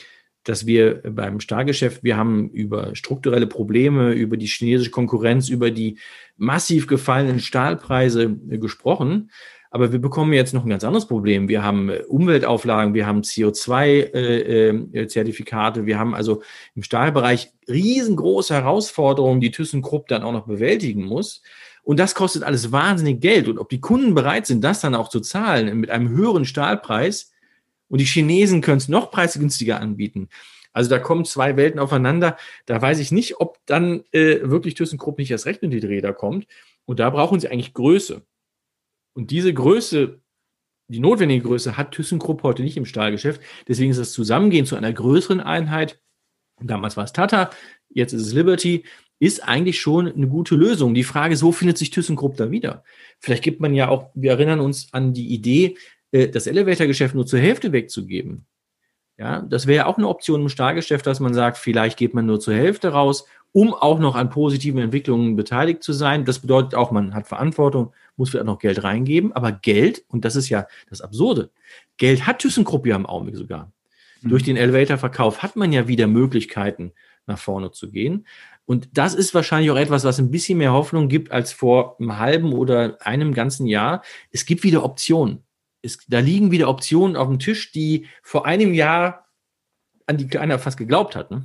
dass 0.47 0.65
wir 0.65 1.01
beim 1.03 1.41
Stahlgeschäft, 1.41 2.03
wir 2.03 2.15
haben 2.15 2.49
über 2.49 2.95
strukturelle 2.95 3.47
Probleme, 3.47 4.13
über 4.13 4.37
die 4.37 4.45
chinesische 4.45 4.91
Konkurrenz, 4.91 5.49
über 5.49 5.71
die 5.71 5.97
massiv 6.37 6.87
gefallenen 6.87 7.41
Stahlpreise 7.41 8.37
äh, 8.49 8.57
gesprochen. 8.57 9.29
Aber 9.69 9.91
wir 9.91 9.99
bekommen 9.99 10.31
jetzt 10.31 10.53
noch 10.53 10.63
ein 10.63 10.69
ganz 10.69 10.85
anderes 10.85 11.07
Problem. 11.07 11.49
Wir 11.49 11.63
haben 11.63 11.89
äh, 11.89 12.03
Umweltauflagen, 12.07 12.93
wir 12.93 13.05
haben 13.05 13.19
CO2-Zertifikate, 13.21 15.81
äh, 15.81 15.85
wir 15.85 15.99
haben 15.99 16.15
also 16.15 16.41
im 16.75 16.83
Stahlbereich 16.83 17.51
riesengroße 17.67 18.53
Herausforderungen, 18.53 19.41
die 19.41 19.51
ThyssenKrupp 19.51 20.07
dann 20.07 20.23
auch 20.23 20.31
noch 20.31 20.47
bewältigen 20.47 21.03
muss. 21.03 21.41
Und 21.87 22.01
das 22.01 22.15
kostet 22.15 22.43
alles 22.43 22.73
wahnsinnig 22.73 23.21
Geld. 23.21 23.47
Und 23.47 23.59
ob 23.59 23.69
die 23.69 23.79
Kunden 23.79 24.13
bereit 24.13 24.45
sind, 24.45 24.61
das 24.61 24.81
dann 24.81 24.93
auch 24.93 25.07
zu 25.07 25.21
zahlen 25.21 25.77
mit 25.77 25.89
einem 25.89 26.09
höheren 26.09 26.43
Stahlpreis, 26.43 27.31
und 27.87 28.01
die 28.01 28.05
Chinesen 28.05 28.59
können 28.59 28.79
es 28.79 28.89
noch 28.89 29.09
preisgünstiger 29.09 29.79
anbieten. 29.79 30.27
Also 30.73 30.89
da 30.89 30.99
kommen 30.99 31.23
zwei 31.23 31.55
Welten 31.55 31.79
aufeinander. 31.79 32.35
Da 32.65 32.81
weiß 32.81 32.99
ich 32.99 33.13
nicht, 33.13 33.39
ob 33.39 33.59
dann 33.67 34.03
äh, 34.11 34.41
wirklich 34.41 34.73
ThyssenKrupp 34.73 35.17
nicht 35.17 35.31
erst 35.31 35.45
recht 35.45 35.63
in 35.63 35.71
die 35.71 35.77
Räder 35.77 36.11
kommt. 36.11 36.45
Und 36.83 36.99
da 36.99 37.09
brauchen 37.09 37.39
sie 37.39 37.47
eigentlich 37.47 37.73
Größe. 37.73 38.21
Und 39.13 39.31
diese 39.31 39.53
Größe, 39.53 40.19
die 40.89 40.99
notwendige 40.99 41.43
Größe, 41.43 41.77
hat 41.77 41.93
ThyssenKrupp 41.93 42.43
heute 42.43 42.63
nicht 42.63 42.75
im 42.75 42.85
Stahlgeschäft. 42.85 43.39
Deswegen 43.65 43.91
ist 43.91 43.99
das 44.01 44.11
Zusammengehen 44.11 44.65
zu 44.65 44.75
einer 44.75 44.91
größeren 44.91 45.39
Einheit, 45.39 46.01
damals 46.59 46.97
war 46.97 47.05
es 47.05 47.13
Tata, 47.13 47.49
jetzt 47.87 48.11
ist 48.11 48.23
es 48.23 48.33
Liberty, 48.33 48.83
ist 49.19 49.47
eigentlich 49.47 49.79
schon 49.79 50.07
eine 50.11 50.27
gute 50.27 50.55
Lösung. 50.55 50.93
Die 50.93 51.03
Frage 51.03 51.33
ist, 51.33 51.43
wo 51.43 51.51
findet 51.51 51.77
sich 51.77 51.89
ThyssenKrupp 51.89 52.37
da 52.37 52.51
wieder? 52.51 52.83
Vielleicht 53.19 53.43
gibt 53.43 53.59
man 53.59 53.73
ja 53.73 53.89
auch, 53.89 54.11
wir 54.13 54.31
erinnern 54.31 54.59
uns 54.59 54.89
an 54.93 55.13
die 55.13 55.33
Idee, 55.33 55.77
äh, 56.11 56.27
das 56.27 56.47
Elevator-Geschäft 56.47 57.15
nur 57.15 57.25
zur 57.25 57.39
Hälfte 57.39 57.71
wegzugeben. 57.71 58.45
Ja, 59.17 59.41
das 59.41 59.65
wäre 59.65 59.87
auch 59.87 59.97
eine 59.97 60.07
Option 60.07 60.41
im 60.41 60.49
Stahlgeschäft, 60.49 61.07
dass 61.07 61.19
man 61.19 61.33
sagt, 61.33 61.57
vielleicht 61.57 61.97
geht 61.97 62.13
man 62.13 62.27
nur 62.27 62.39
zur 62.39 62.53
Hälfte 62.53 62.89
raus, 62.89 63.25
um 63.51 63.73
auch 63.73 63.97
noch 63.97 64.15
an 64.15 64.29
positiven 64.29 64.79
Entwicklungen 64.79 65.35
beteiligt 65.35 65.81
zu 65.81 65.91
sein. 65.93 66.23
Das 66.23 66.37
bedeutet 66.39 66.75
auch, 66.75 66.91
man 66.91 67.15
hat 67.15 67.27
Verantwortung, 67.27 67.93
muss 68.15 68.29
vielleicht 68.29 68.45
noch 68.45 68.59
Geld 68.59 68.83
reingeben, 68.83 69.33
aber 69.33 69.51
Geld, 69.51 70.03
und 70.09 70.23
das 70.23 70.35
ist 70.35 70.49
ja 70.49 70.67
das 70.89 71.01
Absurde, 71.01 71.49
Geld 71.97 72.27
hat 72.27 72.39
ThyssenKrupp 72.39 72.85
ja 72.85 72.95
im 72.95 73.07
Augenblick 73.07 73.37
sogar. 73.37 73.71
Mhm. 74.21 74.29
Durch 74.29 74.43
den 74.43 74.57
Elevator-Verkauf 74.57 75.41
hat 75.41 75.55
man 75.55 75.73
ja 75.73 75.87
wieder 75.87 76.05
Möglichkeiten, 76.05 76.91
nach 77.25 77.39
vorne 77.39 77.71
zu 77.71 77.89
gehen. 77.89 78.27
Und 78.67 78.89
das 78.93 79.13
ist 79.13 79.33
wahrscheinlich 79.33 79.71
auch 79.71 79.77
etwas, 79.77 80.03
was 80.03 80.19
ein 80.19 80.29
bisschen 80.29 80.57
mehr 80.57 80.73
Hoffnung 80.73 81.07
gibt 81.07 81.31
als 81.31 81.53
vor 81.53 81.95
einem 81.99 82.19
halben 82.19 82.51
oder 82.51 82.97
einem 82.99 83.33
ganzen 83.33 83.65
Jahr. 83.65 84.03
Es 84.29 84.45
gibt 84.45 84.63
wieder 84.63 84.83
Optionen. 84.83 85.43
Es, 85.81 85.99
da 86.07 86.19
liegen 86.19 86.51
wieder 86.51 86.67
Optionen 86.67 87.15
auf 87.15 87.29
dem 87.29 87.39
Tisch, 87.39 87.71
die 87.71 88.07
vor 88.21 88.45
einem 88.45 88.73
Jahr 88.73 89.25
an 90.05 90.17
die 90.17 90.27
keiner 90.27 90.59
fast 90.59 90.77
geglaubt 90.77 91.15
hat. 91.15 91.31
Ne? 91.31 91.43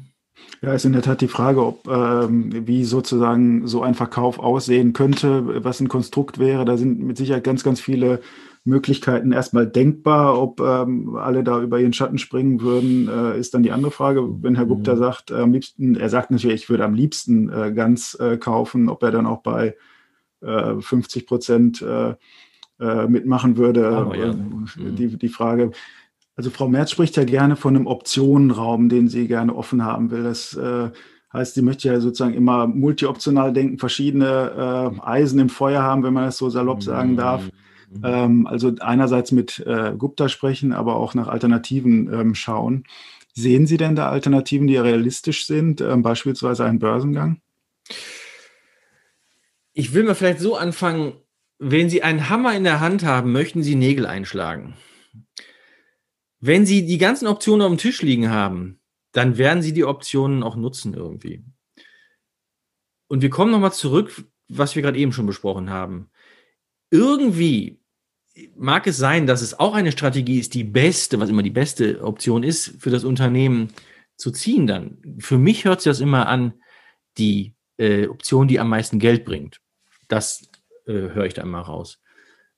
Ja, 0.63 0.73
ist 0.75 0.85
in 0.85 0.93
der 0.93 1.03
Tat 1.03 1.21
die 1.21 1.29
Frage, 1.29 1.65
ob 1.65 1.87
ähm, 1.87 2.67
wie 2.67 2.85
sozusagen 2.85 3.69
so 3.69 3.83
ein 3.83 3.95
Verkauf 3.95 4.41
aussehen 4.41 4.93
könnte, 4.93 5.65
was 5.65 5.79
ein 5.79 5.89
Konstrukt 5.89 6.41
wäre. 6.41 6.65
Da 6.65 6.77
sind 6.77 7.01
mit 7.01 7.17
Sicherheit 7.17 7.45
ganz, 7.45 7.63
ganz 7.63 7.81
viele 7.81 8.21
Möglichkeiten 8.65 9.33
erstmal 9.33 9.67
denkbar. 9.67 10.41
Ob 10.41 10.61
ähm, 10.61 11.17
alle 11.17 11.43
da 11.43 11.61
über 11.61 11.81
ihren 11.81 11.93
Schatten 11.93 12.19
springen 12.19 12.61
würden, 12.61 13.09
äh, 13.09 13.39
ist 13.39 13.55
dann 13.55 13.63
die 13.63 13.73
andere 13.73 13.91
Frage. 13.91 14.23
Wenn 14.43 14.55
Herr 14.55 14.67
Gupta 14.67 14.95
mhm. 14.95 14.99
sagt, 14.99 15.31
äh, 15.31 15.37
am 15.37 15.53
liebsten, 15.53 15.97
er 15.97 16.09
sagt 16.09 16.31
natürlich, 16.31 16.63
ich 16.63 16.71
würde 16.71 16.85
am 16.85 16.95
liebsten 16.95 17.49
äh, 17.49 17.73
ganz 17.73 18.17
äh, 18.21 18.37
kaufen, 18.37 18.89
ob 18.89 19.03
er 19.03 19.11
dann 19.11 19.27
auch 19.27 19.43
bei 19.43 19.77
äh, 20.41 20.81
50 20.81 21.27
Prozent 21.27 21.83
äh, 21.83 22.15
äh, 22.81 23.07
mitmachen 23.07 23.57
würde. 23.57 24.07
Oh, 24.09 24.15
ja. 24.15 24.31
Äh, 24.31 24.35
mhm. 24.35 24.97
die, 24.97 25.17
die 25.17 25.29
Frage. 25.29 25.73
Also 26.35 26.51
Frau 26.51 26.69
Merz 26.69 26.91
spricht 26.91 27.17
ja 27.17 27.25
gerne 27.25 27.57
von 27.57 27.77
einem 27.77 27.87
Optionenraum, 27.87 28.89
den 28.89 29.09
sie 29.09 29.29
gerne 29.29 29.55
offen 29.55 29.85
haben 29.85 30.11
will. 30.11 30.23
Das 30.23 30.57
äh, 30.57 30.91
heißt, 31.33 31.55
sie 31.55 31.63
möchte 31.63 31.89
ja 31.89 32.01
sozusagen 32.01 32.35
immer 32.35 32.67
multioptional 32.67 33.53
denken, 33.53 33.79
verschiedene 33.79 34.95
äh, 34.97 35.01
Eisen 35.07 35.41
im 35.41 35.49
Feuer 35.49 35.83
haben, 35.83 36.03
wenn 36.03 36.15
man 36.15 36.25
das 36.25 36.39
so 36.39 36.49
salopp 36.49 36.83
sagen 36.83 37.17
darf. 37.17 37.49
Mhm. 37.93 38.01
Ähm, 38.05 38.47
also 38.47 38.73
einerseits 38.81 39.33
mit 39.33 39.59
äh, 39.61 39.95
Gupta 39.97 40.29
sprechen, 40.29 40.73
aber 40.73 40.97
auch 40.97 41.15
nach 41.15 41.29
Alternativen 41.29 42.13
ähm, 42.13 42.35
schauen. 42.35 42.85
Sehen 43.35 43.67
Sie 43.67 43.77
denn 43.77 43.97
da 43.97 44.11
Alternativen, 44.11 44.67
die 44.67 44.77
realistisch 44.77 45.47
sind, 45.47 45.81
ähm, 45.81 46.03
beispielsweise 46.03 46.65
einen 46.65 46.79
Börsengang? 46.79 47.41
Ich 49.73 49.95
will 49.95 50.05
mal 50.05 50.15
vielleicht 50.15 50.41
so 50.41 50.57
anfangen, 50.57 51.15
wenn 51.59 51.89
Sie 51.89 52.03
einen 52.03 52.29
Hammer 52.29 52.55
in 52.55 52.65
der 52.65 52.81
Hand 52.81 53.05
haben, 53.05 53.33
möchten 53.33 53.63
Sie 53.63 53.75
Nägel 53.75 54.07
einschlagen. 54.07 54.75
Wenn 56.41 56.67
Sie 56.67 56.85
die 56.85 56.99
ganzen 56.99 57.27
Optionen 57.27 57.63
auf 57.63 57.73
dem 57.73 57.79
Tisch 57.79 58.03
liegen 58.03 58.31
haben, 58.31 58.81
dann 59.13 59.39
werden 59.39 59.63
Sie 59.63 59.73
die 59.73 59.85
Optionen 59.85 60.43
auch 60.43 60.57
nutzen 60.57 60.93
irgendwie. 60.93 61.45
Und 63.07 63.23
wir 63.23 63.31
kommen 63.31 63.53
nochmal 63.53 63.73
zurück, 63.73 64.25
was 64.49 64.75
wir 64.75 64.83
gerade 64.83 64.99
eben 64.99 65.13
schon 65.13 65.27
besprochen 65.27 65.71
haben. 65.71 66.11
Irgendwie 66.91 67.82
mag 68.57 68.87
es 68.87 68.97
sein, 68.97 69.27
dass 69.27 69.43
es 69.43 69.59
auch 69.59 69.75
eine 69.75 69.93
Strategie 69.93 70.39
ist, 70.39 70.55
die 70.55 70.65
beste, 70.65 71.21
was 71.21 71.31
immer 71.31 71.43
die 71.43 71.51
beste 71.51 72.03
Option 72.03 72.43
ist, 72.43 72.81
für 72.81 72.91
das 72.91 73.05
Unternehmen 73.05 73.69
zu 74.17 74.31
ziehen 74.31 74.67
dann. 74.67 74.99
Für 75.19 75.39
mich 75.39 75.65
hört 75.65 75.81
sich 75.81 75.91
das 75.91 76.01
immer 76.01 76.29
an, 76.29 76.55
die 77.19 77.55
äh, 77.77 78.07
Option, 78.07 78.49
die 78.49 78.61
am 78.61 78.69
meisten 78.69 78.99
Geld 78.99 79.25
bringt. 79.25 79.59
Das 80.09 80.49
äh, 80.87 80.93
höre 80.93 81.27
ich 81.27 81.35
da 81.35 81.43
immer 81.43 81.61
raus. 81.61 81.99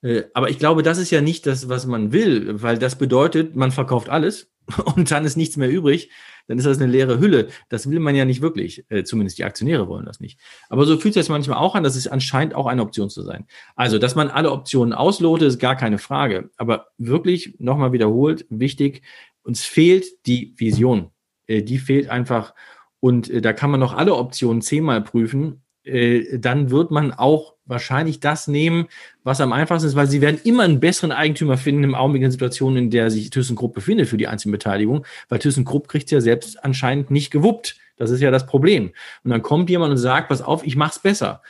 Äh, 0.02 0.24
aber 0.34 0.50
ich 0.50 0.58
glaube, 0.58 0.82
das 0.82 0.98
ist 0.98 1.10
ja 1.10 1.20
nicht 1.20 1.46
das, 1.46 1.68
was 1.68 1.86
man 1.86 2.12
will, 2.12 2.62
weil 2.62 2.78
das 2.78 2.96
bedeutet, 2.96 3.56
man 3.56 3.72
verkauft 3.72 4.08
alles 4.08 4.50
und 4.96 5.10
dann 5.10 5.24
ist 5.24 5.36
nichts 5.36 5.56
mehr 5.56 5.70
übrig. 5.70 6.10
Dann 6.46 6.58
ist 6.58 6.66
das 6.66 6.78
eine 6.78 6.90
leere 6.90 7.20
Hülle. 7.20 7.48
Das 7.68 7.88
will 7.88 8.00
man 8.00 8.14
ja 8.14 8.24
nicht 8.24 8.42
wirklich. 8.42 8.84
Äh, 8.90 9.04
zumindest 9.04 9.38
die 9.38 9.44
Aktionäre 9.44 9.88
wollen 9.88 10.04
das 10.04 10.20
nicht. 10.20 10.38
Aber 10.68 10.84
so 10.84 10.98
fühlt 10.98 11.14
sich 11.14 11.22
das 11.22 11.30
manchmal 11.30 11.58
auch 11.58 11.74
an, 11.74 11.82
dass 11.82 11.96
es 11.96 12.06
anscheinend 12.06 12.54
auch 12.54 12.66
eine 12.66 12.82
Option 12.82 13.08
zu 13.08 13.22
sein. 13.22 13.46
Also, 13.76 13.98
dass 13.98 14.14
man 14.14 14.28
alle 14.28 14.52
Optionen 14.52 14.92
auslotet, 14.92 15.48
ist 15.48 15.58
gar 15.58 15.76
keine 15.76 15.98
Frage. 15.98 16.50
Aber 16.56 16.88
wirklich, 16.98 17.56
nochmal 17.58 17.92
wiederholt, 17.92 18.46
wichtig, 18.50 19.02
uns 19.42 19.64
fehlt 19.64 20.04
die 20.26 20.54
Vision. 20.56 21.10
Äh, 21.46 21.62
die 21.62 21.78
fehlt 21.78 22.08
einfach. 22.08 22.54
Und 23.00 23.30
äh, 23.30 23.40
da 23.40 23.52
kann 23.52 23.70
man 23.70 23.80
noch 23.80 23.94
alle 23.94 24.14
Optionen 24.14 24.62
zehnmal 24.62 25.02
prüfen. 25.02 25.63
Äh, 25.84 26.38
dann 26.38 26.70
wird 26.70 26.90
man 26.90 27.12
auch 27.12 27.54
wahrscheinlich 27.66 28.20
das 28.20 28.48
nehmen, 28.48 28.86
was 29.22 29.40
am 29.40 29.52
einfachsten 29.52 29.88
ist, 29.88 29.96
weil 29.96 30.06
sie 30.06 30.20
werden 30.20 30.40
immer 30.44 30.64
einen 30.64 30.80
besseren 30.80 31.12
Eigentümer 31.12 31.56
finden 31.56 31.84
im 31.84 31.94
Augenblick 31.94 32.20
in 32.20 32.24
der 32.24 32.32
Situation, 32.32 32.76
in 32.76 32.90
der 32.90 33.10
sich 33.10 33.30
ThyssenKrupp 33.30 33.74
befindet 33.74 34.08
für 34.08 34.16
die 34.16 34.26
Einzelbeteiligung, 34.28 35.06
weil 35.28 35.38
ThyssenKrupp 35.38 35.88
kriegt 35.88 36.10
ja 36.10 36.20
selbst 36.20 36.62
anscheinend 36.64 37.10
nicht 37.10 37.30
gewuppt. 37.30 37.76
Das 37.96 38.10
ist 38.10 38.20
ja 38.20 38.30
das 38.30 38.46
Problem. 38.46 38.92
Und 39.22 39.30
dann 39.30 39.42
kommt 39.42 39.70
jemand 39.70 39.92
und 39.92 39.98
sagt, 39.98 40.28
pass 40.28 40.42
auf, 40.42 40.66
ich 40.66 40.76
mach's 40.76 40.98
besser. 40.98 41.42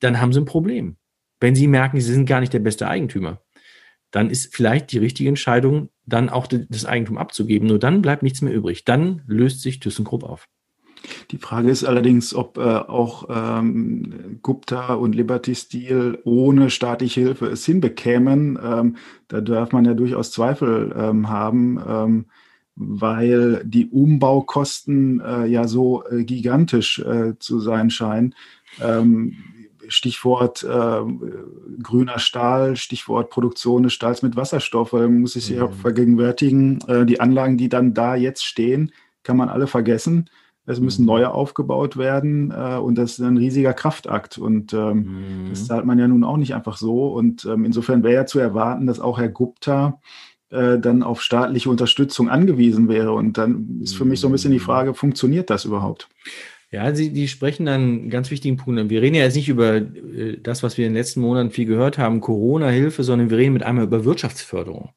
Dann 0.00 0.20
haben 0.20 0.32
sie 0.32 0.40
ein 0.40 0.44
Problem. 0.44 0.96
Wenn 1.40 1.54
sie 1.54 1.66
merken, 1.66 2.00
sie 2.00 2.12
sind 2.12 2.26
gar 2.26 2.40
nicht 2.40 2.52
der 2.52 2.60
beste 2.60 2.86
Eigentümer, 2.86 3.40
dann 4.10 4.30
ist 4.30 4.54
vielleicht 4.54 4.92
die 4.92 4.98
richtige 4.98 5.28
Entscheidung, 5.28 5.88
dann 6.04 6.28
auch 6.28 6.46
das 6.46 6.84
Eigentum 6.84 7.16
abzugeben. 7.16 7.66
Nur 7.68 7.78
dann 7.78 8.02
bleibt 8.02 8.22
nichts 8.22 8.42
mehr 8.42 8.52
übrig. 8.52 8.84
Dann 8.84 9.22
löst 9.26 9.62
sich 9.62 9.80
ThyssenKrupp 9.80 10.22
auf. 10.22 10.48
Die 11.30 11.38
Frage 11.38 11.70
ist 11.70 11.84
allerdings, 11.84 12.34
ob 12.34 12.58
äh, 12.58 12.60
auch 12.60 13.28
ähm, 13.30 14.38
Gupta 14.42 14.94
und 14.94 15.14
Liberty 15.14 15.54
Steel 15.54 16.18
ohne 16.24 16.70
staatliche 16.70 17.20
Hilfe 17.20 17.46
es 17.46 17.64
hinbekämen. 17.64 18.58
Ähm, 18.62 18.96
da 19.28 19.40
darf 19.40 19.72
man 19.72 19.84
ja 19.84 19.94
durchaus 19.94 20.30
Zweifel 20.30 20.94
ähm, 20.96 21.28
haben, 21.28 21.80
ähm, 21.86 22.24
weil 22.74 23.62
die 23.64 23.86
Umbaukosten 23.86 25.20
äh, 25.20 25.46
ja 25.46 25.66
so 25.68 26.04
äh, 26.06 26.24
gigantisch 26.24 26.98
äh, 27.00 27.38
zu 27.38 27.60
sein 27.60 27.90
scheinen. 27.90 28.34
Ähm, 28.80 29.36
Stichwort 29.88 30.62
äh, 30.62 31.00
grüner 31.82 32.18
Stahl, 32.18 32.76
Stichwort 32.76 33.30
Produktion 33.30 33.82
des 33.82 33.92
Stahls 33.92 34.22
mit 34.22 34.36
Wasserstoff, 34.36 34.92
man 34.92 35.20
muss 35.20 35.34
sich 35.34 35.50
mhm. 35.50 35.62
auch 35.62 35.72
vergegenwärtigen, 35.72 36.80
äh, 36.86 37.04
die 37.04 37.20
Anlagen, 37.20 37.58
die 37.58 37.68
dann 37.68 37.92
da 37.92 38.14
jetzt 38.14 38.44
stehen, 38.44 38.92
kann 39.22 39.36
man 39.36 39.48
alle 39.48 39.66
vergessen. 39.66 40.30
Es 40.64 40.78
müssen 40.78 41.02
mhm. 41.02 41.06
neue 41.06 41.34
aufgebaut 41.34 41.96
werden 41.96 42.52
äh, 42.52 42.76
und 42.76 42.96
das 42.96 43.12
ist 43.12 43.20
ein 43.20 43.36
riesiger 43.36 43.72
Kraftakt. 43.72 44.38
Und 44.38 44.72
ähm, 44.72 45.46
mhm. 45.46 45.50
das 45.50 45.66
zahlt 45.66 45.84
man 45.84 45.98
ja 45.98 46.06
nun 46.06 46.22
auch 46.24 46.36
nicht 46.36 46.54
einfach 46.54 46.76
so. 46.76 47.08
Und 47.08 47.44
ähm, 47.44 47.64
insofern 47.64 48.02
wäre 48.02 48.14
ja 48.14 48.26
zu 48.26 48.38
erwarten, 48.38 48.86
dass 48.86 49.00
auch 49.00 49.18
Herr 49.18 49.28
Gupta 49.28 50.00
äh, 50.50 50.78
dann 50.78 51.02
auf 51.02 51.20
staatliche 51.20 51.68
Unterstützung 51.68 52.28
angewiesen 52.28 52.88
wäre. 52.88 53.12
Und 53.12 53.38
dann 53.38 53.80
ist 53.82 53.96
für 53.96 54.04
mich 54.04 54.20
so 54.20 54.28
ein 54.28 54.32
bisschen 54.32 54.52
die 54.52 54.58
mhm. 54.58 54.64
Frage, 54.64 54.94
funktioniert 54.94 55.50
das 55.50 55.64
überhaupt? 55.64 56.08
Ja, 56.70 56.94
Sie, 56.94 57.12
die 57.12 57.28
sprechen 57.28 57.66
dann 57.66 57.80
einen 57.80 58.10
ganz 58.10 58.30
wichtigen 58.30 58.56
Punkt 58.56 58.80
an. 58.80 58.88
Wir 58.88 59.02
reden 59.02 59.16
ja 59.16 59.24
jetzt 59.24 59.36
nicht 59.36 59.48
über 59.48 59.74
äh, 59.74 60.38
das, 60.40 60.62
was 60.62 60.78
wir 60.78 60.86
in 60.86 60.92
den 60.92 60.98
letzten 60.98 61.20
Monaten 61.20 61.50
viel 61.50 61.66
gehört 61.66 61.98
haben, 61.98 62.20
Corona-Hilfe, 62.20 63.02
sondern 63.02 63.30
wir 63.30 63.36
reden 63.36 63.52
mit 63.52 63.64
einmal 63.64 63.84
über 63.84 64.04
Wirtschaftsförderung. 64.04 64.90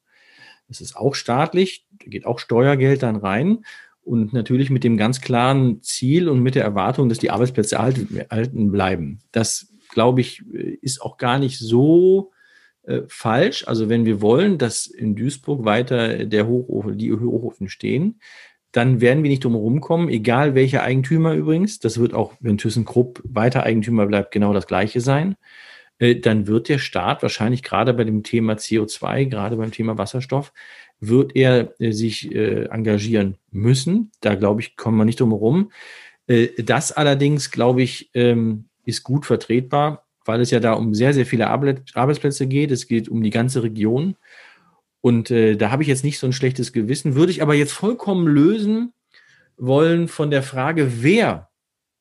Das 0.68 0.80
ist 0.80 0.96
auch 0.96 1.14
staatlich, 1.14 1.86
da 2.02 2.06
geht 2.08 2.24
auch 2.24 2.38
Steuergeld 2.38 3.02
dann 3.02 3.16
rein 3.16 3.58
und 4.06 4.32
natürlich 4.32 4.70
mit 4.70 4.84
dem 4.84 4.96
ganz 4.96 5.20
klaren 5.20 5.82
Ziel 5.82 6.28
und 6.28 6.40
mit 6.40 6.54
der 6.54 6.62
Erwartung, 6.62 7.08
dass 7.08 7.18
die 7.18 7.30
Arbeitsplätze 7.30 7.74
erhalten 7.74 8.70
bleiben. 8.70 9.18
Das, 9.32 9.72
glaube 9.90 10.20
ich, 10.20 10.44
ist 10.80 11.02
auch 11.02 11.16
gar 11.16 11.38
nicht 11.38 11.58
so 11.58 12.30
äh, 12.84 13.02
falsch. 13.08 13.66
Also 13.66 13.88
wenn 13.88 14.04
wir 14.04 14.20
wollen, 14.20 14.58
dass 14.58 14.86
in 14.86 15.16
Duisburg 15.16 15.64
weiter 15.64 16.24
der 16.24 16.46
Hochofen, 16.46 16.96
die 16.96 17.12
Hochofen 17.12 17.68
stehen, 17.68 18.20
dann 18.70 19.00
werden 19.00 19.24
wir 19.24 19.30
nicht 19.30 19.42
drum 19.42 19.80
kommen, 19.80 20.08
egal 20.08 20.54
welcher 20.54 20.82
Eigentümer 20.82 21.34
übrigens. 21.34 21.80
Das 21.80 21.98
wird 21.98 22.14
auch, 22.14 22.34
wenn 22.38 22.58
ThyssenKrupp 22.58 23.22
weiter 23.24 23.64
Eigentümer 23.64 24.06
bleibt, 24.06 24.30
genau 24.30 24.52
das 24.52 24.68
Gleiche 24.68 25.00
sein. 25.00 25.34
Äh, 25.98 26.16
dann 26.16 26.46
wird 26.46 26.68
der 26.68 26.78
Staat 26.78 27.22
wahrscheinlich 27.22 27.64
gerade 27.64 27.92
bei 27.92 28.04
dem 28.04 28.22
Thema 28.22 28.52
CO2, 28.52 29.24
gerade 29.24 29.56
beim 29.56 29.72
Thema 29.72 29.98
Wasserstoff, 29.98 30.52
wird 31.00 31.36
er 31.36 31.74
äh, 31.80 31.92
sich 31.92 32.32
äh, 32.34 32.64
engagieren 32.66 33.36
müssen. 33.50 34.10
Da 34.20 34.34
glaube 34.34 34.60
ich, 34.60 34.76
kommen 34.76 34.96
wir 34.96 35.04
nicht 35.04 35.20
drum 35.20 35.30
herum. 35.30 35.72
Äh, 36.26 36.48
das 36.62 36.92
allerdings, 36.92 37.50
glaube 37.50 37.82
ich, 37.82 38.10
ähm, 38.14 38.66
ist 38.84 39.02
gut 39.02 39.26
vertretbar, 39.26 40.06
weil 40.24 40.40
es 40.40 40.50
ja 40.50 40.60
da 40.60 40.72
um 40.72 40.94
sehr, 40.94 41.12
sehr 41.12 41.26
viele 41.26 41.48
Arbeitsplätze 41.48 42.46
geht. 42.46 42.70
Es 42.70 42.86
geht 42.86 43.08
um 43.08 43.22
die 43.22 43.30
ganze 43.30 43.62
Region. 43.62 44.16
Und 45.00 45.30
da 45.30 45.70
habe 45.70 45.84
ich 45.84 45.88
jetzt 45.88 46.02
nicht 46.02 46.18
so 46.18 46.26
ein 46.26 46.32
schlechtes 46.32 46.72
Gewissen. 46.72 47.14
Würde 47.14 47.30
ich 47.30 47.40
aber 47.40 47.54
jetzt 47.54 47.70
vollkommen 47.70 48.26
lösen 48.26 48.92
wollen 49.56 50.08
von 50.08 50.32
der 50.32 50.42
Frage, 50.42 51.00
wer 51.00 51.48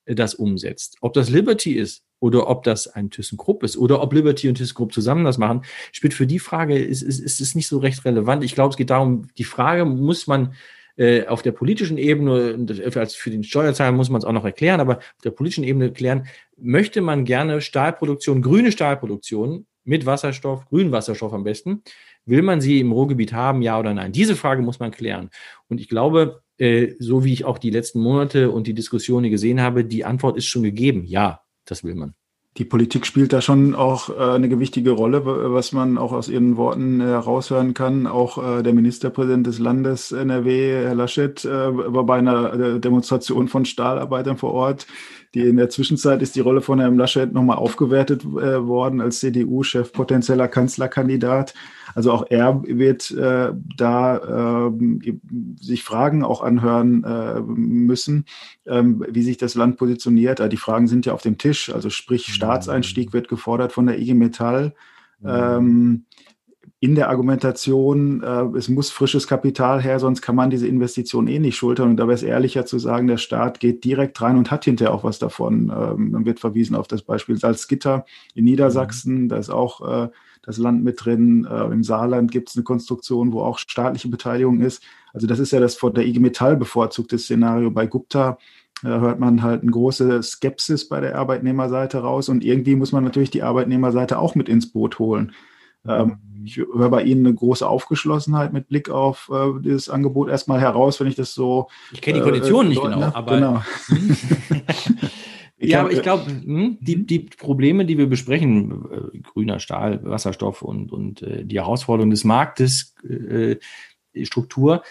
das 0.05 0.33
umsetzt. 0.33 0.97
Ob 1.01 1.13
das 1.13 1.29
Liberty 1.29 1.73
ist 1.73 2.04
oder 2.19 2.47
ob 2.47 2.63
das 2.63 2.87
ein 2.87 3.09
ThyssenKrupp 3.09 3.63
ist 3.63 3.77
oder 3.77 4.01
ob 4.01 4.13
Liberty 4.13 4.49
und 4.49 4.55
ThyssenKrupp 4.55 4.93
zusammen 4.93 5.25
das 5.25 5.37
machen, 5.37 5.63
spielt 5.91 6.13
für 6.13 6.27
die 6.27 6.39
Frage, 6.39 6.77
ist, 6.77 7.01
ist, 7.01 7.19
ist 7.19 7.41
es 7.41 7.55
nicht 7.55 7.67
so 7.67 7.77
recht 7.77 8.05
relevant. 8.05 8.43
Ich 8.43 8.55
glaube, 8.55 8.71
es 8.71 8.77
geht 8.77 8.89
darum, 8.89 9.27
die 9.37 9.43
Frage 9.43 9.85
muss 9.85 10.27
man 10.27 10.53
äh, 10.97 11.25
auf 11.27 11.41
der 11.41 11.51
politischen 11.51 11.97
Ebene, 11.97 12.57
als 12.95 13.15
für 13.15 13.29
den 13.29 13.43
Steuerzahler 13.43 13.91
muss 13.91 14.09
man 14.09 14.19
es 14.19 14.25
auch 14.25 14.31
noch 14.31 14.45
erklären, 14.45 14.79
aber 14.79 14.97
auf 14.97 15.21
der 15.23 15.31
politischen 15.31 15.63
Ebene 15.63 15.91
klären, 15.91 16.27
möchte 16.57 17.01
man 17.01 17.25
gerne 17.25 17.61
Stahlproduktion, 17.61 18.41
grüne 18.41 18.71
Stahlproduktion 18.71 19.65
mit 19.83 20.05
Wasserstoff, 20.05 20.65
grünen 20.65 20.91
Wasserstoff 20.91 21.33
am 21.33 21.43
besten, 21.43 21.83
will 22.25 22.41
man 22.41 22.61
sie 22.61 22.79
im 22.79 22.91
Ruhrgebiet 22.91 23.33
haben, 23.33 23.61
ja 23.61 23.79
oder 23.79 23.93
nein? 23.93 24.13
Diese 24.13 24.35
Frage 24.35 24.61
muss 24.61 24.79
man 24.79 24.91
klären. 24.91 25.29
Und 25.67 25.79
ich 25.79 25.89
glaube, 25.89 26.41
äh, 26.57 26.93
so 26.99 27.23
wie 27.23 27.33
ich 27.33 27.45
auch 27.45 27.57
die 27.57 27.69
letzten 27.69 27.99
Monate 27.99 28.49
und 28.49 28.65
die 28.65 28.73
Diskussionen 28.73 29.29
gesehen 29.29 29.61
habe, 29.61 29.85
die 29.85 30.05
Antwort 30.05 30.37
ist 30.37 30.45
schon 30.45 30.63
gegeben. 30.63 31.03
Ja, 31.05 31.41
das 31.65 31.83
will 31.83 31.95
man. 31.95 32.13
Die 32.57 32.63
Politik 32.63 33.05
spielt 33.05 33.33
da 33.33 33.41
schon 33.41 33.75
auch 33.75 34.09
äh, 34.09 34.35
eine 34.35 34.47
gewichtige 34.47 34.91
Rolle, 34.91 35.25
was 35.25 35.73
man 35.73 35.97
auch 35.97 36.13
aus 36.13 36.29
Ihren 36.29 36.55
Worten 36.55 37.01
heraushören 37.01 37.73
kann. 37.73 38.07
Auch 38.07 38.37
äh, 38.59 38.63
der 38.63 38.73
Ministerpräsident 38.73 39.45
des 39.45 39.59
Landes 39.59 40.13
NRW, 40.13 40.85
Herr 40.85 40.95
Laschet, 40.95 41.43
war 41.43 42.05
bei 42.05 42.17
einer 42.17 42.79
Demonstration 42.79 43.49
von 43.49 43.65
Stahlarbeitern 43.65 44.37
vor 44.37 44.53
Ort 44.53 44.87
die 45.35 45.41
in 45.41 45.57
der 45.57 45.69
Zwischenzeit 45.69 46.21
ist 46.21 46.35
die 46.35 46.39
Rolle 46.39 46.61
von 46.61 46.79
Herrn 46.79 46.97
Laschet 46.97 47.31
nochmal 47.31 47.57
aufgewertet 47.57 48.23
äh, 48.23 48.65
worden 48.65 49.01
als 49.01 49.19
CDU-Chef, 49.19 49.91
potenzieller 49.91 50.47
Kanzlerkandidat. 50.47 51.53
Also 51.93 52.11
auch 52.13 52.25
er 52.29 52.63
wird 52.63 53.11
äh, 53.11 53.51
da 53.77 54.69
äh, 54.69 55.13
sich 55.59 55.83
Fragen 55.83 56.23
auch 56.23 56.41
anhören 56.41 57.03
äh, 57.03 57.41
müssen, 57.41 58.25
ähm, 58.65 59.05
wie 59.09 59.23
sich 59.23 59.37
das 59.37 59.55
Land 59.55 59.77
positioniert. 59.77 60.41
Die 60.51 60.57
Fragen 60.57 60.87
sind 60.87 61.05
ja 61.05 61.13
auf 61.13 61.21
dem 61.21 61.37
Tisch. 61.37 61.69
Also 61.69 61.89
sprich, 61.89 62.33
Staatseinstieg 62.33 63.11
wird 63.11 63.27
gefordert 63.27 63.73
von 63.73 63.85
der 63.85 63.99
IG 63.99 64.13
Metall. 64.13 64.73
Ähm, 65.23 66.05
in 66.85 66.93
der 66.93 67.09
Argumentation, 67.09 68.21
äh, 68.21 68.55
es 68.55 68.69
muss 68.69 68.91
frisches 68.91 69.25
Kapital 69.25 69.81
her, 69.81 69.99
sonst 69.99 70.21
kann 70.21 70.35
man 70.35 70.51
diese 70.51 70.67
Investition 70.67 71.27
eh 71.27 71.39
nicht 71.39 71.55
schultern. 71.55 71.89
Und 71.89 71.97
da 71.97 72.03
wäre 72.03 72.13
es 72.13 72.21
ehrlicher 72.21 72.67
zu 72.67 72.77
sagen, 72.77 73.07
der 73.07 73.17
Staat 73.17 73.59
geht 73.59 73.83
direkt 73.83 74.21
rein 74.21 74.37
und 74.37 74.51
hat 74.51 74.65
hinterher 74.65 74.93
auch 74.93 75.03
was 75.03 75.17
davon. 75.17 75.73
Ähm, 75.75 76.11
dann 76.11 76.25
wird 76.27 76.39
verwiesen 76.39 76.75
auf 76.75 76.87
das 76.87 77.01
Beispiel 77.01 77.37
Salzgitter 77.37 78.05
in 78.35 78.45
Niedersachsen, 78.45 79.23
mhm. 79.23 79.29
da 79.29 79.37
ist 79.37 79.49
auch 79.49 80.05
äh, 80.05 80.09
das 80.43 80.59
Land 80.59 80.83
mit 80.83 81.03
drin. 81.03 81.47
Äh, 81.49 81.63
Im 81.73 81.83
Saarland 81.83 82.29
gibt 82.29 82.49
es 82.49 82.55
eine 82.55 82.63
Konstruktion, 82.63 83.33
wo 83.33 83.41
auch 83.41 83.57
staatliche 83.57 84.09
Beteiligung 84.09 84.61
ist. 84.61 84.83
Also 85.11 85.25
das 85.25 85.39
ist 85.39 85.53
ja 85.53 85.59
das 85.59 85.73
von 85.73 85.91
der 85.91 86.05
IG 86.05 86.19
Metall 86.19 86.55
bevorzugte 86.55 87.17
Szenario. 87.17 87.71
Bei 87.71 87.87
Gupta 87.87 88.37
äh, 88.83 88.89
hört 88.89 89.19
man 89.19 89.41
halt 89.41 89.63
eine 89.63 89.71
große 89.71 90.21
Skepsis 90.21 90.87
bei 90.87 91.01
der 91.01 91.17
Arbeitnehmerseite 91.17 91.97
raus. 91.97 92.29
Und 92.29 92.45
irgendwie 92.45 92.75
muss 92.75 92.91
man 92.91 93.03
natürlich 93.03 93.31
die 93.31 93.41
Arbeitnehmerseite 93.41 94.19
auch 94.19 94.35
mit 94.35 94.49
ins 94.49 94.71
Boot 94.71 94.99
holen. 94.99 95.31
Ähm, 95.87 96.17
ich 96.45 96.57
höre 96.57 96.89
bei 96.89 97.03
Ihnen 97.03 97.25
eine 97.25 97.35
große 97.35 97.67
Aufgeschlossenheit 97.67 98.53
mit 98.53 98.67
Blick 98.67 98.89
auf 98.89 99.29
äh, 99.33 99.59
dieses 99.61 99.89
Angebot 99.89 100.29
erstmal 100.29 100.59
heraus, 100.59 100.99
wenn 100.99 101.07
ich 101.07 101.15
das 101.15 101.33
so. 101.33 101.69
Ich 101.91 102.01
kenne 102.01 102.19
die 102.19 102.23
Konditionen 102.23 102.67
äh, 102.67 102.69
nicht 102.69 102.83
genau, 102.83 102.99
ne? 102.99 103.15
aber. 103.15 103.35
Genau. 103.35 103.61
ja, 105.57 105.81
aber 105.81 105.91
ich 105.91 106.01
glaube, 106.01 106.27
hm, 106.27 106.77
die, 106.79 107.05
die 107.05 107.19
Probleme, 107.19 107.85
die 107.85 107.97
wir 107.97 108.07
besprechen, 108.07 108.85
äh, 108.91 109.19
grüner 109.19 109.59
Stahl, 109.59 110.03
Wasserstoff 110.03 110.61
und, 110.61 110.91
und 110.91 111.21
äh, 111.21 111.45
die 111.45 111.59
Herausforderung 111.59 112.11
des 112.11 112.23
Marktes, 112.23 112.95
äh, 113.03 113.57
Struktur, 114.23 114.83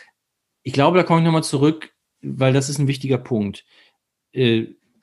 ich 0.62 0.72
glaube, 0.72 0.98
da 0.98 1.04
komme 1.04 1.20
ich 1.20 1.24
nochmal 1.24 1.44
zurück, 1.44 1.92
weil 2.20 2.52
das 2.52 2.68
ist 2.68 2.78
ein 2.78 2.88
wichtiger 2.88 3.18
Punkt. 3.18 3.64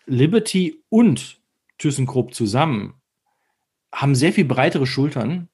Liberty 0.05 0.83
und 0.89 1.39
ThyssenKrupp 1.77 2.33
zusammen 2.33 2.95
haben 3.93 4.15
sehr 4.15 4.33
viel 4.33 4.45
breitere 4.45 4.85
Schultern 4.85 5.47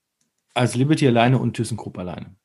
als 0.58 0.76
Liberty 0.76 1.08
alleine 1.08 1.39
und 1.39 1.53
ThyssenKrupp 1.53 1.97
alleine. 1.97 2.36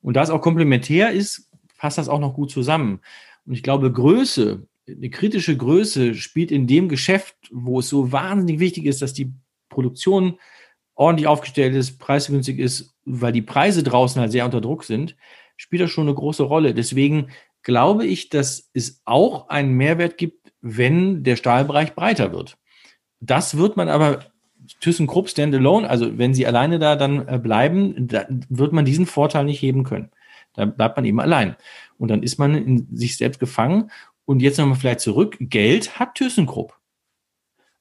Und 0.00 0.14
da 0.14 0.22
es 0.22 0.30
auch 0.30 0.40
komplementär 0.40 1.12
ist, 1.12 1.50
passt 1.78 1.98
das 1.98 2.08
auch 2.08 2.20
noch 2.20 2.34
gut 2.34 2.50
zusammen. 2.50 3.00
Und 3.44 3.54
ich 3.54 3.62
glaube, 3.62 3.92
Größe, 3.92 4.66
eine 4.88 5.10
kritische 5.10 5.56
Größe 5.56 6.14
spielt 6.14 6.50
in 6.50 6.66
dem 6.66 6.88
Geschäft, 6.88 7.36
wo 7.50 7.80
es 7.80 7.88
so 7.88 8.12
wahnsinnig 8.12 8.60
wichtig 8.60 8.86
ist, 8.86 9.02
dass 9.02 9.12
die 9.12 9.32
Produktion 9.68 10.38
ordentlich 10.94 11.26
aufgestellt 11.26 11.74
ist, 11.74 11.98
preisgünstig 11.98 12.58
ist, 12.58 12.94
weil 13.04 13.32
die 13.32 13.42
Preise 13.42 13.82
draußen 13.82 14.20
halt 14.20 14.32
sehr 14.32 14.44
unter 14.44 14.60
Druck 14.60 14.84
sind, 14.84 15.16
spielt 15.56 15.82
das 15.82 15.90
schon 15.90 16.06
eine 16.06 16.14
große 16.14 16.42
Rolle. 16.42 16.74
Deswegen 16.74 17.28
glaube 17.62 18.06
ich, 18.06 18.28
dass 18.28 18.70
es 18.74 19.02
auch 19.04 19.48
einen 19.48 19.72
Mehrwert 19.72 20.18
gibt, 20.18 20.52
wenn 20.60 21.24
der 21.24 21.36
Stahlbereich 21.36 21.94
breiter 21.94 22.32
wird. 22.32 22.58
Das 23.20 23.56
wird 23.56 23.76
man 23.76 23.88
aber 23.88 24.31
ThyssenKrupp 24.80 25.28
Standalone, 25.28 25.88
also 25.88 26.18
wenn 26.18 26.34
sie 26.34 26.46
alleine 26.46 26.78
da 26.78 26.96
dann 26.96 27.26
äh, 27.28 27.38
bleiben, 27.38 28.08
da 28.08 28.26
wird 28.48 28.72
man 28.72 28.84
diesen 28.84 29.06
Vorteil 29.06 29.44
nicht 29.44 29.60
heben 29.60 29.84
können. 29.84 30.10
Da 30.54 30.66
bleibt 30.66 30.96
man 30.96 31.04
eben 31.04 31.20
allein. 31.20 31.56
Und 31.98 32.08
dann 32.08 32.22
ist 32.22 32.38
man 32.38 32.54
in 32.54 32.86
sich 32.96 33.16
selbst 33.16 33.40
gefangen. 33.40 33.90
Und 34.24 34.40
jetzt 34.40 34.58
nochmal 34.58 34.76
vielleicht 34.76 35.00
zurück. 35.00 35.36
Geld 35.40 35.98
hat 35.98 36.14
ThyssenKrupp. 36.14 36.76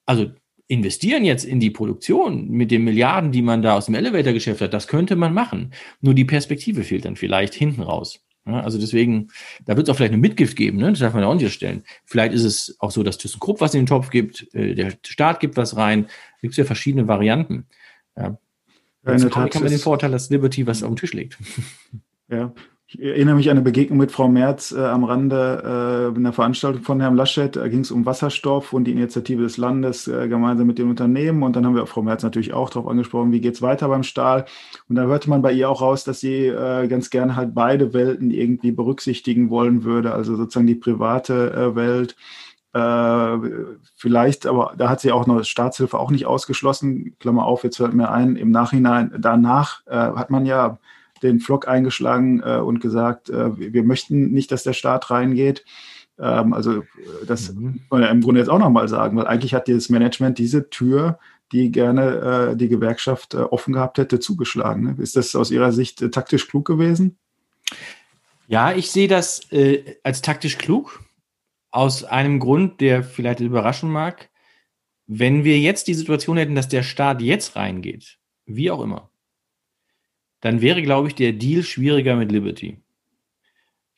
Also 0.05 0.31
investieren 0.67 1.25
jetzt 1.25 1.43
in 1.43 1.59
die 1.59 1.69
Produktion 1.69 2.49
mit 2.49 2.71
den 2.71 2.83
Milliarden, 2.83 3.31
die 3.31 3.41
man 3.41 3.61
da 3.61 3.75
aus 3.75 3.87
dem 3.87 3.95
Elevator-Geschäft 3.95 4.61
hat, 4.61 4.73
das 4.73 4.87
könnte 4.87 5.17
man 5.17 5.33
machen. 5.33 5.73
Nur 5.99 6.13
die 6.13 6.23
Perspektive 6.23 6.83
fehlt 6.83 7.03
dann 7.03 7.17
vielleicht 7.17 7.53
hinten 7.53 7.81
raus. 7.81 8.21
Also 8.45 8.79
deswegen, 8.79 9.29
da 9.65 9.77
wird 9.77 9.87
es 9.87 9.91
auch 9.91 9.95
vielleicht 9.95 10.13
eine 10.13 10.21
Mitgift 10.21 10.57
geben, 10.57 10.77
ne? 10.79 10.89
das 10.89 10.99
darf 10.99 11.13
man 11.13 11.21
ja 11.21 11.29
auch 11.29 11.35
nicht 11.35 11.53
stellen. 11.53 11.83
Vielleicht 12.05 12.33
ist 12.33 12.43
es 12.43 12.75
auch 12.79 12.89
so, 12.89 13.03
dass 13.03 13.17
ThyssenKrupp 13.19 13.61
was 13.61 13.73
in 13.75 13.81
den 13.81 13.85
Topf 13.85 14.09
gibt, 14.09 14.51
äh, 14.53 14.73
der 14.73 14.93
Staat 15.05 15.39
gibt 15.39 15.57
was 15.57 15.77
rein. 15.77 16.05
Da 16.05 16.11
gibt 16.41 16.53
es 16.53 16.57
ja 16.57 16.65
verschiedene 16.65 17.07
Varianten. 17.07 17.67
Ja. 18.17 18.37
Ja, 19.03 19.13
in 19.13 19.21
der 19.21 19.31
Tat 19.31 19.51
kann 19.51 19.63
man 19.63 19.71
den 19.71 19.79
Vorteil, 19.79 20.11
dass 20.11 20.29
Liberty 20.29 20.67
was 20.67 20.83
auf 20.83 20.89
den 20.89 20.95
Tisch 20.95 21.13
legt. 21.13 21.37
Ja, 22.29 22.53
ich 22.93 23.01
erinnere 23.01 23.35
mich 23.35 23.49
an 23.49 23.55
eine 23.55 23.63
Begegnung 23.63 23.97
mit 23.97 24.11
Frau 24.11 24.27
Merz 24.27 24.73
äh, 24.73 24.79
am 24.83 25.05
Rande 25.05 26.11
äh, 26.13 26.17
einer 26.17 26.33
Veranstaltung 26.33 26.83
von 26.83 26.99
Herrn 26.99 27.15
Laschet. 27.15 27.55
Da 27.55 27.69
ging 27.69 27.79
es 27.79 27.91
um 27.91 28.05
Wasserstoff 28.05 28.73
und 28.73 28.83
die 28.83 28.91
Initiative 28.91 29.43
des 29.43 29.55
Landes 29.55 30.09
äh, 30.09 30.27
gemeinsam 30.27 30.67
mit 30.67 30.77
den 30.77 30.89
Unternehmen. 30.89 31.41
Und 31.43 31.55
dann 31.55 31.65
haben 31.65 31.75
wir 31.75 31.85
Frau 31.85 32.01
Merz 32.01 32.21
natürlich 32.21 32.53
auch 32.53 32.69
darauf 32.69 32.89
angesprochen, 32.89 33.31
wie 33.31 33.39
geht's 33.39 33.61
weiter 33.61 33.87
beim 33.87 34.03
Stahl. 34.03 34.43
Und 34.89 34.97
da 34.97 35.03
hörte 35.03 35.29
man 35.29 35.41
bei 35.41 35.53
ihr 35.53 35.69
auch 35.69 35.81
raus, 35.81 36.03
dass 36.03 36.19
sie 36.19 36.47
äh, 36.47 36.87
ganz 36.89 37.09
gerne 37.09 37.37
halt 37.37 37.55
beide 37.55 37.93
Welten 37.93 38.29
irgendwie 38.29 38.73
berücksichtigen 38.73 39.49
wollen 39.49 39.85
würde. 39.85 40.13
Also 40.13 40.35
sozusagen 40.35 40.67
die 40.67 40.75
private 40.75 41.53
äh, 41.53 41.75
Welt. 41.75 42.17
Äh, 42.73 43.37
vielleicht, 43.95 44.47
aber 44.47 44.73
da 44.77 44.89
hat 44.89 44.99
sie 44.99 45.13
auch 45.13 45.27
noch 45.27 45.45
Staatshilfe 45.45 45.97
auch 45.97 46.11
nicht 46.11 46.25
ausgeschlossen. 46.25 47.15
Klammer 47.19 47.45
auf, 47.45 47.63
jetzt 47.63 47.77
fällt 47.77 47.93
mir 47.93 48.11
ein, 48.11 48.35
im 48.35 48.51
Nachhinein, 48.51 49.13
danach 49.17 49.81
äh, 49.87 49.95
hat 49.95 50.29
man 50.29 50.45
ja 50.45 50.77
den 51.23 51.39
Flock 51.39 51.67
eingeschlagen 51.67 52.41
äh, 52.43 52.57
und 52.57 52.79
gesagt, 52.79 53.29
äh, 53.29 53.57
wir 53.57 53.83
möchten 53.83 54.31
nicht, 54.31 54.51
dass 54.51 54.63
der 54.63 54.73
Staat 54.73 55.09
reingeht. 55.11 55.65
Ähm, 56.19 56.53
also 56.53 56.81
äh, 56.81 56.85
das 57.27 57.53
mhm. 57.53 57.63
muss 57.63 57.81
man 57.89 58.01
ja 58.03 58.07
im 58.09 58.21
Grunde 58.21 58.39
jetzt 58.39 58.49
auch 58.49 58.59
nochmal 58.59 58.87
sagen, 58.87 59.17
weil 59.17 59.27
eigentlich 59.27 59.53
hat 59.53 59.67
dieses 59.67 59.89
Management 59.89 60.37
diese 60.37 60.69
Tür, 60.69 61.19
die 61.51 61.71
gerne 61.71 62.51
äh, 62.51 62.55
die 62.55 62.69
Gewerkschaft 62.69 63.33
äh, 63.33 63.37
offen 63.37 63.73
gehabt 63.73 63.97
hätte, 63.97 64.19
zugeschlagen. 64.19 64.83
Ne? 64.83 64.95
Ist 64.99 65.15
das 65.15 65.35
aus 65.35 65.51
Ihrer 65.51 65.71
Sicht 65.71 66.01
äh, 66.01 66.09
taktisch 66.09 66.47
klug 66.47 66.65
gewesen? 66.65 67.17
Ja, 68.47 68.73
ich 68.73 68.91
sehe 68.91 69.07
das 69.07 69.41
als 70.03 70.21
taktisch 70.21 70.57
klug. 70.57 71.01
Aus 71.69 72.03
einem 72.03 72.39
Grund, 72.39 72.81
der 72.81 73.01
vielleicht 73.01 73.39
überraschen 73.39 73.89
mag. 73.89 74.29
Wenn 75.07 75.45
wir 75.45 75.57
jetzt 75.57 75.87
die 75.87 75.93
Situation 75.93 76.35
hätten, 76.35 76.55
dass 76.55 76.67
der 76.67 76.83
Staat 76.83 77.21
jetzt 77.21 77.55
reingeht, 77.55 78.17
wie 78.45 78.69
auch 78.69 78.81
immer, 78.81 79.10
dann 80.41 80.61
wäre, 80.61 80.81
glaube 80.81 81.07
ich, 81.07 81.15
der 81.15 81.33
Deal 81.33 81.63
schwieriger 81.63 82.15
mit 82.15 82.31
Liberty. 82.31 82.77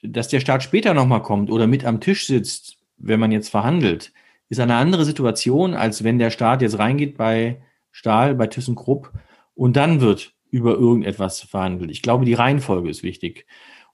Dass 0.01 0.27
der 0.27 0.41
Staat 0.41 0.63
später 0.63 0.93
nochmal 0.93 1.23
kommt 1.23 1.49
oder 1.49 1.65
mit 1.65 1.85
am 1.85 2.01
Tisch 2.01 2.27
sitzt, 2.27 2.77
wenn 2.97 3.19
man 3.19 3.31
jetzt 3.31 3.49
verhandelt, 3.49 4.13
ist 4.49 4.59
eine 4.59 4.75
andere 4.75 5.05
Situation, 5.05 5.73
als 5.73 6.03
wenn 6.03 6.19
der 6.19 6.29
Staat 6.29 6.61
jetzt 6.61 6.77
reingeht 6.77 7.17
bei 7.17 7.61
Stahl, 7.91 8.35
bei 8.35 8.47
ThyssenKrupp 8.47 9.11
und 9.55 9.75
dann 9.75 10.01
wird 10.01 10.33
über 10.51 10.73
irgendetwas 10.73 11.41
verhandelt. 11.41 11.89
Ich 11.89 12.01
glaube, 12.01 12.25
die 12.25 12.33
Reihenfolge 12.33 12.89
ist 12.89 13.01
wichtig. 13.01 13.47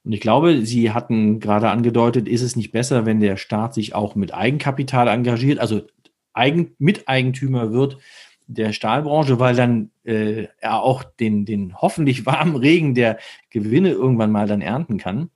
Und 0.04 0.14
ich 0.14 0.22
glaube, 0.22 0.66
Sie 0.66 0.92
hatten 0.92 1.40
gerade 1.40 1.70
angedeutet, 1.70 2.28
ist 2.28 2.42
es 2.42 2.56
nicht 2.56 2.72
besser, 2.72 3.06
wenn 3.06 3.20
der 3.20 3.38
Staat 3.38 3.74
sich 3.74 3.94
auch 3.94 4.16
mit 4.16 4.34
Eigenkapital 4.34 5.08
engagiert, 5.08 5.60
also 5.60 5.82
Eigen, 6.34 6.76
Miteigentümer 6.80 7.72
wird 7.72 7.98
der 8.50 8.74
Stahlbranche, 8.74 9.40
weil 9.40 9.56
dann 9.56 9.92
äh, 10.04 10.48
er 10.60 10.82
auch 10.82 11.04
den, 11.04 11.46
den 11.46 11.76
hoffentlich 11.80 12.26
warmen 12.26 12.56
Regen 12.56 12.96
der 12.96 13.20
Gewinne 13.52 13.92
irgendwann 13.92 14.32
mal 14.32 14.48
dann 14.48 14.62
ernten 14.62 14.98
kann. 14.98 15.30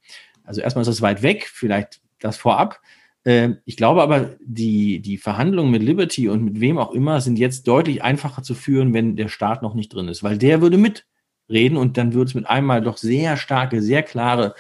Also 0.44 0.62
erstmal 0.62 0.82
ist 0.82 0.88
das 0.88 1.02
weit 1.02 1.22
weg, 1.22 1.48
vielleicht 1.52 2.02
das 2.20 2.38
vorab. 2.38 2.82
Äh, 3.24 3.52
ich 3.66 3.78
glaube 3.78 4.02
aber, 4.02 4.32
die, 4.44 5.00
die 5.00 5.18
Verhandlungen 5.18 5.72
mit 5.72 5.84
Liberty 5.84 6.28
und 6.28 6.44
mit 6.44 6.60
wem 6.60 6.80
auch 6.80 6.92
immer 6.92 7.22
sind 7.22 7.38
jetzt 7.38 7.68
deutlich 7.68 8.04
einfacher 8.04 8.42
zu 8.42 8.56
führen, 8.56 8.94
wenn 8.94 9.16
der 9.16 9.28
Staat 9.28 9.62
noch 9.62 9.76
nicht 9.76 9.94
drin 9.94 10.08
ist, 10.08 10.24
weil 10.24 10.40
der 10.40 10.62
würde 10.62 10.78
mitreden 10.78 11.78
und 11.78 11.98
dann 11.98 12.14
würde 12.14 12.30
es 12.30 12.36
mit 12.36 12.48
einmal 12.48 12.82
doch 12.82 12.98
sehr 12.98 13.38
starke, 13.38 13.82
sehr 13.84 14.02
klare 14.02 14.56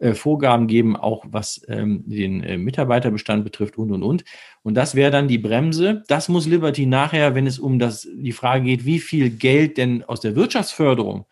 äh, 0.00 0.14
Vorgaben 0.14 0.66
geben, 0.66 0.96
auch 0.96 1.24
was 1.28 1.62
ähm, 1.68 2.02
den 2.06 2.42
äh, 2.42 2.58
Mitarbeiterbestand 2.58 3.44
betrifft 3.44 3.78
und, 3.78 3.92
und, 3.92 4.02
und. 4.02 4.24
Und 4.62 4.74
das 4.74 4.94
wäre 4.94 5.10
dann 5.10 5.28
die 5.28 5.38
Bremse. 5.38 6.02
Das 6.08 6.28
muss 6.28 6.46
Liberty 6.46 6.86
nachher, 6.86 7.34
wenn 7.34 7.46
es 7.46 7.58
um 7.58 7.78
das, 7.78 8.08
die 8.12 8.32
Frage 8.32 8.64
geht, 8.64 8.84
wie 8.84 8.98
viel 8.98 9.30
Geld 9.30 9.78
denn 9.78 10.02
aus 10.04 10.20
der 10.20 10.36
Wirtschaftsförderung 10.36 11.26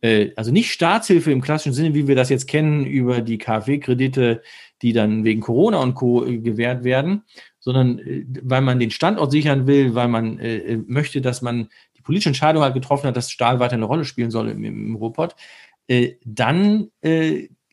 äh, 0.00 0.30
also 0.36 0.50
nicht 0.50 0.70
Staatshilfe 0.70 1.30
im 1.30 1.40
klassischen 1.40 1.72
Sinne, 1.72 1.94
wie 1.94 2.08
wir 2.08 2.16
das 2.16 2.30
jetzt 2.30 2.48
kennen 2.48 2.86
über 2.86 3.20
die 3.20 3.38
KfW-Kredite, 3.38 4.42
die 4.82 4.92
dann 4.92 5.24
wegen 5.24 5.40
Corona 5.40 5.78
und 5.78 5.94
Co. 5.94 6.24
Äh, 6.24 6.38
gewährt 6.38 6.84
werden, 6.84 7.22
sondern 7.58 7.98
äh, 7.98 8.24
weil 8.42 8.62
man 8.62 8.78
den 8.78 8.90
Standort 8.90 9.30
sichern 9.30 9.66
will, 9.66 9.94
weil 9.94 10.08
man 10.08 10.40
möchte, 10.86 11.20
dass 11.20 11.42
man 11.42 11.68
die 11.96 12.02
politische 12.02 12.30
Entscheidung 12.30 12.62
halt 12.62 12.74
getroffen 12.74 13.06
hat, 13.06 13.16
dass 13.16 13.30
Stahl 13.30 13.60
weiter 13.60 13.74
eine 13.74 13.84
Rolle 13.84 14.04
spielen 14.04 14.30
soll 14.30 14.48
im, 14.48 14.64
im 14.64 14.96
Ruhrpott, 14.96 15.36
dann 16.24 16.88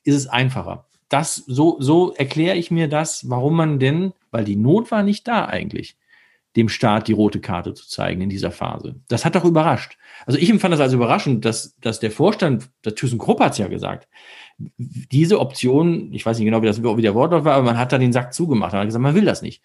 ist 0.08 0.16
es 0.16 0.28
einfacher. 0.28 0.86
Das, 1.10 1.36
so, 1.36 1.78
so 1.80 2.14
erkläre 2.14 2.58
ich 2.58 2.72
mir 2.72 2.88
das, 2.88 3.30
warum 3.30 3.56
man 3.56 3.80
denn, 3.80 4.14
weil 4.32 4.44
die 4.44 4.56
Not 4.56 4.92
war 4.92 5.04
nicht 5.04 5.28
da 5.28 5.46
eigentlich, 5.46 5.98
dem 6.56 6.70
Staat 6.70 7.08
die 7.08 7.14
rote 7.14 7.40
Karte 7.40 7.74
zu 7.74 7.88
zeigen 7.88 8.22
in 8.22 8.30
dieser 8.30 8.52
Phase. 8.52 8.96
Das 9.08 9.24
hat 9.24 9.36
doch 9.36 9.46
überrascht. 9.46 9.98
Also 10.26 10.40
ich 10.40 10.50
empfand 10.50 10.74
das 10.74 10.82
als 10.82 10.94
überraschend, 10.94 11.46
dass, 11.46 11.76
dass 11.80 12.00
der 12.00 12.12
Vorstand, 12.12 12.70
der 12.84 12.96
ThyssenKrupp 12.96 13.40
hat 13.40 13.52
es 13.54 13.58
ja 13.60 13.68
gesagt, 13.68 14.08
diese 14.68 15.40
Option, 15.40 16.12
ich 16.14 16.26
weiß 16.26 16.38
nicht 16.38 16.46
genau, 16.46 16.62
wie 16.62 16.66
das 16.66 16.82
wie 16.82 17.02
der 17.02 17.16
Wortlaut 17.16 17.46
war, 17.46 17.56
aber 17.56 17.66
man 17.66 17.78
hat 17.78 17.92
da 17.92 17.98
den 17.98 18.12
Sack 18.12 18.34
zugemacht. 18.34 18.74
Man 18.74 18.82
hat 18.82 18.88
gesagt, 18.88 19.04
man 19.04 19.16
will 19.16 19.26
das 19.26 19.42
nicht. 19.42 19.64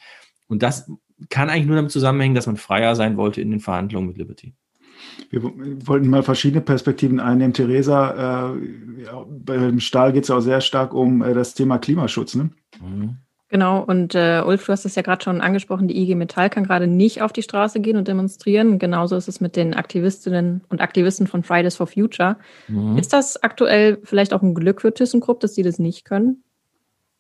Und 0.49 0.63
das 0.63 0.91
kann 1.31 1.49
eigentlich 1.49 1.67
nur 1.67 1.77
damit 1.77 1.93
zusammenhängen, 1.93 2.35
dass 2.35 2.47
man 2.47 2.57
freier 2.57 2.95
sein 2.95 3.17
wollte 3.17 3.41
in 3.41 3.51
den 3.51 3.61
Verhandlungen 3.61 4.09
mit 4.09 4.19
Liberty. 4.19 4.55
Wir 5.31 5.43
wollten 5.43 6.09
mal 6.09 6.23
verschiedene 6.23 6.61
Perspektiven 6.61 7.21
einnehmen. 7.21 7.55
Theresa, 7.55 8.53
äh, 8.55 9.05
ja, 9.05 9.25
beim 9.29 9.81
Stahl 9.81 10.13
geht 10.13 10.25
es 10.25 10.31
auch 10.31 10.41
sehr 10.41 10.61
stark 10.61 10.95
um 10.95 11.23
äh, 11.23 11.35
das 11.35 11.55
Thema 11.55 11.79
Klimaschutz. 11.79 12.35
Ne? 12.35 12.51
Mhm. 12.81 13.17
Genau, 13.53 13.83
und 13.83 14.15
äh, 14.15 14.43
Ulf, 14.47 14.65
du 14.65 14.73
hast 14.73 14.87
es 14.87 14.95
ja 14.95 15.03
gerade 15.03 15.23
schon 15.23 15.43
angesprochen, 15.43 15.87
die 15.87 16.01
IG 16.01 16.15
Metall 16.15 16.49
kann 16.49 16.65
gerade 16.65 16.87
nicht 16.87 17.21
auf 17.21 17.35
die 17.35 17.43
Straße 17.43 17.81
gehen 17.81 17.99
und 17.99 18.09
demonstrieren. 18.09 18.79
Genauso 18.79 19.15
ist 19.15 19.29
es 19.29 19.43
mit 19.43 19.57
den 19.57 19.75
Aktivistinnen 19.75 20.63
und 20.71 20.81
Aktivisten 20.81 21.27
von 21.27 21.43
Fridays 21.43 21.77
for 21.77 21.87
Future. 21.87 22.39
Mhm. 22.69 22.97
Ist 22.97 23.13
das 23.13 23.43
aktuell 23.43 23.99
vielleicht 24.05 24.33
auch 24.33 24.41
ein 24.41 24.55
Glück 24.55 24.81
für 24.81 24.95
ThyssenKrupp, 24.95 25.41
dass 25.41 25.53
die 25.53 25.63
das 25.63 25.79
nicht 25.79 26.07
können? 26.07 26.43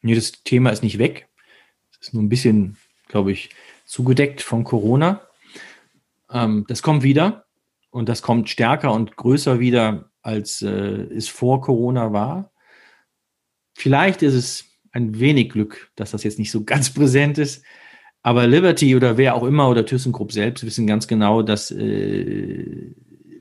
Nee, 0.00 0.14
das 0.14 0.32
Thema 0.42 0.70
ist 0.70 0.82
nicht 0.82 0.98
weg. 0.98 1.28
Es 1.92 2.08
ist 2.08 2.14
nur 2.14 2.22
ein 2.22 2.30
bisschen, 2.30 2.78
glaube 3.08 3.30
ich, 3.30 3.50
zugedeckt 3.84 4.40
von 4.40 4.64
Corona. 4.64 5.20
Ähm, 6.30 6.64
das 6.66 6.82
kommt 6.82 7.02
wieder 7.02 7.41
und 7.92 8.08
das 8.08 8.22
kommt 8.22 8.48
stärker 8.48 8.92
und 8.92 9.16
größer 9.16 9.60
wieder, 9.60 10.10
als 10.22 10.62
äh, 10.62 10.68
es 10.68 11.28
vor 11.28 11.60
Corona 11.60 12.12
war. 12.12 12.50
Vielleicht 13.74 14.22
ist 14.22 14.34
es 14.34 14.64
ein 14.92 15.20
wenig 15.20 15.50
Glück, 15.50 15.90
dass 15.94 16.10
das 16.10 16.24
jetzt 16.24 16.38
nicht 16.38 16.50
so 16.50 16.64
ganz 16.64 16.92
präsent 16.92 17.38
ist. 17.38 17.64
Aber 18.22 18.46
Liberty 18.46 18.96
oder 18.96 19.16
wer 19.18 19.34
auch 19.34 19.44
immer 19.44 19.68
oder 19.68 19.84
ThyssenKrupp 19.84 20.32
selbst 20.32 20.64
wissen 20.64 20.86
ganz 20.86 21.06
genau, 21.06 21.42
dass 21.42 21.70
äh, 21.70 22.94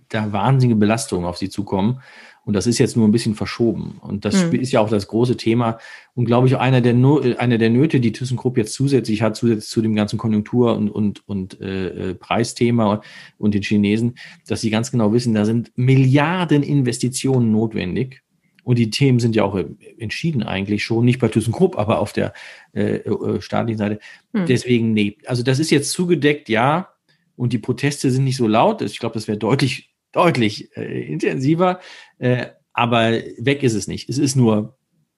da 0.10 0.32
wahnsinnige 0.34 0.78
Belastungen 0.78 1.26
auf 1.26 1.38
sie 1.38 1.49
zukommen. 1.49 2.02
Und 2.43 2.53
das 2.53 2.65
ist 2.65 2.79
jetzt 2.79 2.97
nur 2.97 3.07
ein 3.07 3.11
bisschen 3.11 3.35
verschoben. 3.35 3.99
Und 4.01 4.25
das 4.25 4.45
mhm. 4.45 4.59
ist 4.59 4.71
ja 4.71 4.79
auch 4.79 4.89
das 4.89 5.07
große 5.07 5.37
Thema. 5.37 5.77
Und 6.15 6.25
glaube 6.25 6.47
ich, 6.47 6.57
einer 6.57 6.81
der, 6.81 6.93
no 6.93 7.19
einer 7.19 7.57
der 7.57 7.69
Nöte, 7.69 7.99
die 7.99 8.11
ThyssenKrupp 8.11 8.57
jetzt 8.57 8.73
zusätzlich 8.73 9.21
hat, 9.21 9.35
zusätzlich 9.35 9.69
zu 9.69 9.81
dem 9.81 9.95
ganzen 9.95 10.17
Konjunktur- 10.17 10.75
und, 10.75 10.89
und, 10.89 11.27
und 11.27 11.61
äh, 11.61 12.09
äh 12.09 12.13
Preisthema 12.15 13.01
und 13.37 13.53
den 13.53 13.61
Chinesen, 13.61 14.15
dass 14.47 14.61
sie 14.61 14.71
ganz 14.71 14.91
genau 14.91 15.13
wissen, 15.13 15.33
da 15.33 15.45
sind 15.45 15.71
Milliarden 15.75 16.63
Investitionen 16.63 17.51
notwendig. 17.51 18.23
Und 18.63 18.77
die 18.77 18.89
Themen 18.89 19.19
sind 19.19 19.35
ja 19.35 19.43
auch 19.43 19.59
entschieden 19.97 20.43
eigentlich 20.43 20.83
schon, 20.83 21.05
nicht 21.05 21.19
bei 21.19 21.27
ThyssenKrupp, 21.27 21.77
aber 21.77 21.99
auf 21.99 22.13
der 22.13 22.33
äh, 22.73 22.97
äh, 22.97 23.41
staatlichen 23.41 23.79
Seite. 23.79 23.99
Hm. 24.33 24.45
Deswegen, 24.45 24.93
nee. 24.93 25.17
Also 25.25 25.43
das 25.43 25.59
ist 25.59 25.71
jetzt 25.71 25.91
zugedeckt, 25.91 26.47
ja. 26.49 26.89
Und 27.35 27.53
die 27.53 27.57
Proteste 27.57 28.11
sind 28.11 28.23
nicht 28.23 28.37
so 28.37 28.47
laut. 28.47 28.81
Ich 28.81 28.99
glaube, 28.99 29.13
das 29.13 29.27
wäre 29.27 29.37
deutlich, 29.37 29.91
deutlich 30.11 30.75
äh, 30.77 31.01
intensiver. 31.11 31.79
Äh, 32.22 32.51
aber 32.74 33.13
weg 33.39 33.63
ist 33.63 33.74
es 33.74 33.88
nicht. 33.88 34.07
Es 34.07 34.19
ist 34.19 34.36
nur, 34.36 34.78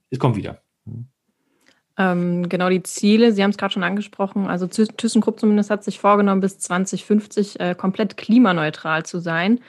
es 0.10 0.20
kommt 0.20 0.38
wieder. 0.38 0.62
Hm. 0.86 1.06
Ähm, 1.98 2.50
genau, 2.50 2.70
die 2.70 2.82
Ziele, 2.82 3.34
Sie 3.34 3.44
haben 3.44 3.52
es 3.52 3.58
gerade 3.58 3.74
schon 3.74 3.84
angesprochen, 3.84 4.48
also 4.48 4.66
ThyssenKrupp 4.66 5.40
zumindest 5.40 5.70
hat 5.70 5.84
sich 5.84 6.00
vorgenommen, 6.00 6.42
bis 6.42 6.58
2050 6.58 7.60
äh, 7.60 7.76
komplett 7.76 8.18
klimaneutral 8.18 9.06
zu 9.06 9.20
sein. 9.20 9.60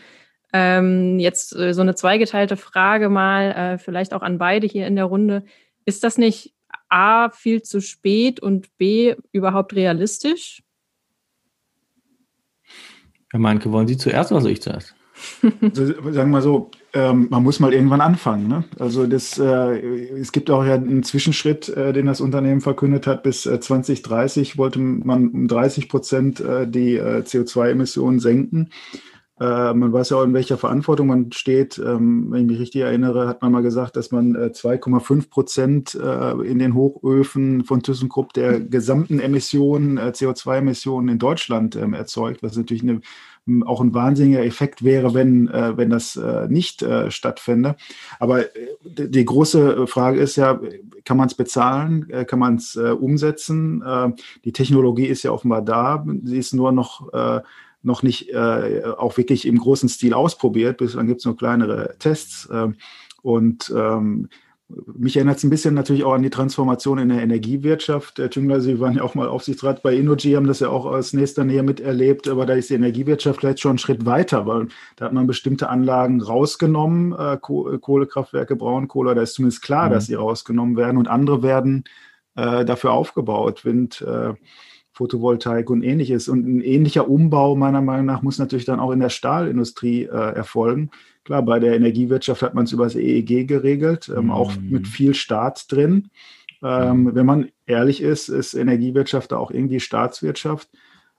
Ähm, 0.52 1.18
jetzt 1.18 1.54
äh, 1.54 1.74
so 1.74 1.82
eine 1.82 1.96
zweigeteilte 1.96 2.56
Frage 2.56 3.08
mal, 3.10 3.50
äh, 3.50 3.78
vielleicht 3.78 4.14
auch 4.14 4.22
an 4.22 4.38
beide 4.38 4.66
hier 4.66 4.86
in 4.86 4.96
der 4.96 5.04
Runde. 5.04 5.44
Ist 5.84 6.04
das 6.04 6.16
nicht 6.16 6.54
A, 6.88 7.30
viel 7.30 7.62
zu 7.62 7.80
spät 7.80 8.40
und 8.40 8.74
B, 8.78 9.16
überhaupt 9.32 9.74
realistisch? 9.74 10.62
Herr 13.32 13.40
Meinke, 13.40 13.72
wollen 13.72 13.88
Sie 13.88 13.96
zuerst 13.96 14.30
oder 14.30 14.40
soll 14.40 14.52
ich 14.52 14.62
zuerst? 14.62 14.94
Also, 15.62 15.86
sagen 15.86 16.14
wir 16.14 16.26
mal 16.26 16.42
so, 16.42 16.70
ähm, 16.94 17.26
man 17.28 17.42
muss 17.42 17.58
mal 17.58 17.74
irgendwann 17.74 18.00
anfangen. 18.00 18.46
Ne? 18.46 18.64
Also 18.78 19.06
das, 19.06 19.38
äh, 19.38 20.14
es 20.16 20.30
gibt 20.30 20.48
auch 20.50 20.64
ja 20.64 20.74
einen 20.74 21.02
Zwischenschritt, 21.02 21.68
äh, 21.68 21.92
den 21.92 22.06
das 22.06 22.20
Unternehmen 22.20 22.60
verkündet 22.60 23.06
hat. 23.06 23.24
Bis 23.24 23.46
äh, 23.46 23.58
2030 23.58 24.56
wollte 24.56 24.78
man 24.78 25.28
um 25.28 25.48
30 25.48 25.88
Prozent 25.88 26.40
äh, 26.40 26.68
die 26.68 26.96
äh, 26.96 27.22
CO2-Emissionen 27.22 28.20
senken. 28.20 28.70
Äh, 29.40 29.74
man 29.74 29.92
weiß 29.92 30.10
ja 30.10 30.18
auch, 30.18 30.22
in 30.22 30.34
welcher 30.34 30.56
Verantwortung 30.56 31.08
man 31.08 31.32
steht. 31.32 31.78
Ähm, 31.84 32.28
wenn 32.30 32.42
ich 32.42 32.46
mich 32.46 32.60
richtig 32.60 32.82
erinnere, 32.82 33.26
hat 33.26 33.42
man 33.42 33.50
mal 33.50 33.62
gesagt, 33.62 33.96
dass 33.96 34.12
man 34.12 34.36
äh, 34.36 34.52
2,5 34.54 35.28
Prozent 35.28 35.94
in 35.94 36.58
den 36.60 36.74
Hochöfen 36.74 37.64
von 37.64 37.82
ThyssenKrupp 37.82 38.32
der 38.32 38.60
gesamten 38.60 39.18
Emissionen, 39.18 39.98
äh, 39.98 40.12
CO2-Emissionen 40.14 41.08
in 41.08 41.18
Deutschland 41.18 41.74
ähm, 41.74 41.92
erzeugt, 41.92 42.44
was 42.44 42.56
natürlich 42.56 42.84
eine, 42.84 43.00
auch 43.66 43.80
ein 43.80 43.92
wahnsinniger 43.92 44.44
Effekt 44.44 44.84
wäre, 44.84 45.12
wenn, 45.14 45.48
äh, 45.48 45.76
wenn 45.76 45.90
das 45.90 46.16
äh, 46.16 46.46
nicht 46.48 46.82
äh, 46.82 47.10
stattfände. 47.10 47.76
Aber 48.18 48.40
äh, 48.40 48.48
die 48.82 49.24
große 49.24 49.86
Frage 49.86 50.20
ist 50.20 50.36
ja, 50.36 50.60
kann 51.04 51.16
man 51.16 51.28
es 51.28 51.34
bezahlen? 51.34 52.08
Äh, 52.10 52.24
kann 52.24 52.38
man 52.38 52.56
es 52.56 52.76
äh, 52.76 52.90
umsetzen? 52.90 53.82
Äh, 53.82 54.12
die 54.44 54.52
Technologie 54.52 55.06
ist 55.06 55.22
ja 55.22 55.30
offenbar 55.30 55.62
da. 55.62 56.04
Sie 56.24 56.38
ist 56.38 56.54
nur 56.54 56.72
noch 56.72 57.12
äh, 57.12 57.40
noch 57.82 58.02
nicht 58.02 58.30
äh, 58.30 58.82
auch 58.96 59.18
wirklich 59.18 59.46
im 59.46 59.58
großen 59.58 59.90
Stil 59.90 60.14
ausprobiert. 60.14 60.78
Bislang 60.78 61.06
gibt 61.06 61.20
es 61.20 61.26
nur 61.26 61.36
kleinere 61.36 61.96
Tests. 61.98 62.46
Äh, 62.46 62.68
und 63.20 63.72
ähm, 63.76 64.28
mich 64.68 65.16
erinnert 65.16 65.36
es 65.36 65.44
ein 65.44 65.50
bisschen 65.50 65.74
natürlich 65.74 66.04
auch 66.04 66.14
an 66.14 66.22
die 66.22 66.30
Transformation 66.30 66.98
in 66.98 67.10
der 67.10 67.22
Energiewirtschaft. 67.22 68.18
Herr 68.18 68.30
Tüngler, 68.30 68.60
Sie 68.60 68.80
waren 68.80 68.96
ja 68.96 69.02
auch 69.02 69.14
mal 69.14 69.28
Aufsichtsrat 69.28 69.82
bei 69.82 69.94
Innogy, 69.94 70.32
haben 70.32 70.46
das 70.46 70.60
ja 70.60 70.70
auch 70.70 70.86
aus 70.86 71.12
nächster 71.12 71.44
Nähe 71.44 71.62
miterlebt, 71.62 72.28
aber 72.28 72.46
da 72.46 72.54
ist 72.54 72.70
die 72.70 72.74
Energiewirtschaft 72.74 73.40
vielleicht 73.40 73.60
schon 73.60 73.72
einen 73.72 73.78
Schritt 73.78 74.06
weiter, 74.06 74.46
weil 74.46 74.68
da 74.96 75.06
hat 75.06 75.12
man 75.12 75.26
bestimmte 75.26 75.68
Anlagen 75.68 76.22
rausgenommen, 76.22 77.12
äh, 77.12 77.36
Kohlekraftwerke, 77.40 78.56
Braunkohle, 78.56 79.14
da 79.14 79.22
ist 79.22 79.34
zumindest 79.34 79.62
klar, 79.62 79.88
mhm. 79.88 79.92
dass 79.92 80.06
sie 80.06 80.14
rausgenommen 80.14 80.76
werden 80.76 80.96
und 80.96 81.08
andere 81.08 81.42
werden 81.42 81.84
äh, 82.36 82.64
dafür 82.64 82.92
aufgebaut. 82.92 83.64
Wind, 83.64 84.00
äh, 84.00 84.32
Photovoltaik 84.94 85.68
und 85.70 85.82
ähnliches. 85.82 86.28
Und 86.28 86.46
ein 86.46 86.60
ähnlicher 86.60 87.08
Umbau 87.08 87.56
meiner 87.56 87.82
Meinung 87.82 88.06
nach 88.06 88.22
muss 88.22 88.38
natürlich 88.38 88.64
dann 88.64 88.80
auch 88.80 88.92
in 88.92 89.00
der 89.00 89.10
Stahlindustrie 89.10 90.04
äh, 90.04 90.34
erfolgen. 90.34 90.90
Klar, 91.24 91.42
bei 91.42 91.58
der 91.58 91.74
Energiewirtschaft 91.74 92.42
hat 92.42 92.54
man 92.54 92.64
es 92.64 92.72
über 92.72 92.84
das 92.84 92.94
EEG 92.94 93.46
geregelt, 93.46 94.10
ähm, 94.14 94.26
mhm. 94.26 94.30
auch 94.30 94.52
mit 94.60 94.86
viel 94.86 95.14
Staat 95.14 95.70
drin. 95.70 96.10
Ähm, 96.62 97.02
mhm. 97.02 97.14
wenn 97.14 97.26
man 97.26 97.48
ehrlich 97.66 98.00
ist, 98.00 98.28
ist 98.28 98.54
Energiewirtschaft 98.54 99.32
da 99.32 99.36
auch 99.36 99.50
irgendwie 99.50 99.80
Staatswirtschaft. 99.80 100.68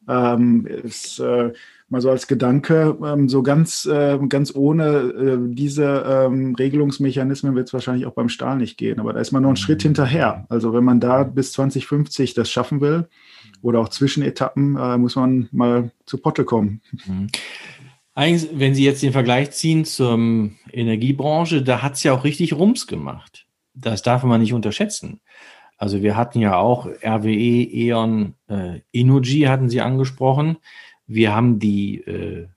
Ähm, 0.07 0.65
ist, 0.67 1.19
äh, 1.19 1.51
mal 1.89 2.01
so 2.01 2.09
als 2.09 2.27
Gedanke, 2.27 2.97
ähm, 3.03 3.27
so 3.27 3.43
ganz, 3.43 3.85
äh, 3.85 4.17
ganz 4.27 4.55
ohne 4.55 4.85
äh, 4.85 5.37
diese 5.53 6.03
ähm, 6.07 6.55
Regelungsmechanismen 6.55 7.55
wird 7.55 7.67
es 7.67 7.73
wahrscheinlich 7.73 8.05
auch 8.05 8.13
beim 8.13 8.29
Stahl 8.29 8.57
nicht 8.57 8.77
gehen. 8.77 8.99
Aber 8.99 9.13
da 9.13 9.19
ist 9.19 9.31
man 9.31 9.43
noch 9.43 9.49
einen 9.49 9.57
Schritt 9.57 9.79
mhm. 9.79 9.89
hinterher. 9.89 10.45
Also 10.49 10.73
wenn 10.73 10.83
man 10.83 10.99
da 10.99 11.23
bis 11.23 11.51
2050 11.53 12.33
das 12.33 12.49
schaffen 12.49 12.81
will, 12.81 13.07
oder 13.65 13.79
auch 13.79 13.89
Zwischenetappen, 13.89 14.77
äh, 14.77 14.97
muss 14.97 15.15
man 15.15 15.49
mal 15.51 15.89
zu 16.05 16.19
Potte 16.19 16.45
kommen. 16.45 16.81
Mhm. 17.07 17.27
Eigentlich, 18.13 18.51
wenn 18.53 18.75
Sie 18.75 18.85
jetzt 18.85 19.01
den 19.01 19.11
Vergleich 19.11 19.51
ziehen 19.51 19.85
zur 19.85 20.17
Energiebranche, 20.71 21.63
da 21.63 21.81
hat 21.81 21.93
es 21.95 22.03
ja 22.03 22.13
auch 22.13 22.23
richtig 22.23 22.53
Rums 22.53 22.85
gemacht. 22.85 23.47
Das 23.73 24.03
darf 24.03 24.23
man 24.23 24.39
nicht 24.39 24.53
unterschätzen. 24.53 25.19
Also 25.77 26.03
wir 26.03 26.15
hatten 26.15 26.39
ja 26.39 26.57
auch 26.57 26.85
RWE, 26.85 27.63
E.ON, 27.63 28.35
äh, 28.47 28.81
Energy 28.93 29.41
hatten 29.41 29.67
Sie 29.67 29.81
angesprochen. 29.81 30.57
Wir 31.07 31.35
haben 31.35 31.57
die, 31.57 32.01
äh, 32.01 32.47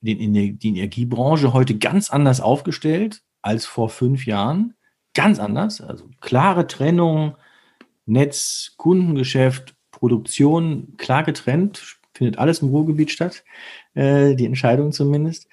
den, 0.00 0.58
die 0.58 0.68
Energiebranche 0.68 1.52
heute 1.52 1.76
ganz 1.76 2.10
anders 2.10 2.40
aufgestellt 2.40 3.22
als 3.42 3.66
vor 3.66 3.90
fünf 3.90 4.24
Jahren. 4.24 4.74
Ganz 5.14 5.40
anders. 5.40 5.80
Also 5.80 6.08
klare 6.20 6.68
Trennung, 6.68 7.36
Netz, 8.06 8.74
Kundengeschäft 8.76 9.75
Produktion 9.96 10.94
klar 10.98 11.24
getrennt, 11.24 11.96
findet 12.12 12.38
alles 12.38 12.60
im 12.60 12.68
Ruhrgebiet 12.68 13.10
statt, 13.10 13.44
äh, 13.94 14.34
die 14.34 14.44
Entscheidung 14.44 14.92
zumindest. 14.92 15.48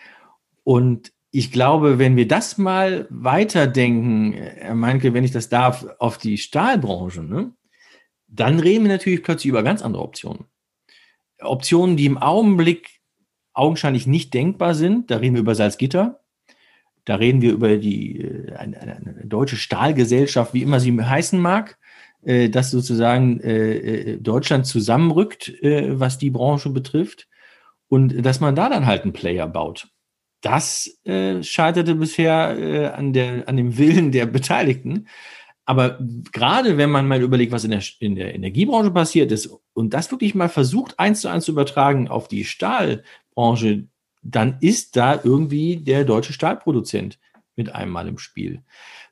Und 0.64 1.14
ich 1.32 1.52
glaube, 1.52 1.98
wenn 1.98 2.18
wir 2.18 2.28
das 2.28 2.58
mal 2.58 3.08
weiterdenken, 3.10 4.34
Herr 4.34 4.76
Meinke, 4.76 5.14
wenn 5.14 5.24
ich 5.24 5.32
das 5.32 5.50
darf, 5.50 5.86
auf 5.98 6.18
die 6.18 6.38
Stahlbranche, 6.38 7.24
ne, 7.24 7.54
dann 8.28 8.60
reden 8.60 8.84
wir 8.84 8.91
natürlich 8.91 9.24
plötzlich 9.24 9.50
über 9.50 9.64
ganz 9.64 9.82
andere 9.82 10.04
Optionen. 10.04 10.46
Optionen, 11.39 11.96
die 11.96 12.06
im 12.06 12.18
Augenblick 12.18 13.02
augenscheinlich 13.54 14.06
nicht 14.06 14.34
denkbar 14.34 14.76
sind. 14.76 15.10
Da 15.10 15.18
reden 15.18 15.36
wir 15.36 15.41
über 15.41 15.56
Salzgitter. 15.56 16.20
Da 17.06 17.16
reden 17.16 17.41
wir 17.41 17.54
über 17.54 17.78
die 17.78 18.20
äh, 18.22 18.54
eine, 18.56 18.82
eine 18.82 19.26
deutsche 19.26 19.58
Stahlgesellschaft, 19.58 20.54
wie 20.54 20.64
immer 20.64 20.80
sie 20.80 21.02
heißen 21.02 21.39
mag, 21.39 21.78
äh, 22.26 22.49
dass 22.49 22.71
sozusagen 22.71 23.39
äh, 23.41 23.76
äh 23.76 24.17
Deutschland 24.17 24.65
zusammenrückt, 24.65 25.49
äh, 25.61 25.99
was 25.99 26.17
die 26.17 26.32
Branche 26.32 26.69
betrifft, 26.69 27.28
und 27.88 28.26
dass 28.26 28.39
man 28.39 28.55
da 28.55 28.69
dann 28.69 28.86
halt 28.86 29.03
einen 29.03 29.13
Player 29.13 29.47
baut. 29.47 29.88
Das 30.41 30.99
äh, 31.05 31.41
scheiterte 31.43 31.95
bisher 31.95 32.57
äh, 32.57 32.86
an, 32.88 33.13
der, 33.13 33.47
an 33.47 33.55
dem 33.55 33.78
Willen 33.78 34.11
der 34.11 34.26
Beteiligten. 34.26 35.07
Aber 35.65 35.99
gerade 36.32 36.78
wenn 36.78 36.89
man 36.89 37.07
mal 37.07 37.21
überlegt, 37.21 37.51
was 37.51 37.63
in 37.63 37.71
der, 37.71 37.82
in 37.99 38.15
der 38.15 38.36
Energiebranche 38.36 38.91
passiert 38.91 39.32
ist 39.32 39.49
und 39.74 39.93
das 39.93 40.11
wirklich 40.11 40.36
mal 40.36 40.49
versucht, 40.49 40.99
eins 40.99 41.21
zu 41.21 41.30
eins 41.30 41.45
zu 41.45 41.51
übertragen 41.51 42.09
auf 42.09 42.28
die 42.28 42.43
Stahlbranche, 42.43 43.88
dann 44.21 44.57
ist 44.59 44.97
da 44.97 45.19
irgendwie 45.24 45.78
der 45.78 46.03
deutsche 46.03 46.34
Stahlproduzent 46.34 47.19
mit 47.55 47.74
einmal 47.74 48.07
im 48.07 48.17
Spiel. 48.17 48.63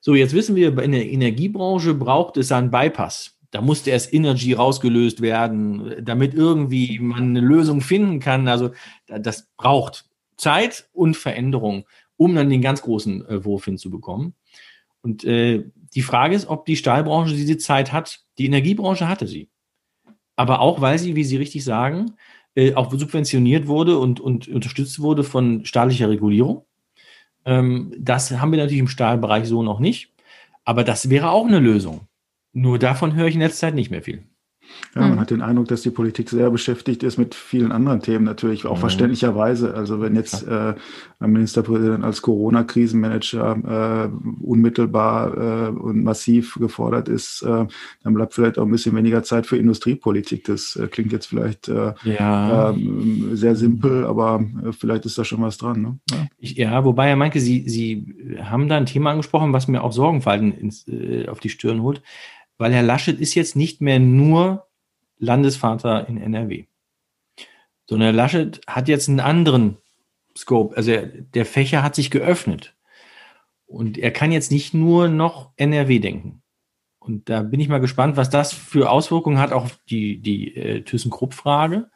So, 0.01 0.15
jetzt 0.15 0.33
wissen 0.33 0.55
wir, 0.55 0.77
in 0.79 0.91
der 0.91 1.09
Energiebranche 1.09 1.93
braucht 1.93 2.35
es 2.37 2.51
einen 2.51 2.71
Bypass. 2.71 3.37
Da 3.51 3.61
musste 3.61 3.91
erst 3.91 4.13
Energy 4.13 4.53
rausgelöst 4.53 5.21
werden, 5.21 5.93
damit 6.01 6.33
irgendwie 6.33 6.99
man 6.99 7.29
eine 7.29 7.41
Lösung 7.41 7.81
finden 7.81 8.19
kann. 8.19 8.47
Also 8.47 8.71
das 9.07 9.47
braucht 9.57 10.05
Zeit 10.37 10.89
und 10.91 11.15
Veränderung, 11.15 11.85
um 12.17 12.33
dann 12.33 12.49
den 12.49 12.61
ganz 12.61 12.81
großen 12.81 13.27
äh, 13.27 13.45
Wurf 13.45 13.65
hinzubekommen. 13.65 14.33
Und 15.01 15.23
äh, 15.23 15.65
die 15.93 16.01
Frage 16.01 16.35
ist, 16.35 16.47
ob 16.47 16.65
die 16.65 16.77
Stahlbranche 16.77 17.35
diese 17.35 17.57
Zeit 17.57 17.91
hat. 17.91 18.21
Die 18.37 18.45
Energiebranche 18.45 19.07
hatte 19.07 19.27
sie. 19.27 19.49
Aber 20.35 20.61
auch, 20.61 20.81
weil 20.81 20.97
sie, 20.97 21.15
wie 21.15 21.23
Sie 21.23 21.37
richtig 21.37 21.63
sagen, 21.63 22.13
äh, 22.55 22.73
auch 22.73 22.91
subventioniert 22.91 23.67
wurde 23.67 23.99
und, 23.99 24.19
und 24.19 24.47
unterstützt 24.47 24.99
wurde 24.99 25.23
von 25.23 25.65
staatlicher 25.65 26.09
Regulierung. 26.09 26.65
Ähm, 27.45 27.93
das 27.97 28.31
haben 28.31 28.51
wir 28.51 28.59
natürlich 28.59 28.79
im 28.79 28.87
Stahlbereich 28.87 29.47
so 29.47 29.63
noch 29.63 29.79
nicht. 29.79 30.13
Aber 30.65 30.83
das 30.83 31.09
wäre 31.09 31.31
auch 31.31 31.47
eine 31.47 31.59
Lösung. 31.59 32.07
Nur 32.53 32.79
davon 32.79 33.15
höre 33.15 33.27
ich 33.27 33.35
in 33.35 33.41
letzter 33.41 33.67
Zeit 33.67 33.75
nicht 33.75 33.91
mehr 33.91 34.03
viel. 34.03 34.23
Ja, 34.95 35.01
man 35.01 35.13
mhm. 35.13 35.19
hat 35.19 35.31
den 35.31 35.41
Eindruck, 35.41 35.67
dass 35.67 35.81
die 35.81 35.89
Politik 35.89 36.29
sehr 36.29 36.49
beschäftigt 36.49 37.03
ist 37.03 37.17
mit 37.17 37.33
vielen 37.33 37.71
anderen 37.71 38.01
Themen 38.01 38.25
natürlich, 38.25 38.65
auch 38.65 38.75
mhm. 38.75 38.81
verständlicherweise. 38.81 39.73
Also 39.73 40.01
wenn 40.01 40.15
jetzt 40.15 40.45
äh, 40.47 40.73
ein 41.19 41.31
Ministerpräsident 41.31 42.03
als 42.03 42.21
Corona-Krisenmanager 42.21 44.09
äh, 44.09 44.43
unmittelbar 44.43 45.37
äh, 45.37 45.69
und 45.69 46.03
massiv 46.03 46.55
gefordert 46.55 47.07
ist, 47.07 47.41
äh, 47.43 47.65
dann 48.03 48.13
bleibt 48.13 48.33
vielleicht 48.33 48.59
auch 48.59 48.65
ein 48.65 48.71
bisschen 48.71 48.95
weniger 48.95 49.23
Zeit 49.23 49.45
für 49.45 49.57
Industriepolitik. 49.57 50.43
Das 50.45 50.75
äh, 50.75 50.87
klingt 50.87 51.13
jetzt 51.13 51.27
vielleicht 51.27 51.69
äh, 51.69 51.93
ja. 52.03 52.71
äh, 52.71 52.75
sehr 53.33 53.55
simpel, 53.55 54.05
aber 54.05 54.43
äh, 54.65 54.71
vielleicht 54.73 55.05
ist 55.05 55.17
da 55.17 55.23
schon 55.23 55.41
was 55.41 55.57
dran. 55.57 55.81
Ne? 55.81 55.99
Ja. 56.11 56.27
Ich, 56.37 56.57
ja, 56.57 56.83
wobei 56.83 57.07
er 57.07 57.15
meinte, 57.15 57.39
Sie, 57.39 57.63
Sie 57.69 58.37
haben 58.41 58.67
da 58.67 58.75
ein 58.75 58.85
Thema 58.85 59.11
angesprochen, 59.11 59.53
was 59.53 59.69
mir 59.69 59.83
auch 59.83 59.93
Sorgenfalten 59.93 60.51
ins, 60.51 60.85
äh, 60.87 61.27
auf 61.27 61.39
die 61.39 61.49
Stirn 61.49 61.81
holt 61.81 62.01
weil 62.61 62.73
Herr 62.73 62.83
Laschet 62.83 63.19
ist 63.19 63.33
jetzt 63.33 63.55
nicht 63.55 63.81
mehr 63.81 63.99
nur 63.99 64.67
Landesvater 65.17 66.07
in 66.07 66.21
NRW, 66.21 66.65
sondern 67.89 68.09
Herr 68.09 68.13
Laschet 68.13 68.61
hat 68.67 68.87
jetzt 68.87 69.09
einen 69.09 69.19
anderen 69.19 69.77
Scope. 70.37 70.77
Also 70.77 70.93
der 71.33 71.47
Fächer 71.47 71.81
hat 71.81 71.95
sich 71.95 72.11
geöffnet 72.11 72.75
und 73.65 73.97
er 73.97 74.11
kann 74.11 74.31
jetzt 74.31 74.51
nicht 74.51 74.75
nur 74.75 75.07
noch 75.07 75.53
NRW 75.55 75.97
denken. 75.97 76.43
Und 76.99 77.29
da 77.29 77.41
bin 77.41 77.59
ich 77.59 77.67
mal 77.67 77.79
gespannt, 77.79 78.15
was 78.15 78.29
das 78.29 78.53
für 78.53 78.91
Auswirkungen 78.91 79.39
hat 79.39 79.53
auf 79.53 79.79
die, 79.89 80.21
die 80.21 80.55
äh, 80.55 80.81
ThyssenKrupp-Frage, 80.83 81.89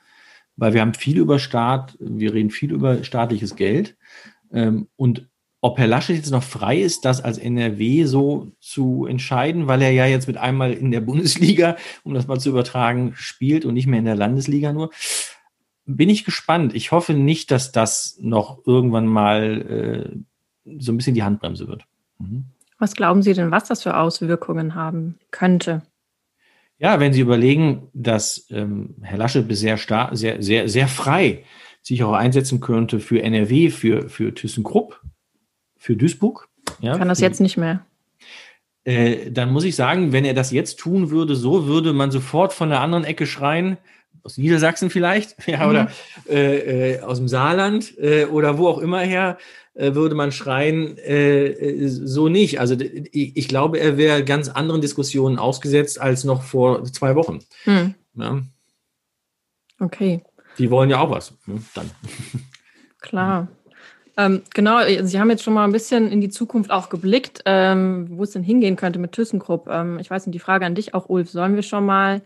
weil 0.55 0.73
wir 0.73 0.81
haben 0.81 0.95
viel 0.95 1.19
über 1.19 1.37
Staat, 1.37 1.95
wir 1.99 2.33
reden 2.33 2.49
viel 2.49 2.71
über 2.71 3.03
staatliches 3.03 3.55
Geld. 3.55 3.97
Ähm, 4.51 4.87
und 4.95 5.29
ob 5.65 5.79
Herr 5.79 5.87
Laschet 5.87 6.15
jetzt 6.15 6.29
noch 6.29 6.43
frei 6.43 6.79
ist, 6.79 7.05
das 7.05 7.21
als 7.21 7.39
NRW 7.39 8.03
so 8.03 8.51
zu 8.59 9.07
entscheiden, 9.07 9.65
weil 9.65 9.81
er 9.81 9.89
ja 9.89 10.05
jetzt 10.05 10.27
mit 10.27 10.37
einmal 10.37 10.71
in 10.71 10.91
der 10.91 11.01
Bundesliga, 11.09 11.75
um 12.03 12.13
das 12.13 12.27
mal 12.27 12.39
zu 12.39 12.49
übertragen, 12.49 13.13
spielt 13.15 13.65
und 13.65 13.73
nicht 13.73 13.87
mehr 13.87 13.97
in 13.97 14.05
der 14.05 14.15
Landesliga 14.15 14.73
nur. 14.73 14.91
Bin 15.87 16.07
ich 16.07 16.23
gespannt. 16.23 16.75
Ich 16.75 16.91
hoffe 16.91 17.15
nicht, 17.15 17.49
dass 17.49 17.71
das 17.71 18.15
noch 18.21 18.59
irgendwann 18.67 19.07
mal 19.07 20.13
äh, 20.65 20.77
so 20.77 20.91
ein 20.91 20.97
bisschen 20.97 21.15
die 21.15 21.23
Handbremse 21.23 21.67
wird. 21.67 21.85
Mhm. 22.19 22.45
Was 22.77 22.93
glauben 22.93 23.23
Sie 23.23 23.33
denn, 23.33 23.49
was 23.49 23.63
das 23.63 23.81
für 23.81 23.97
Auswirkungen 23.97 24.75
haben 24.75 25.17
könnte? 25.31 25.81
Ja, 26.77 26.99
wenn 26.99 27.13
Sie 27.13 27.21
überlegen, 27.21 27.87
dass 27.93 28.45
ähm, 28.51 28.97
Herr 29.01 29.17
Laschet 29.17 29.47
bisher 29.47 29.79
sehr, 30.11 30.43
sehr, 30.43 30.69
sehr 30.69 30.87
frei 30.87 31.43
sich 31.81 32.03
auch 32.03 32.13
einsetzen 32.13 32.59
könnte 32.59 32.99
für 32.99 33.23
NRW, 33.23 33.71
für, 33.71 34.09
für 34.09 34.31
ThyssenKrupp, 34.31 35.01
für 35.85 35.95
Duisburg. 35.95 36.49
Ja, 36.79 36.97
Kann 36.97 37.09
das 37.09 37.19
jetzt 37.19 37.39
nicht 37.39 37.57
mehr. 37.57 37.85
Äh, 38.85 39.29
dann 39.29 39.53
muss 39.53 39.63
ich 39.63 39.75
sagen, 39.75 40.13
wenn 40.13 40.25
er 40.25 40.33
das 40.33 40.51
jetzt 40.51 40.79
tun 40.79 41.11
würde, 41.11 41.35
so 41.35 41.67
würde 41.67 41.93
man 41.93 42.09
sofort 42.09 42.53
von 42.53 42.69
der 42.69 42.81
anderen 42.81 43.03
Ecke 43.03 43.27
schreien, 43.27 43.77
aus 44.23 44.39
Niedersachsen 44.39 44.89
vielleicht, 44.89 45.35
ja, 45.47 45.63
mhm. 45.63 45.69
oder 45.69 45.91
äh, 46.27 46.93
äh, 46.93 47.01
aus 47.01 47.19
dem 47.19 47.27
Saarland 47.27 47.95
äh, 47.99 48.25
oder 48.25 48.57
wo 48.57 48.67
auch 48.67 48.79
immer 48.79 49.01
her, 49.01 49.37
äh, 49.75 49.93
würde 49.93 50.15
man 50.15 50.31
schreien, 50.31 50.97
äh, 50.97 51.87
so 51.87 52.29
nicht. 52.29 52.59
Also 52.59 52.75
ich, 52.79 53.37
ich 53.37 53.47
glaube, 53.47 53.77
er 53.77 53.97
wäre 53.97 54.23
ganz 54.23 54.49
anderen 54.49 54.81
Diskussionen 54.81 55.37
ausgesetzt 55.37 56.01
als 56.01 56.23
noch 56.23 56.41
vor 56.41 56.83
zwei 56.85 57.13
Wochen. 57.13 57.41
Mhm. 57.65 57.93
Ja. 58.15 58.41
Okay. 59.79 60.23
Die 60.57 60.71
wollen 60.71 60.89
ja 60.89 60.99
auch 60.99 61.11
was. 61.11 61.35
Ne, 61.45 61.61
dann. 61.75 61.91
Klar. 63.01 63.49
Ähm, 64.17 64.41
genau, 64.53 64.79
äh, 64.79 65.03
Sie 65.05 65.19
haben 65.19 65.29
jetzt 65.29 65.43
schon 65.43 65.53
mal 65.53 65.65
ein 65.65 65.71
bisschen 65.71 66.09
in 66.11 66.21
die 66.21 66.29
Zukunft 66.29 66.71
auch 66.71 66.89
geblickt, 66.89 67.41
ähm, 67.45 68.07
wo 68.11 68.23
es 68.23 68.31
denn 68.31 68.43
hingehen 68.43 68.75
könnte 68.75 68.99
mit 68.99 69.11
ThyssenKrupp. 69.11 69.67
Ähm, 69.69 69.99
ich 69.99 70.09
weiß 70.09 70.25
nicht, 70.25 70.33
die 70.33 70.39
Frage 70.39 70.65
an 70.65 70.75
dich 70.75 70.93
auch, 70.93 71.09
Ulf, 71.09 71.29
sollen 71.29 71.55
wir 71.55 71.63
schon 71.63 71.85
mal 71.85 72.21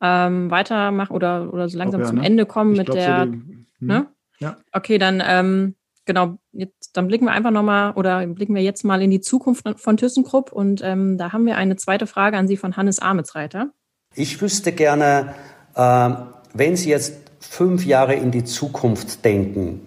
ähm, 0.00 0.50
weitermachen 0.50 1.14
oder, 1.14 1.52
oder 1.52 1.68
so 1.68 1.78
langsam 1.78 2.00
glaub, 2.00 2.08
ja, 2.08 2.10
zum 2.10 2.20
ne? 2.20 2.26
Ende 2.26 2.46
kommen 2.46 2.72
ich 2.72 2.78
mit 2.78 2.88
der. 2.88 3.26
So 3.26 3.32
die, 3.32 3.32
hm, 3.32 3.66
ne? 3.80 4.06
Ja. 4.38 4.56
Okay, 4.72 4.98
dann 4.98 5.22
ähm, 5.24 5.74
genau, 6.04 6.38
jetzt, 6.52 6.96
dann 6.96 7.06
blicken 7.06 7.26
wir 7.26 7.32
einfach 7.32 7.50
nochmal 7.50 7.92
oder 7.92 8.26
blicken 8.26 8.54
wir 8.54 8.62
jetzt 8.62 8.84
mal 8.84 9.02
in 9.02 9.10
die 9.10 9.20
Zukunft 9.20 9.64
von 9.76 9.96
ThyssenKrupp 9.96 10.52
und 10.52 10.82
ähm, 10.82 11.18
da 11.18 11.32
haben 11.32 11.46
wir 11.46 11.56
eine 11.56 11.76
zweite 11.76 12.06
Frage 12.06 12.36
an 12.36 12.48
Sie 12.48 12.56
von 12.56 12.76
Hannes 12.76 12.98
Ametsreiter. 12.98 13.70
Ich 14.14 14.40
wüsste 14.40 14.72
gerne, 14.72 15.34
äh, 15.74 16.10
wenn 16.52 16.76
Sie 16.76 16.90
jetzt 16.90 17.14
fünf 17.40 17.84
Jahre 17.84 18.14
in 18.14 18.30
die 18.30 18.44
Zukunft 18.44 19.24
denken, 19.24 19.82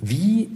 wie 0.00 0.50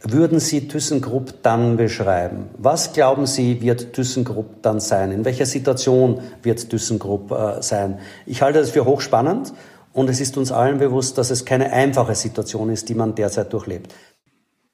würden 0.00 0.40
Sie 0.40 0.68
ThyssenKrupp 0.68 1.42
dann 1.42 1.76
beschreiben? 1.76 2.50
Was 2.56 2.92
glauben 2.92 3.26
Sie, 3.26 3.60
wird 3.60 3.92
ThyssenKrupp 3.92 4.62
dann 4.62 4.80
sein? 4.80 5.10
In 5.10 5.24
welcher 5.24 5.46
Situation 5.46 6.20
wird 6.42 6.70
ThyssenKrupp 6.70 7.30
äh, 7.32 7.62
sein? 7.62 7.98
Ich 8.26 8.42
halte 8.42 8.60
das 8.60 8.70
für 8.70 8.84
hochspannend 8.84 9.52
und 9.92 10.08
es 10.08 10.20
ist 10.20 10.36
uns 10.36 10.52
allen 10.52 10.78
bewusst, 10.78 11.18
dass 11.18 11.30
es 11.30 11.44
keine 11.44 11.72
einfache 11.72 12.14
Situation 12.14 12.70
ist, 12.70 12.88
die 12.88 12.94
man 12.94 13.14
derzeit 13.14 13.52
durchlebt. 13.52 13.94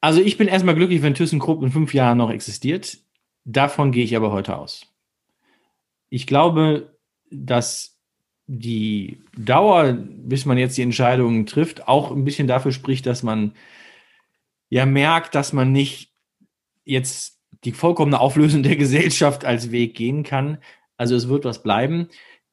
Also 0.01 0.21
ich 0.21 0.37
bin 0.37 0.49
erstmal 0.49 0.75
glücklich, 0.75 1.01
wenn 1.01 1.15
ThyssenKrupp 1.15 1.63
in 1.63 1.71
fünf 1.71 1.95
Jahren 1.95 2.19
noch 2.19 2.31
existiert. 2.31 2.99
Davon 3.47 3.93
gehe 3.93 4.05
ich 4.05 4.17
aber 4.17 4.33
heute 4.33 4.59
aus. 4.59 4.87
Ich 6.11 6.27
glaube, 6.27 6.91
dass 7.31 7.97
die 8.47 9.23
Dauer, 9.37 9.93
bis 9.95 10.45
man 10.45 10.59
jetzt 10.59 10.77
die 10.77 10.83
Entscheidungen 10.83 11.47
trifft, 11.47 11.89
auch 11.89 12.11
ein 12.11 12.25
bisschen 12.25 12.47
dafür 12.47 12.73
spricht, 12.73 13.07
dass 13.07 13.23
man 13.23 13.53
ja 14.75 14.87
merkt, 14.87 15.37
dass 15.37 15.53
man 15.53 15.71
nicht 15.71 16.11
jetzt 16.85 17.39
die 17.63 17.71
vollkommene 17.71 18.19
Auflösung 18.19 18.65
der 18.65 18.75
Gesellschaft 18.75 19.45
als 19.45 19.71
Weg 19.71 19.95
gehen 19.95 20.25
kann. 20.25 20.59
Also 20.97 21.15
es 21.15 21.29
wird 21.29 21.45
was 21.45 21.63
bleiben. 21.63 22.09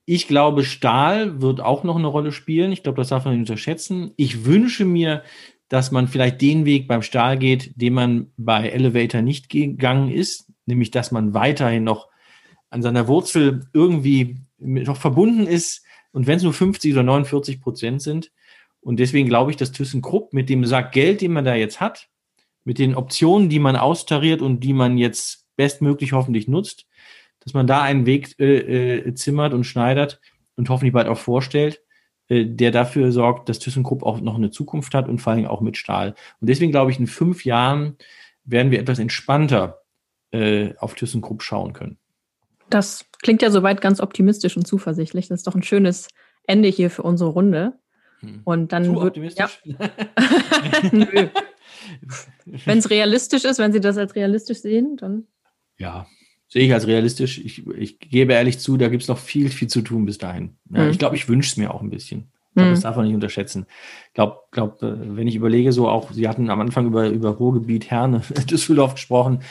Ich 0.05 0.27
glaube, 0.27 0.63
Stahl 0.63 1.41
wird 1.41 1.61
auch 1.61 1.83
noch 1.83 1.95
eine 1.95 2.05
Rolle 2.05 2.31
spielen. 2.31 2.71
Ich 2.71 2.83
glaube, 2.83 2.97
das 2.97 3.07
darf 3.07 3.25
man 3.25 3.33
nicht 3.33 3.49
unterschätzen. 3.49 4.13
Ich 4.17 4.45
wünsche 4.45 4.85
mir, 4.85 5.23
dass 5.67 5.89
man 5.89 6.07
vielleicht 6.07 6.41
den 6.41 6.65
Weg 6.65 6.87
beim 6.87 7.01
Stahl 7.01 7.39
geht, 7.39 7.71
den 7.75 7.93
man 7.93 8.31
bei 8.37 8.69
Elevator 8.69 9.23
nicht 9.23 9.49
gegangen 9.49 10.11
ist, 10.11 10.45
nämlich 10.67 10.91
dass 10.91 11.11
man 11.11 11.33
weiterhin 11.33 11.83
noch 11.83 12.07
an 12.69 12.83
seiner 12.83 13.07
Wurzel 13.07 13.65
irgendwie 13.73 14.37
noch 14.59 14.97
verbunden 14.97 15.47
ist. 15.47 15.83
Und 16.11 16.27
wenn 16.27 16.37
es 16.37 16.43
nur 16.43 16.53
50 16.53 16.93
oder 16.93 17.01
49 17.01 17.59
Prozent 17.61 18.03
sind. 18.03 18.31
Und 18.79 18.99
deswegen 18.99 19.27
glaube 19.27 19.49
ich, 19.49 19.57
dass 19.57 19.71
ThyssenKrupp 19.71 20.33
mit 20.33 20.49
dem 20.49 20.65
Sack 20.65 20.91
Geld, 20.91 21.21
den 21.21 21.33
man 21.33 21.45
da 21.45 21.55
jetzt 21.55 21.81
hat, 21.81 22.10
mit 22.63 22.79
den 22.79 22.95
Optionen, 22.95 23.49
die 23.49 23.59
man 23.59 23.75
austariert 23.75 24.41
und 24.41 24.61
die 24.61 24.73
man 24.73 24.97
jetzt 24.97 25.47
bestmöglich 25.55 26.13
hoffentlich 26.13 26.47
nutzt, 26.47 26.85
dass 27.39 27.53
man 27.53 27.67
da 27.67 27.81
einen 27.81 28.05
Weg 28.05 28.39
äh, 28.39 28.97
äh, 28.97 29.13
zimmert 29.15 29.53
und 29.53 29.63
schneidert 29.63 30.19
und 30.55 30.69
hoffentlich 30.69 30.93
bald 30.93 31.07
auch 31.07 31.17
vorstellt, 31.17 31.81
äh, 32.27 32.45
der 32.45 32.71
dafür 32.71 33.11
sorgt, 33.11 33.49
dass 33.49 33.59
ThyssenKrupp 33.59 34.03
auch 34.03 34.21
noch 34.21 34.35
eine 34.35 34.51
Zukunft 34.51 34.93
hat 34.93 35.09
und 35.09 35.19
vor 35.19 35.33
allem 35.33 35.47
auch 35.47 35.61
mit 35.61 35.77
Stahl. 35.77 36.15
Und 36.39 36.49
deswegen 36.49 36.71
glaube 36.71 36.91
ich, 36.91 36.99
in 36.99 37.07
fünf 37.07 37.45
Jahren 37.45 37.97
werden 38.43 38.71
wir 38.71 38.79
etwas 38.79 38.99
entspannter 38.99 39.81
äh, 40.31 40.73
auf 40.77 40.95
ThyssenKrupp 40.95 41.43
schauen 41.43 41.73
können. 41.73 41.97
Das 42.69 43.05
klingt 43.21 43.41
ja 43.41 43.51
soweit 43.51 43.81
ganz 43.81 43.99
optimistisch 43.99 44.55
und 44.55 44.65
zuversichtlich. 44.65 45.27
Das 45.27 45.39
ist 45.39 45.47
doch 45.47 45.55
ein 45.55 45.63
schönes 45.63 46.07
Ende 46.47 46.69
hier 46.69 46.89
für 46.89 47.03
unsere 47.03 47.31
Runde. 47.31 47.73
Hm. 48.21 48.41
Und 48.45 48.71
dann 48.71 48.85
Zu 48.85 48.95
wird, 48.95 49.07
optimistisch? 49.07 49.61
Ja. 49.65 49.89
wenn 52.45 52.77
es 52.77 52.89
realistisch 52.89 53.45
ist, 53.45 53.59
wenn 53.59 53.73
Sie 53.73 53.79
das 53.79 53.97
als 53.97 54.15
realistisch 54.15 54.59
sehen, 54.59 54.97
dann. 54.97 55.25
Ja, 55.77 56.07
sehe 56.47 56.65
ich 56.65 56.73
als 56.73 56.85
realistisch. 56.87 57.39
Ich, 57.39 57.65
ich 57.67 57.99
gebe 57.99 58.33
ehrlich 58.33 58.59
zu, 58.59 58.77
da 58.77 58.89
gibt 58.89 59.03
es 59.03 59.09
noch 59.09 59.17
viel, 59.17 59.49
viel 59.49 59.69
zu 59.69 59.81
tun 59.81 60.05
bis 60.05 60.17
dahin. 60.17 60.57
Ja, 60.69 60.83
hm. 60.83 60.89
Ich 60.91 60.99
glaube, 60.99 61.15
ich 61.15 61.29
wünsche 61.29 61.49
es 61.49 61.57
mir 61.57 61.73
auch 61.73 61.81
ein 61.81 61.89
bisschen. 61.89 62.31
Glaub, 62.53 62.65
hm. 62.65 62.73
Das 62.73 62.81
darf 62.81 62.95
man 62.97 63.05
nicht 63.05 63.15
unterschätzen. 63.15 63.65
Ich 64.07 64.13
glaube, 64.13 64.39
glaub, 64.51 64.83
äh, 64.83 65.15
wenn 65.15 65.27
ich 65.27 65.35
überlege, 65.35 65.71
so 65.71 65.87
auch, 65.87 66.11
Sie 66.11 66.27
hatten 66.27 66.49
am 66.49 66.59
Anfang 66.59 66.87
über, 66.87 67.07
über 67.09 67.29
Ruhrgebiet, 67.29 67.89
Herne, 67.89 68.21
Düsseldorf 68.49 68.95
gesprochen. 68.95 69.43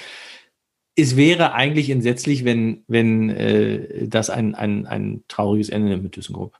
Es 0.94 1.16
wäre 1.16 1.54
eigentlich 1.54 1.88
entsetzlich, 1.88 2.44
wenn, 2.44 2.84
wenn 2.86 3.30
äh, 3.30 4.06
das 4.06 4.28
ein, 4.28 4.54
ein, 4.54 4.86
ein 4.86 5.24
trauriges 5.28 5.70
Ende 5.70 5.88
nimmt 5.88 6.02
mit 6.02 6.12
ThyssenKrupp. 6.12 6.54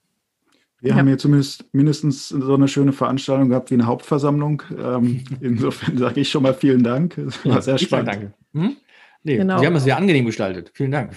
Wir 0.81 0.91
ja. 0.91 0.97
haben 0.97 1.07
hier 1.07 1.18
zumindest 1.18 1.64
mindestens 1.72 2.28
so 2.28 2.55
eine 2.55 2.68
schöne 2.68 2.93
Veranstaltung 2.93 3.51
gehabt 3.51 3.70
wie 3.70 3.74
eine 3.74 3.87
Hauptversammlung. 3.87 4.62
Ähm, 4.78 5.24
insofern 5.41 5.99
sage 5.99 6.20
ich 6.20 6.31
schon 6.31 6.43
mal 6.43 6.55
vielen 6.55 6.83
Dank. 6.83 7.18
Es 7.18 7.45
war 7.45 7.57
ja, 7.57 7.62
sehr 7.62 7.78
spannend. 7.78 8.09
Danke. 8.09 8.33
Hm? 8.55 8.76
Nee, 9.22 9.37
genau. 9.37 9.59
Sie 9.59 9.66
haben 9.66 9.76
es 9.76 9.85
sehr 9.85 9.99
angenehm 9.99 10.24
gestaltet. 10.24 10.70
Vielen 10.72 10.93
Dank. 10.93 11.12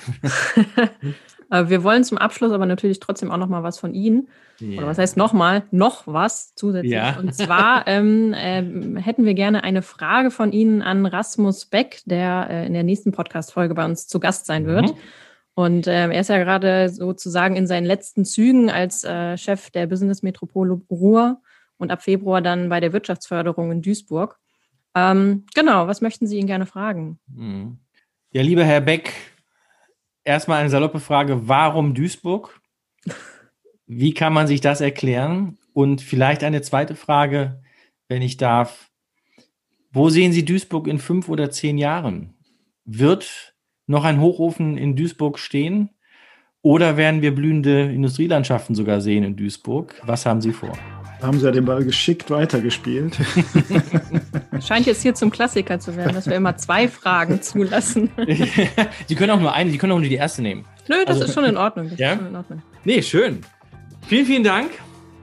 wir 1.50 1.84
wollen 1.84 2.04
zum 2.04 2.18
Abschluss 2.18 2.52
aber 2.52 2.66
natürlich 2.66 3.00
trotzdem 3.00 3.32
auch 3.32 3.38
noch 3.38 3.48
mal 3.48 3.64
was 3.64 3.80
von 3.80 3.94
Ihnen. 3.94 4.28
Yeah. 4.62 4.80
Oder 4.80 4.88
was 4.88 4.98
heißt 4.98 5.18
nochmal? 5.18 5.64
Noch 5.72 6.04
was 6.06 6.54
zusätzlich. 6.56 6.92
Ja. 6.92 7.18
Und 7.18 7.34
zwar 7.34 7.84
ähm, 7.88 8.34
äh, 8.34 9.02
hätten 9.02 9.26
wir 9.26 9.34
gerne 9.34 9.64
eine 9.64 9.82
Frage 9.82 10.32
von 10.32 10.52
Ihnen 10.52 10.82
an 10.82 11.06
Rasmus 11.06 11.66
Beck, 11.66 12.02
der 12.06 12.48
äh, 12.50 12.66
in 12.68 12.74
der 12.74 12.84
nächsten 12.84 13.12
Podcast-Folge 13.12 13.74
bei 13.74 13.86
uns 13.86 14.08
zu 14.08 14.20
Gast 14.20 14.46
sein 14.46 14.66
wird. 14.66 14.90
Mhm. 14.90 14.98
Und 15.56 15.88
äh, 15.88 16.08
er 16.10 16.20
ist 16.20 16.30
ja 16.30 16.44
gerade 16.44 16.90
sozusagen 16.90 17.56
in 17.56 17.68
seinen 17.68 17.86
letzten 17.86 18.26
Zügen 18.26 18.70
als 18.70 19.04
äh, 19.04 19.38
Chef 19.38 19.70
der 19.70 19.88
Business 19.88 20.24
Metropole 20.24 20.82
Ruhr 20.90 21.42
und 21.78 21.92
ab 21.92 22.02
Februar 22.02 22.42
dann 22.42 22.70
bei 22.70 22.80
der 22.80 22.94
Wirtschaftsförderung 22.94 23.72
in 23.72 23.82
Duisburg. 23.82 24.40
Ähm, 24.96 25.46
genau, 25.54 25.88
was 25.88 26.02
möchten 26.02 26.28
Sie 26.28 26.38
ihn 26.38 26.48
gerne 26.48 26.66
fragen? 26.66 27.20
Mhm. 27.28 27.78
Ja, 28.32 28.42
lieber 28.42 28.64
Herr 28.64 28.82
Beck, 28.82 29.14
erstmal 30.24 30.60
eine 30.60 30.70
saloppe 30.70 31.00
Frage. 31.00 31.48
Warum 31.48 31.94
Duisburg? 31.94 32.60
Wie 33.86 34.14
kann 34.14 34.34
man 34.34 34.48
sich 34.48 34.62
das 34.62 34.82
erklären? 34.82 35.58
Und 35.74 36.02
vielleicht 36.02 36.44
eine 36.44 36.62
zweite 36.62 36.96
Frage, 36.96 37.62
wenn 38.08 38.22
ich 38.22 38.38
darf. 38.38 38.90
Wo 39.92 40.10
sehen 40.10 40.32
Sie 40.32 40.46
Duisburg 40.46 40.88
in 40.88 41.00
fünf 41.00 41.30
oder 41.30 41.52
zehn 41.52 41.78
Jahren? 41.78 42.34
Wird 42.86 43.53
noch 43.88 44.04
ein 44.04 44.22
Hochofen 44.22 44.78
in 44.78 44.96
Duisburg 44.96 45.40
stehen? 45.40 45.90
Oder 46.62 46.96
werden 46.96 47.22
wir 47.22 47.36
blühende 47.36 47.92
Industrielandschaften 47.92 48.74
sogar 48.74 49.02
sehen 49.02 49.24
in 49.24 49.36
Duisburg? 49.36 50.02
Was 50.06 50.26
haben 50.26 50.42
Sie 50.42 50.54
vor? 50.54 50.72
haben 51.24 51.40
sie 51.40 51.46
ja 51.46 51.52
den 51.52 51.66
Ball 51.66 51.84
geschickt 51.84 52.30
weitergespielt. 52.30 53.18
Scheint 54.66 54.86
jetzt 54.86 55.02
hier 55.02 55.16
zum 55.16 55.32
Klassiker 55.32 55.80
zu 55.80 55.96
werden, 55.96 56.14
dass 56.14 56.28
wir 56.28 56.36
immer 56.36 56.58
zwei 56.58 56.88
Fragen 56.88 57.42
zulassen. 57.42 58.10
sie 59.08 59.16
können 59.16 59.32
auch 59.32 59.40
nur 59.40 59.54
eine, 59.54 59.72
Sie 59.72 59.78
können 59.78 59.94
auch 59.94 60.00
nur 60.00 60.08
die 60.08 60.16
erste 60.16 60.42
nehmen. 60.42 60.66
Nö, 60.88 60.98
das 61.06 61.16
also, 61.16 61.26
ist 61.26 61.34
schon 61.34 61.46
in 61.46 61.58
Ordnung. 61.58 61.90
Das 61.90 62.00
ja? 62.00 62.14
in 62.14 62.36
Ordnung. 62.36 62.62
Nee, 62.84 63.02
schön. 63.02 63.42
Vielen, 64.08 64.26
vielen 64.26 64.44
Dank. 64.44 64.72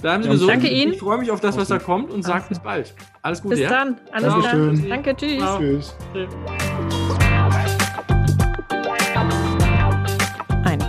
Bleiben 0.00 0.22
Sie 0.22 0.28
ja, 0.28 0.32
gesund. 0.32 0.50
Danke 0.50 0.68
Ihnen. 0.68 0.94
Ich 0.94 0.98
freue 0.98 1.18
mich 1.18 1.30
auf 1.30 1.40
das, 1.40 1.58
was 1.58 1.68
da 1.68 1.78
kommt 1.78 2.10
und 2.10 2.22
sage 2.22 2.44
bis 2.48 2.58
bald. 2.58 2.94
Alles 3.20 3.42
Gute. 3.42 3.56
Bis 3.56 3.64
ja? 3.64 3.68
dann. 3.68 4.00
Alles 4.12 4.34
klar. 4.34 4.72
Danke, 4.88 5.14
tschüss. 5.14 5.44
Tschüss. 5.58 5.94
Ein 6.14 6.89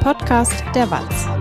Podcast 0.02 0.64
der 0.74 0.90
Walz. 0.90 1.41